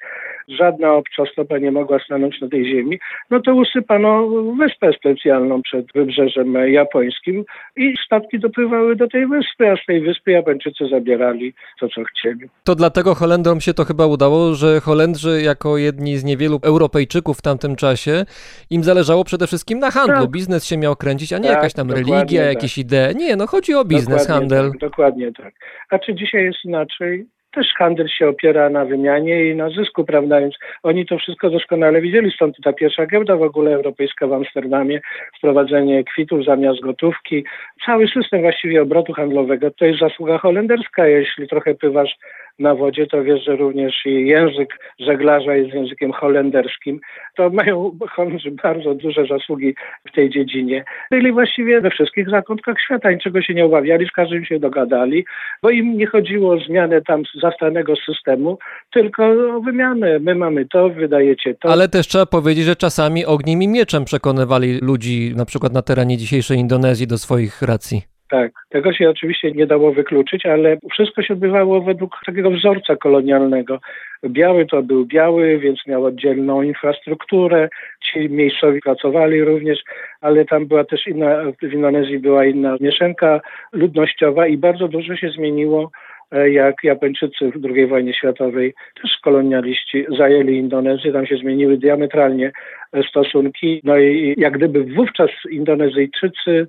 Żadna 0.49 0.95
obca 0.95 1.27
stopa 1.33 1.59
nie 1.59 1.73
mogła 1.73 1.99
stanąć 1.99 2.41
na 2.41 2.49
tej 2.49 2.65
ziemi. 2.65 2.99
No 3.31 3.41
to 3.41 3.55
usypano 3.55 4.29
wyspę 4.59 4.93
specjalną 4.93 5.63
przed 5.63 5.93
wybrzeżem 5.95 6.55
japońskim 6.55 7.45
i 7.77 7.95
statki 8.07 8.39
dopływały 8.39 8.97
do 8.97 9.09
tej 9.09 9.27
wyspy, 9.27 9.71
a 9.71 9.77
z 9.77 9.87
tej 9.87 10.01
wyspy 10.01 10.31
Japończycy 10.31 10.89
zabierali 10.91 11.55
to, 11.81 11.89
co 11.89 12.05
chcieli. 12.05 12.41
To 12.65 12.75
dlatego 12.75 13.15
Holendrom 13.15 13.61
się 13.61 13.75
to 13.75 13.85
chyba 13.85 14.07
udało, 14.07 14.55
że 14.55 14.81
Holendrzy 14.81 15.43
jako 15.43 15.79
jedni 15.79 16.17
z 16.17 16.25
niewielu 16.25 16.38
Europejczyków 16.63 17.39
w 17.39 17.43
tamtym 17.43 17.77
czasie, 17.77 18.25
im 18.71 18.85
zależało 18.85 19.25
przede 19.25 19.47
wszystkim 19.47 19.79
na 19.79 19.91
handlu. 19.91 20.21
Tak. 20.21 20.31
Biznes 20.31 20.65
się 20.65 20.77
miał 20.77 20.97
kręcić, 20.97 21.33
a 21.33 21.39
nie 21.39 21.49
Tak, 21.49 21.57
jakaś 21.57 21.73
tam 21.73 21.91
religia, 21.91 22.43
tak. 22.43 22.55
jakieś 22.55 22.79
idee. 22.79 23.15
Nie, 23.17 23.37
no 23.37 23.47
chodzi 23.47 23.75
o 23.75 23.85
biznes, 23.85 24.27
dokładnie 24.27 24.35
handel. 24.35 24.71
Tak, 24.71 24.81
dokładnie 24.81 25.33
tak. 25.33 25.55
A 25.91 25.99
czy 25.99 26.15
dzisiaj 26.15 26.45
jest 26.45 26.65
inaczej? 26.65 27.27
Też 27.55 27.67
handel 27.79 28.09
się 28.09 28.29
opiera 28.29 28.71
na 28.71 28.85
wymianie 28.85 29.47
i 29.51 29.57
na 29.57 29.71
zysku, 29.71 30.05
prawda? 30.05 30.41
Więc 30.41 30.55
oni 30.83 31.07
to 31.07 31.19
wszystko 31.19 31.51
doskonale 31.51 32.01
widzieli. 32.01 32.33
Stąd 32.33 32.57
ta 32.65 32.73
pierwsza 32.73 33.07
giełda 33.07 33.37
w 33.37 33.43
ogóle 33.43 33.75
europejska 33.75 34.27
w 34.27 34.33
Amsterdamie, 34.33 35.01
wprowadzenie 35.39 36.05
kwitów 36.05 36.45
zamiast 36.45 36.81
gotówki. 36.81 37.45
Cały 37.87 38.09
system 38.09 38.41
właściwie 38.41 38.83
obrotu 38.83 39.13
handlowego 39.13 39.71
to 39.71 39.85
jest 39.85 40.01
zasługa 40.01 40.39
holenderska. 40.39 41.07
Jeśli 41.07 41.49
trochę 41.49 41.75
pływasz 41.75 42.17
na 42.59 42.75
wodzie, 42.75 43.07
to 43.07 43.25
wiesz, 43.25 43.45
że 43.45 43.57
również 43.57 44.07
i 44.07 44.27
język 44.27 44.69
żeglarza 44.99 45.57
jest 45.57 45.75
językiem 45.75 46.13
holenderskim. 46.13 47.01
To 47.37 47.51
mają 47.51 47.99
Holendrzy 48.11 48.51
bardzo 48.51 48.95
duże 48.95 49.27
zasługi 49.27 49.75
w 50.09 50.13
tej 50.13 50.31
dziedzinie. 50.31 50.85
Byli 51.11 51.33
właściwie 51.33 51.81
we 51.81 51.91
wszystkich 51.91 52.31
zakątkach 52.31 52.81
świata, 52.81 53.11
niczego 53.11 53.43
się 53.43 53.55
nie 53.55 53.65
obawiali, 53.65 54.07
z 54.07 54.11
każdym 54.13 54.45
się 54.45 54.59
dogadali, 54.59 55.25
bo 55.63 55.71
im 55.71 55.97
nie 55.97 56.07
chodziło 56.07 56.55
o 56.55 56.61
zmianę 56.61 57.03
tam 57.03 57.23
zastanego 57.43 57.95
systemu, 57.97 58.59
tylko 58.93 59.27
o 59.57 59.61
wymianę. 59.61 60.19
My 60.19 60.35
mamy 60.35 60.67
to, 60.67 60.89
wydajecie 60.89 61.55
to. 61.55 61.69
Ale 61.69 61.89
też 61.89 62.09
trzeba 62.09 62.27
powiedzieć, 62.27 62.65
że 62.65 62.77
czasami 62.77 63.27
ogniem 63.27 63.63
i 63.63 63.69
mieczem 63.69 64.05
przekonywali 64.05 64.79
ludzi, 64.83 65.33
na 65.37 65.45
przykład 65.45 65.73
na 65.73 65.83
terenie 65.83 66.17
dzisiejszej 66.17 66.59
Indonezji, 66.59 67.07
do 67.07 67.19
swoich 67.19 67.63
racji. 67.63 68.18
Tak, 68.31 68.53
tego 68.69 68.93
się 68.93 69.11
oczywiście 69.11 69.53
nie 69.53 69.67
dało 69.67 69.93
wykluczyć, 69.93 70.47
ale 70.47 70.79
wszystko 70.91 71.23
się 71.23 71.35
odbywało 71.35 71.81
według 71.81 72.17
takiego 72.27 72.51
wzorca 72.51 72.97
kolonialnego. 72.97 73.81
Biały 74.27 74.67
to 74.67 74.83
był 74.83 75.07
biały, 75.07 75.59
więc 75.59 75.87
miał 75.87 76.05
oddzielną 76.05 76.63
infrastrukturę. 76.63 77.69
Ci 78.05 78.31
miejscowi 78.31 78.81
pracowali 78.81 79.45
również, 79.45 79.79
ale 80.21 80.45
tam 80.45 80.67
była 80.67 80.85
też 80.85 81.07
inna, 81.07 81.37
w 81.63 81.73
Indonezji 81.73 82.19
była 82.19 82.45
inna 82.45 82.77
mieszanka 82.81 83.41
ludnościowa 83.73 84.47
i 84.47 84.57
bardzo 84.57 84.89
dużo 84.89 85.17
się 85.17 85.31
zmieniło 85.31 85.91
e, 86.33 86.51
jak 86.51 86.75
Japończycy 86.85 87.51
w 87.51 87.65
II 87.65 87.87
wojnie 87.87 88.15
światowej, 88.15 88.75
też 89.03 89.19
kolonialiści 89.23 90.07
zajęli 90.19 90.57
Indonezję, 90.57 91.13
tam 91.13 91.27
się 91.27 91.37
zmieniły 91.37 91.77
diametralnie 91.77 92.53
e, 92.93 93.03
stosunki. 93.03 93.81
No 93.85 93.99
i 93.99 94.35
jak 94.39 94.53
gdyby 94.53 94.85
wówczas 94.85 95.31
Indonezyjczycy 95.51 96.69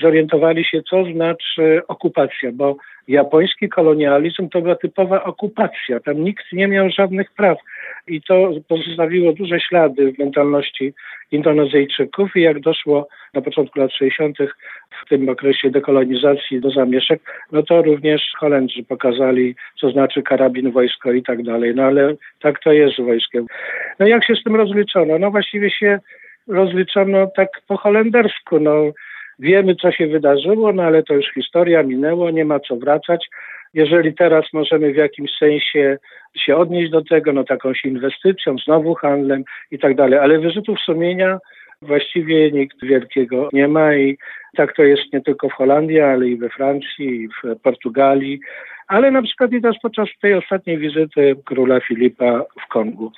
zorientowali 0.00 0.64
się, 0.64 0.82
co 0.82 1.04
znaczy 1.04 1.82
okupacja, 1.88 2.50
bo 2.52 2.76
japoński 3.08 3.68
kolonializm 3.68 4.48
to 4.48 4.62
była 4.62 4.74
typowa 4.74 5.24
okupacja. 5.24 6.00
Tam 6.00 6.24
nikt 6.24 6.52
nie 6.52 6.68
miał 6.68 6.90
żadnych 6.90 7.32
praw 7.32 7.58
i 8.06 8.22
to 8.22 8.50
pozostawiło 8.68 9.32
duże 9.32 9.60
ślady 9.60 10.12
w 10.12 10.18
mentalności 10.18 10.92
Indonezyjczyków 11.32 12.36
i 12.36 12.40
jak 12.40 12.60
doszło 12.60 13.08
na 13.34 13.40
początku 13.40 13.78
lat 13.78 13.92
60. 13.92 14.38
w 15.04 15.08
tym 15.08 15.28
okresie 15.28 15.70
dekolonizacji 15.70 16.60
do 16.60 16.70
zamieszek, 16.70 17.20
no 17.52 17.62
to 17.62 17.82
również 17.82 18.22
Holendrzy 18.38 18.82
pokazali, 18.84 19.54
co 19.80 19.90
znaczy 19.90 20.22
karabin, 20.22 20.70
wojsko 20.70 21.12
i 21.12 21.22
tak 21.22 21.42
dalej. 21.42 21.74
No 21.74 21.82
ale 21.82 22.14
tak 22.40 22.60
to 22.60 22.72
jest 22.72 22.96
z 22.96 23.00
wojskiem. 23.00 23.46
No 23.98 24.06
jak 24.06 24.24
się 24.24 24.34
z 24.34 24.42
tym 24.42 24.56
rozliczono? 24.56 25.18
No 25.18 25.30
właściwie 25.30 25.70
się 25.70 25.98
rozliczono 26.48 27.26
tak 27.36 27.48
po 27.66 27.76
holendersku. 27.76 28.60
No 28.60 28.92
wiemy, 29.40 29.74
co 29.74 29.92
się 29.92 30.06
wydarzyło, 30.06 30.72
no 30.72 30.82
ale 30.82 31.02
to 31.02 31.14
już 31.14 31.26
historia 31.34 31.82
minęło, 31.82 32.30
nie 32.30 32.44
ma 32.44 32.60
co 32.60 32.76
wracać. 32.76 33.28
Jeżeli 33.74 34.14
teraz 34.14 34.44
możemy 34.52 34.92
w 34.92 34.96
jakimś 34.96 35.30
sensie 35.38 35.98
się 36.36 36.56
odnieść 36.56 36.90
do 36.90 37.04
tego, 37.04 37.32
no 37.32 37.44
takąś 37.44 37.84
inwestycją, 37.84 38.56
znowu 38.64 38.94
handlem 38.94 39.44
i 39.70 39.78
tak 39.78 39.94
dalej, 39.94 40.18
ale 40.18 40.38
wyrzutów 40.38 40.80
sumienia 40.80 41.38
właściwie 41.82 42.50
nikt 42.50 42.84
wielkiego 42.84 43.48
nie 43.52 43.68
ma 43.68 43.94
i 43.94 44.18
tak 44.56 44.76
to 44.76 44.82
jest 44.82 45.12
nie 45.12 45.20
tylko 45.20 45.48
w 45.48 45.52
Holandii, 45.52 46.00
ale 46.00 46.28
i 46.28 46.36
we 46.36 46.48
Francji, 46.48 47.22
i 47.22 47.28
w 47.28 47.60
Portugalii, 47.62 48.40
ale 48.88 49.10
na 49.10 49.22
przykład 49.22 49.52
i 49.52 49.62
też 49.62 49.76
podczas 49.82 50.08
tej 50.22 50.34
ostatniej 50.34 50.78
wizyty 50.78 51.36
króla 51.44 51.80
Filipa 51.80 52.44
w 52.64 52.68
Kongu. 52.68 53.12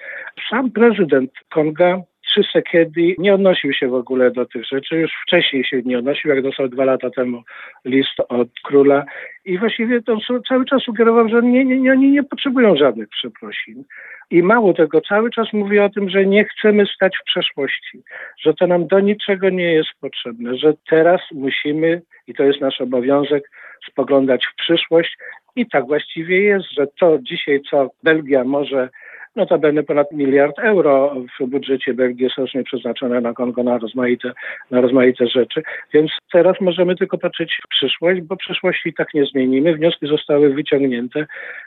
Sam 0.50 0.70
prezydent 0.70 1.30
Konga 1.50 2.02
Tshisekedi 2.32 3.14
nie 3.18 3.34
odnosił 3.34 3.72
się 3.72 3.88
w 3.88 3.94
ogóle 3.94 4.30
do 4.30 4.46
tych 4.46 4.64
rzeczy. 4.66 4.96
Już 4.96 5.12
wcześniej 5.22 5.64
się 5.64 5.82
nie 5.84 5.98
odnosił, 5.98 6.30
jak 6.30 6.42
dostał 6.42 6.68
dwa 6.68 6.84
lata 6.84 7.10
temu 7.10 7.42
list 7.84 8.20
od 8.28 8.48
króla. 8.64 9.04
I 9.44 9.58
właściwie 9.58 10.02
to 10.02 10.18
cały 10.48 10.64
czas 10.64 10.82
sugerował, 10.82 11.28
że 11.28 11.42
nie, 11.42 11.64
nie, 11.64 11.80
nie, 11.80 11.92
oni 11.92 12.10
nie 12.10 12.22
potrzebują 12.22 12.76
żadnych 12.76 13.08
przeprosin. 13.08 13.84
I 14.30 14.42
mało 14.42 14.74
tego, 14.74 15.00
cały 15.00 15.30
czas 15.30 15.52
mówi 15.52 15.78
o 15.78 15.88
tym, 15.88 16.10
że 16.10 16.26
nie 16.26 16.44
chcemy 16.44 16.86
stać 16.86 17.16
w 17.16 17.24
przeszłości, 17.24 18.02
że 18.44 18.54
to 18.54 18.66
nam 18.66 18.86
do 18.86 19.00
niczego 19.00 19.50
nie 19.50 19.72
jest 19.72 19.90
potrzebne, 20.00 20.56
że 20.56 20.74
teraz 20.90 21.20
musimy, 21.32 22.02
i 22.26 22.34
to 22.34 22.42
jest 22.42 22.60
nasz 22.60 22.80
obowiązek, 22.80 23.50
spoglądać 23.90 24.46
w 24.46 24.54
przyszłość. 24.54 25.16
I 25.56 25.66
tak 25.66 25.86
właściwie 25.86 26.40
jest, 26.40 26.72
że 26.72 26.86
to 27.00 27.18
dzisiaj, 27.22 27.60
co 27.70 27.90
Belgia 28.02 28.44
może 28.44 28.88
Notabene 29.36 29.82
ponad 29.82 30.12
miliard 30.12 30.58
euro 30.58 31.14
w 31.40 31.46
budżecie 31.46 31.94
Belgii 31.94 32.24
jest 32.24 32.38
rocznie 32.38 32.64
przeznaczone 32.64 33.20
na 33.20 33.32
Kongo 33.32 33.62
na 33.62 33.78
rozmaite, 33.78 34.32
na 34.70 34.80
rozmaite 34.80 35.26
rzeczy. 35.26 35.62
Więc 35.94 36.10
teraz 36.32 36.60
możemy 36.60 36.96
tylko 36.96 37.18
patrzeć 37.18 37.58
w 37.64 37.68
przyszłość, 37.68 38.20
bo 38.20 38.36
przyszłości 38.36 38.94
tak 38.94 39.14
nie 39.14 39.24
zmienimy. 39.26 39.74
Wnioski 39.74 40.06
zostały 40.06 40.54
wyciągnięte 40.54 41.20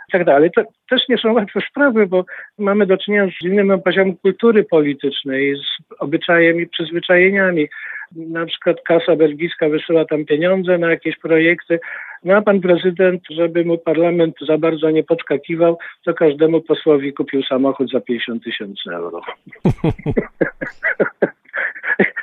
i 0.10 0.12
tak 0.12 0.26
dalej. 0.26 0.52
To 0.56 0.64
też 0.90 1.02
nie 1.10 1.18
są 1.18 1.34
łatwe 1.34 1.60
sprawy, 1.70 2.08
bo 2.08 2.26
mamy 2.60 2.86
do 2.86 2.98
czynienia 2.98 3.28
z 3.42 3.46
innym 3.46 3.82
poziomem 3.82 4.16
kultury 4.18 4.64
politycznej, 4.64 5.56
z 5.56 6.00
obyczajem 6.00 6.62
i 6.62 6.68
przyzwyczajeniami. 6.68 7.68
Na 8.12 8.46
przykład 8.46 8.78
kasa 8.82 9.16
belgijska 9.16 9.70
wysyła 9.70 10.06
tam 10.06 10.26
pieniądze 10.26 10.78
na 10.78 10.90
jakieś 10.90 11.18
projekty, 11.18 11.80
no 12.24 12.36
a 12.36 12.42
pan 12.42 12.62
prezydent, 12.62 13.22
żeby 13.30 13.66
mu 13.66 13.78
parlament 13.78 14.36
za 14.48 14.58
bardzo 14.58 14.90
nie 14.90 15.04
podskakiwał, 15.04 15.78
to 16.06 16.14
każdemu 16.14 16.62
posłowi 16.62 17.14
kupił 17.14 17.44
samochód 17.44 17.92
za 17.92 18.02
50 18.02 18.44
tysięcy 18.44 18.90
euro. 18.92 19.22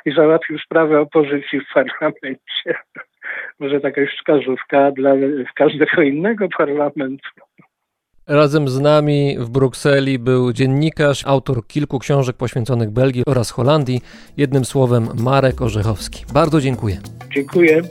I 0.05 0.11
załatwił 0.11 0.59
sprawę 0.59 0.99
opozycji 0.99 1.59
w 1.59 1.73
parlamencie. 1.73 2.75
Może 3.59 3.79
taka 3.79 4.01
wskazówka 4.17 4.91
dla 4.91 5.13
każdego 5.55 6.01
innego 6.01 6.47
parlamentu. 6.57 7.29
Razem 8.27 8.69
z 8.69 8.79
nami 8.79 9.37
w 9.39 9.49
Brukseli 9.49 10.19
był 10.19 10.53
dziennikarz, 10.53 11.27
autor 11.27 11.67
kilku 11.67 11.99
książek 11.99 12.35
poświęconych 12.35 12.91
Belgii 12.91 13.23
oraz 13.25 13.51
Holandii, 13.51 14.01
jednym 14.37 14.65
słowem 14.65 15.09
Marek 15.15 15.61
Orzechowski. 15.61 16.25
Bardzo 16.33 16.61
dziękuję. 16.61 17.01
Dziękuję. 17.35 17.81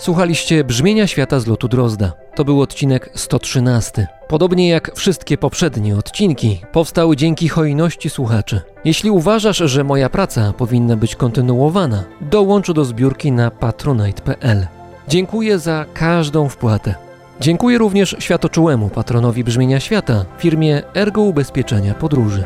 Słuchaliście 0.00 0.64
Brzmienia 0.64 1.06
Świata 1.06 1.40
z 1.40 1.46
lotu 1.46 1.68
Drozda. 1.68 2.12
To 2.34 2.44
był 2.44 2.60
odcinek 2.62 3.10
113. 3.14 4.06
Podobnie 4.28 4.68
jak 4.68 4.96
wszystkie 4.96 5.38
poprzednie 5.38 5.96
odcinki, 5.96 6.60
powstały 6.72 7.16
dzięki 7.16 7.48
hojności 7.48 8.10
słuchaczy. 8.10 8.60
Jeśli 8.84 9.10
uważasz, 9.10 9.56
że 9.56 9.84
moja 9.84 10.08
praca 10.08 10.52
powinna 10.52 10.96
być 10.96 11.16
kontynuowana, 11.16 12.04
dołącz 12.20 12.72
do 12.72 12.84
zbiórki 12.84 13.32
na 13.32 13.50
patronite.pl. 13.50 14.66
Dziękuję 15.08 15.58
za 15.58 15.86
każdą 15.94 16.48
wpłatę. 16.48 16.94
Dziękuję 17.40 17.78
również 17.78 18.16
światoczułemu 18.18 18.88
patronowi 18.88 19.44
Brzmienia 19.44 19.80
Świata, 19.80 20.24
firmie 20.38 20.82
Ergo 20.94 21.22
Ubezpieczenia 21.22 21.94
Podróży. 21.94 22.44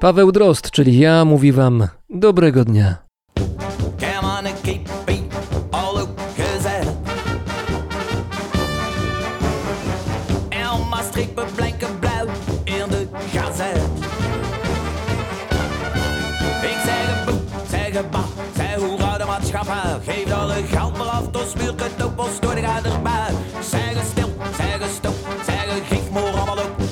Paweł 0.00 0.32
Drozd, 0.32 0.70
czyli 0.70 0.98
ja, 0.98 1.24
mówi 1.24 1.52
Wam 1.52 1.88
dobrego 2.10 2.64
dnia. 2.64 2.96
Geef 20.06 20.32
alle 20.32 20.62
geld 20.70 20.98
maar 20.98 21.06
af, 21.06 21.30
dan 21.30 21.46
spuurt 21.46 21.82
het 21.82 22.02
ook 22.02 22.16
wel 22.16 22.28
door 22.40 22.54
de 22.54 22.60
erbij. 22.60 23.34
Zeg 23.60 24.04
stil, 24.10 24.28
zeg 24.56 24.88
stop, 24.96 25.14
zeg 25.46 25.88
geef 25.88 26.10
maar 26.10 26.22
allemaal 26.22 26.56
op. 26.56 26.88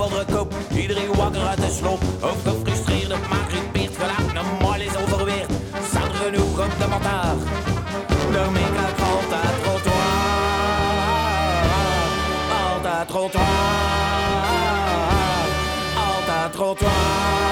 op 0.00 0.10
de 0.10 0.34
kop, 0.34 0.54
iedereen 0.76 1.14
wakker 1.14 1.46
uit 1.46 1.60
de 1.60 1.76
sloop. 1.78 2.00
Of 2.20 2.42
gefrustreerd 2.42 3.12
op 3.12 3.28
maar 3.28 3.46
gepeerd 3.48 3.96
gelaat, 3.96 4.32
normaal 4.32 4.80
is 4.80 4.96
overweerd. 4.96 5.50
Zat 5.92 6.14
genoeg 6.14 6.64
op 6.64 6.78
de 6.78 6.86
mataar. 6.88 7.34
Daarmee 8.32 8.70
krijg 8.72 8.90
ik 8.90 9.00
altijd 9.00 9.62
trottoir. 9.62 9.94
Altijd 12.62 13.08
trottoir. 13.08 13.44
Altijd 15.96 16.52
trottoir. 16.52 17.43